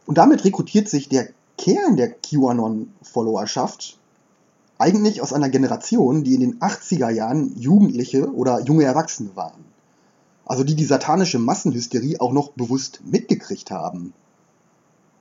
Und 0.05 0.17
damit 0.19 0.45
rekrutiert 0.45 0.87
sich 0.87 1.09
der 1.09 1.29
Kern 1.57 1.97
der 1.97 2.13
QAnon-Followerschaft 2.13 3.97
eigentlich 4.83 5.21
aus 5.21 5.31
einer 5.31 5.47
Generation, 5.47 6.25
die 6.25 6.33
in 6.35 6.41
den 6.41 6.59
80er 6.59 7.09
Jahren 7.09 7.55
Jugendliche 7.55 8.33
oder 8.33 8.59
junge 8.59 8.83
Erwachsene 8.83 9.33
waren. 9.35 9.63
Also 10.45 10.65
die 10.65 10.75
die 10.75 10.83
satanische 10.83 11.39
Massenhysterie 11.39 12.19
auch 12.19 12.33
noch 12.33 12.49
bewusst 12.49 12.99
mitgekriegt 13.05 13.71
haben. 13.71 14.13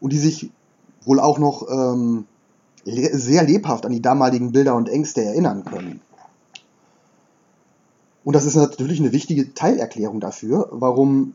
Und 0.01 0.13
die 0.13 0.19
sich 0.19 0.51
wohl 1.05 1.21
auch 1.21 1.39
noch 1.39 1.69
ähm, 1.71 2.27
sehr 2.85 3.45
lebhaft 3.45 3.87
an 3.87 3.93
die 3.93 4.03
damaligen 4.03 4.51
Bilder 4.51 4.75
und 4.75 4.89
Ängste 4.89 5.23
erinnern 5.23 5.65
können. 5.65 6.01
Und 8.25 8.35
das 8.35 8.45
ist 8.45 8.57
natürlich 8.57 8.99
eine 8.99 9.13
wichtige 9.13 9.55
Teilerklärung 9.55 10.19
dafür, 10.19 10.69
warum 10.73 11.35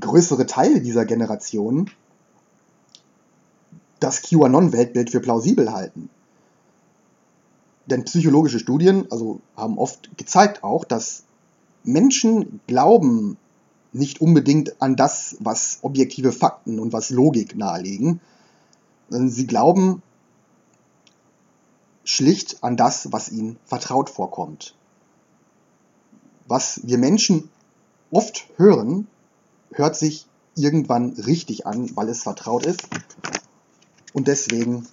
größere 0.00 0.44
Teile 0.44 0.82
dieser 0.82 1.06
Generation 1.06 1.90
das 4.00 4.20
QAnon-Weltbild 4.22 5.08
für 5.08 5.20
plausibel 5.20 5.72
halten. 5.72 6.10
Denn 7.86 8.04
psychologische 8.04 8.58
Studien 8.58 9.10
also 9.10 9.40
haben 9.56 9.78
oft 9.78 10.16
gezeigt 10.16 10.64
auch, 10.64 10.84
dass 10.84 11.24
Menschen 11.82 12.60
glauben 12.66 13.36
nicht 13.92 14.20
unbedingt 14.20 14.80
an 14.82 14.96
das, 14.96 15.36
was 15.40 15.78
objektive 15.82 16.32
Fakten 16.32 16.80
und 16.80 16.92
was 16.92 17.10
Logik 17.10 17.56
nahelegen, 17.56 18.20
sondern 19.08 19.30
sie 19.30 19.46
glauben 19.46 20.02
schlicht 22.04 22.62
an 22.62 22.76
das, 22.76 23.12
was 23.12 23.30
ihnen 23.30 23.58
vertraut 23.64 24.10
vorkommt. 24.10 24.74
was 26.46 26.80
wir 26.84 26.98
Menschen 26.98 27.50
oft 28.10 28.46
hören, 28.56 29.06
hört 29.72 29.96
sich 29.96 30.26
irgendwann 30.54 31.10
richtig 31.12 31.66
an, 31.66 31.96
weil 31.96 32.08
es 32.08 32.22
vertraut 32.22 32.66
ist. 32.66 32.82
Und 34.12 34.28
deswegen 34.28 34.86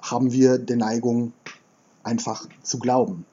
haben 0.00 0.32
wir 0.32 0.58
die 0.58 0.76
Neigung, 0.76 1.32
einfach 2.02 2.46
zu 2.62 2.78
glauben. 2.78 3.24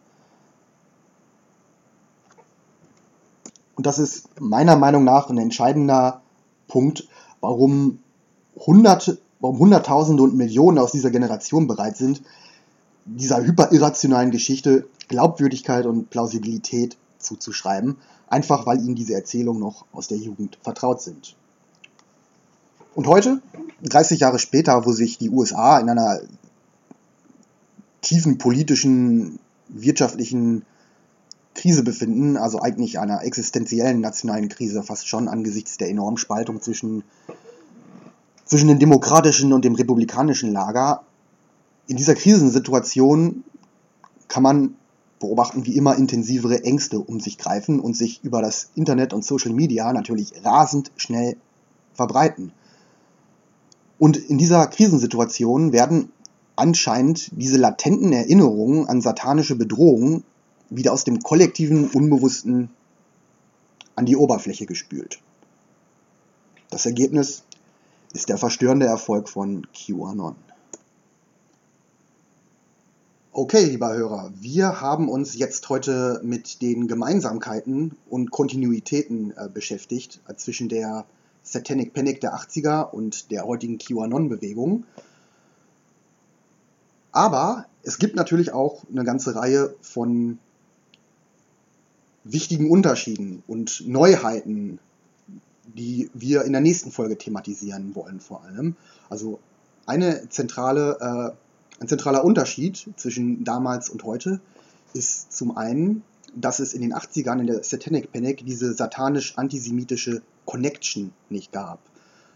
Und 3.75 3.85
das 3.85 3.97
ist 3.97 4.41
meiner 4.41 4.75
Meinung 4.75 5.03
nach 5.05 5.29
ein 5.29 5.37
entscheidender 5.37 6.21
Punkt, 6.67 7.07
warum 7.39 7.99
Hunderte, 8.55 9.19
warum 9.39 9.59
Hunderttausende 9.59 10.21
und 10.21 10.35
Millionen 10.35 10.77
aus 10.77 10.91
dieser 10.91 11.11
Generation 11.11 11.67
bereit 11.67 11.95
sind, 11.95 12.21
dieser 13.05 13.41
hyperirrationalen 13.43 14.31
Geschichte 14.31 14.87
Glaubwürdigkeit 15.07 15.85
und 15.85 16.09
Plausibilität 16.09 16.97
zuzuschreiben, 17.17 17.97
einfach 18.27 18.65
weil 18.65 18.79
ihnen 18.79 18.95
diese 18.95 19.13
Erzählungen 19.13 19.61
noch 19.61 19.85
aus 19.91 20.07
der 20.07 20.17
Jugend 20.17 20.57
vertraut 20.61 21.01
sind. 21.01 21.35
Und 22.95 23.07
heute, 23.07 23.41
30 23.83 24.19
Jahre 24.19 24.39
später, 24.39 24.85
wo 24.85 24.91
sich 24.91 25.17
die 25.17 25.29
USA 25.29 25.79
in 25.79 25.89
einer 25.89 26.19
tiefen 28.01 28.37
politischen, 28.37 29.39
wirtschaftlichen 29.67 30.63
Krise 31.53 31.83
befinden, 31.83 32.37
also 32.37 32.61
eigentlich 32.61 32.99
einer 32.99 33.23
existenziellen 33.23 33.99
nationalen 33.99 34.49
Krise 34.49 34.83
fast 34.83 35.07
schon 35.07 35.27
angesichts 35.27 35.77
der 35.77 35.89
enormen 35.89 36.17
Spaltung 36.17 36.61
zwischen, 36.61 37.03
zwischen 38.45 38.67
dem 38.69 38.79
demokratischen 38.79 39.51
und 39.51 39.65
dem 39.65 39.75
republikanischen 39.75 40.51
Lager. 40.51 41.03
In 41.87 41.97
dieser 41.97 42.15
Krisensituation 42.15 43.43
kann 44.27 44.43
man 44.43 44.75
beobachten, 45.19 45.65
wie 45.65 45.75
immer 45.75 45.97
intensivere 45.97 46.63
Ängste 46.63 46.99
um 46.99 47.19
sich 47.19 47.37
greifen 47.37 47.79
und 47.79 47.97
sich 47.97 48.23
über 48.23 48.41
das 48.41 48.69
Internet 48.75 49.13
und 49.13 49.25
Social 49.25 49.51
Media 49.51 49.91
natürlich 49.91 50.33
rasend 50.45 50.91
schnell 50.95 51.35
verbreiten. 51.93 52.53
Und 53.97 54.15
in 54.15 54.37
dieser 54.37 54.65
Krisensituation 54.67 55.73
werden 55.73 56.13
anscheinend 56.59 57.31
diese 57.31 57.57
latenten 57.57 58.11
Erinnerungen 58.11 58.87
an 58.87 59.01
satanische 59.01 59.55
Bedrohungen 59.55 60.23
wieder 60.69 60.93
aus 60.93 61.03
dem 61.03 61.21
kollektiven 61.21 61.89
Unbewussten 61.89 62.69
an 63.95 64.05
die 64.05 64.15
Oberfläche 64.15 64.65
gespült. 64.65 65.19
Das 66.69 66.85
Ergebnis 66.85 67.43
ist 68.13 68.29
der 68.29 68.37
verstörende 68.37 68.85
Erfolg 68.85 69.29
von 69.29 69.67
QAnon. 69.73 70.35
Okay, 73.31 73.65
lieber 73.65 73.93
Hörer, 73.93 74.31
wir 74.39 74.81
haben 74.81 75.07
uns 75.07 75.37
jetzt 75.37 75.69
heute 75.69 76.19
mit 76.23 76.61
den 76.61 76.87
Gemeinsamkeiten 76.87 77.95
und 78.09 78.31
Kontinuitäten 78.31 79.31
äh, 79.37 79.47
beschäftigt 79.47 80.19
äh, 80.27 80.35
zwischen 80.35 80.67
der 80.67 81.05
Satanic 81.43 81.93
Panic 81.93 82.21
der 82.21 82.35
80er 82.35 82.89
und 82.89 83.31
der 83.31 83.45
heutigen 83.45 83.77
QAnon-Bewegung. 83.77 84.83
Aber 87.11 87.65
es 87.83 87.97
gibt 87.97 88.15
natürlich 88.15 88.51
auch 88.51 88.83
eine 88.91 89.03
ganze 89.03 89.35
Reihe 89.35 89.75
von 89.81 90.39
wichtigen 92.23 92.69
Unterschieden 92.69 93.43
und 93.47 93.87
Neuheiten, 93.87 94.79
die 95.65 96.09
wir 96.13 96.43
in 96.43 96.51
der 96.51 96.61
nächsten 96.61 96.91
Folge 96.91 97.17
thematisieren 97.17 97.95
wollen 97.95 98.19
vor 98.19 98.43
allem. 98.43 98.75
Also 99.09 99.39
eine 99.85 100.29
zentrale, 100.29 100.97
äh, 100.99 101.81
ein 101.81 101.87
zentraler 101.87 102.23
Unterschied 102.23 102.89
zwischen 102.97 103.43
damals 103.43 103.89
und 103.89 104.03
heute 104.03 104.39
ist 104.93 105.31
zum 105.31 105.57
einen, 105.57 106.03
dass 106.35 106.59
es 106.59 106.73
in 106.73 106.81
den 106.81 106.93
80ern 106.93 107.39
in 107.39 107.47
der 107.47 107.63
Satanic 107.63 108.11
Panic 108.11 108.45
diese 108.45 108.73
satanisch-antisemitische 108.73 110.21
Connection 110.45 111.11
nicht 111.29 111.51
gab. 111.51 111.79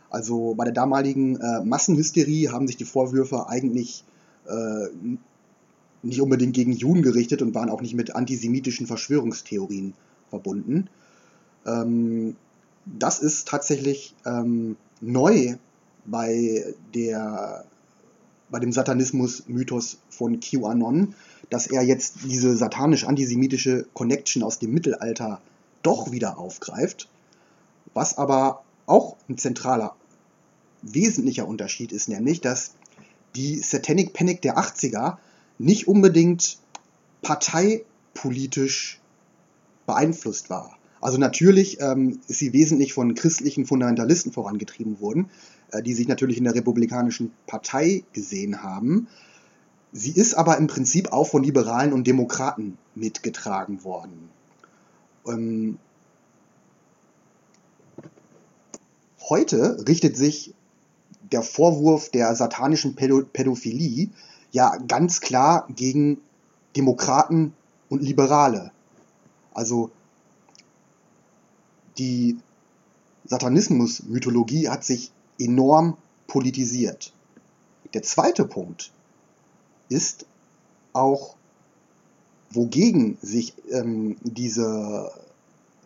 Also 0.09 0.53
bei 0.55 0.65
der 0.65 0.73
damaligen 0.73 1.39
äh, 1.39 1.63
Massenhysterie 1.63 2.49
haben 2.51 2.67
sich 2.67 2.77
die 2.77 2.85
Vorwürfe 2.85 3.47
eigentlich 3.47 4.03
äh, 4.47 5.15
nicht 6.03 6.21
unbedingt 6.21 6.53
gegen 6.53 6.73
Juden 6.73 7.01
gerichtet 7.01 7.41
und 7.41 7.55
waren 7.55 7.69
auch 7.69 7.81
nicht 7.81 7.95
mit 7.95 8.15
antisemitischen 8.15 8.87
Verschwörungstheorien 8.87 9.93
verbunden. 10.29 10.89
Ähm, 11.65 12.35
das 12.85 13.19
ist 13.19 13.47
tatsächlich 13.47 14.13
ähm, 14.25 14.75
neu 14.99 15.55
bei, 16.05 16.73
der, 16.93 17.65
bei 18.49 18.59
dem 18.59 18.71
Satanismus-Mythos 18.71 19.99
von 20.09 20.39
QAnon, 20.39 21.15
dass 21.49 21.67
er 21.67 21.81
jetzt 21.83 22.15
diese 22.25 22.55
satanisch-antisemitische 22.55 23.85
Connection 23.93 24.43
aus 24.43 24.59
dem 24.59 24.73
Mittelalter 24.73 25.41
doch 25.81 26.11
wieder 26.11 26.37
aufgreift, 26.37 27.09
was 27.93 28.17
aber 28.17 28.63
auch 28.85 29.15
ein 29.29 29.37
zentraler, 29.37 29.95
wesentlicher 30.81 31.47
Unterschied 31.47 31.91
ist, 31.91 32.09
nämlich, 32.09 32.41
dass 32.41 32.73
die 33.35 33.57
Satanic 33.57 34.13
Panic 34.13 34.41
der 34.41 34.57
80er 34.57 35.17
nicht 35.57 35.87
unbedingt 35.87 36.57
parteipolitisch 37.21 38.99
beeinflusst 39.85 40.49
war. 40.49 40.77
Also 41.01 41.17
natürlich 41.17 41.81
ähm, 41.81 42.21
ist 42.27 42.39
sie 42.39 42.53
wesentlich 42.53 42.93
von 42.93 43.13
christlichen 43.13 43.65
Fundamentalisten 43.65 44.31
vorangetrieben 44.31 45.01
worden, 45.01 45.29
äh, 45.71 45.81
die 45.81 45.93
sich 45.93 46.07
natürlich 46.07 46.37
in 46.37 46.45
der 46.45 46.55
Republikanischen 46.55 47.31
Partei 47.45 48.03
gesehen 48.13 48.63
haben. 48.63 49.07
Sie 49.91 50.11
ist 50.11 50.33
aber 50.33 50.57
im 50.57 50.67
Prinzip 50.67 51.11
auch 51.11 51.27
von 51.27 51.43
Liberalen 51.43 51.91
und 51.91 52.07
Demokraten 52.07 52.77
mitgetragen 52.95 53.83
worden. 53.83 54.29
Ähm, 55.27 55.77
heute 59.29 59.85
richtet 59.87 60.15
sich 60.15 60.53
der 61.33 61.41
Vorwurf 61.41 62.09
der 62.09 62.35
satanischen 62.35 62.95
Pädophilie 62.95 64.09
ja 64.51 64.77
ganz 64.87 65.19
klar 65.19 65.67
gegen 65.75 66.21
Demokraten 66.77 67.53
und 67.89 68.01
Liberale. 68.01 68.71
Also 69.53 69.89
die 71.97 72.37
Satanismus-Mythologie 73.25 74.69
hat 74.69 74.83
sich 74.83 75.11
enorm 75.39 75.97
politisiert. 76.27 77.13
Der 77.93 78.03
zweite 78.03 78.45
Punkt 78.45 78.91
ist 79.89 80.25
auch, 80.93 81.35
wogegen 82.51 83.17
sich 83.21 83.55
ähm, 83.71 84.17
diese 84.21 85.11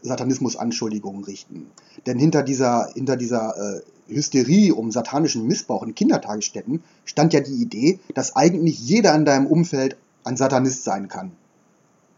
Satanismus-Anschuldigungen 0.01 1.23
richten. 1.23 1.71
Denn 2.05 2.19
hinter 2.19 2.43
dieser, 2.43 2.91
hinter 2.93 3.15
dieser 3.15 3.77
äh, 3.77 3.81
Hysterie 4.07 4.71
um 4.71 4.91
satanischen 4.91 5.47
Missbrauch 5.47 5.83
in 5.83 5.95
Kindertagesstätten 5.95 6.83
stand 7.05 7.33
ja 7.33 7.39
die 7.39 7.61
Idee, 7.61 7.99
dass 8.13 8.35
eigentlich 8.35 8.79
jeder 8.79 9.13
in 9.15 9.25
deinem 9.25 9.47
Umfeld 9.47 9.97
ein 10.23 10.37
Satanist 10.37 10.83
sein 10.83 11.07
kann. 11.07 11.31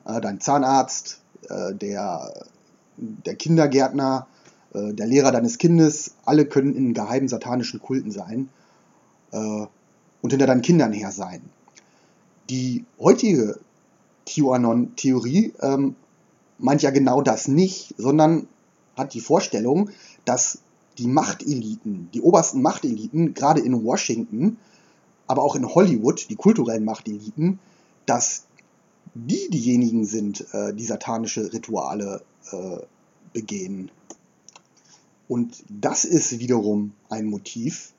Dein 0.05 0.39
Zahnarzt, 0.39 1.19
äh, 1.49 1.73
der, 1.75 2.33
der 2.97 3.35
Kindergärtner, 3.35 4.27
äh, 4.73 4.93
der 4.93 5.07
Lehrer 5.07 5.31
deines 5.31 5.57
Kindes, 5.57 6.15
alle 6.25 6.45
können 6.45 6.75
in 6.75 6.93
geheimen 6.93 7.27
satanischen 7.27 7.79
Kulten 7.79 8.11
sein 8.11 8.49
äh, 9.31 9.37
und 10.21 10.29
hinter 10.31 10.47
deinen 10.47 10.61
Kindern 10.61 10.93
her 10.93 11.11
sein. 11.11 11.41
Die 12.49 12.85
heutige 12.99 13.59
QAnon-Theorie 14.27 15.53
ähm, 15.61 15.95
meint 16.57 16.81
ja 16.81 16.91
genau 16.91 17.21
das 17.21 17.47
nicht, 17.47 17.95
sondern 17.97 18.47
hat 18.95 19.13
die 19.13 19.21
Vorstellung, 19.21 19.89
dass 20.25 20.59
die 20.99 21.07
Machteliten, 21.07 22.09
die 22.13 22.21
obersten 22.21 22.61
Machteliten, 22.61 23.33
gerade 23.33 23.61
in 23.61 23.83
Washington, 23.83 24.57
aber 25.27 25.43
auch 25.43 25.55
in 25.55 25.67
Hollywood, 25.67 26.29
die 26.29 26.35
kulturellen 26.35 26.85
Machteliten, 26.85 27.59
dass 28.05 28.45
die 29.13 29.49
diejenigen 29.49 30.05
sind, 30.05 30.45
äh, 30.53 30.73
die 30.73 30.85
satanische 30.85 31.51
Rituale 31.51 32.21
äh, 32.51 32.77
begehen. 33.33 33.91
Und 35.27 35.63
das 35.69 36.05
ist 36.05 36.39
wiederum 36.39 36.93
ein 37.09 37.25
Motiv, 37.25 37.93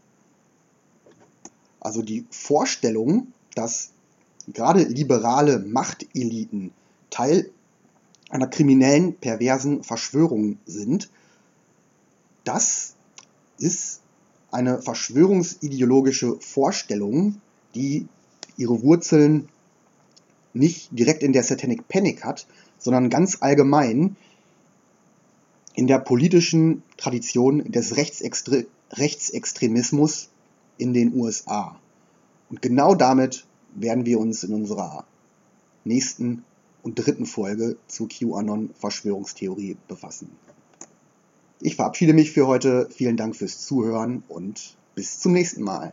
also 1.80 2.02
die 2.02 2.26
Vorstellung, 2.30 3.28
dass 3.54 3.90
gerade 4.52 4.82
liberale 4.82 5.60
Machteliten 5.60 6.72
Teil 7.08 7.50
einer 8.28 8.46
kriminellen, 8.46 9.14
perversen 9.14 9.82
Verschwörung 9.82 10.58
sind, 10.66 11.10
das 12.44 12.89
ist 13.60 14.00
eine 14.50 14.82
verschwörungsideologische 14.82 16.36
Vorstellung, 16.40 17.40
die 17.74 18.08
ihre 18.56 18.82
Wurzeln 18.82 19.48
nicht 20.52 20.88
direkt 20.90 21.22
in 21.22 21.32
der 21.32 21.44
Satanic 21.44 21.86
Panic 21.86 22.24
hat, 22.24 22.46
sondern 22.78 23.10
ganz 23.10 23.38
allgemein 23.40 24.16
in 25.74 25.86
der 25.86 25.98
politischen 25.98 26.82
Tradition 26.96 27.70
des 27.70 27.96
Rechtsextre 27.96 28.66
Rechtsextremismus 28.92 30.30
in 30.78 30.92
den 30.92 31.14
USA. 31.14 31.78
Und 32.48 32.60
genau 32.60 32.96
damit 32.96 33.46
werden 33.74 34.04
wir 34.04 34.18
uns 34.18 34.42
in 34.42 34.52
unserer 34.52 35.04
nächsten 35.84 36.44
und 36.82 36.96
dritten 36.96 37.26
Folge 37.26 37.76
zu 37.86 38.08
QAnon 38.08 38.70
Verschwörungstheorie 38.74 39.76
befassen. 39.86 40.30
Ich 41.62 41.76
verabschiede 41.76 42.14
mich 42.14 42.30
für 42.30 42.46
heute. 42.46 42.88
Vielen 42.90 43.18
Dank 43.18 43.36
fürs 43.36 43.60
Zuhören 43.60 44.22
und 44.28 44.76
bis 44.94 45.20
zum 45.20 45.32
nächsten 45.32 45.62
Mal. 45.62 45.92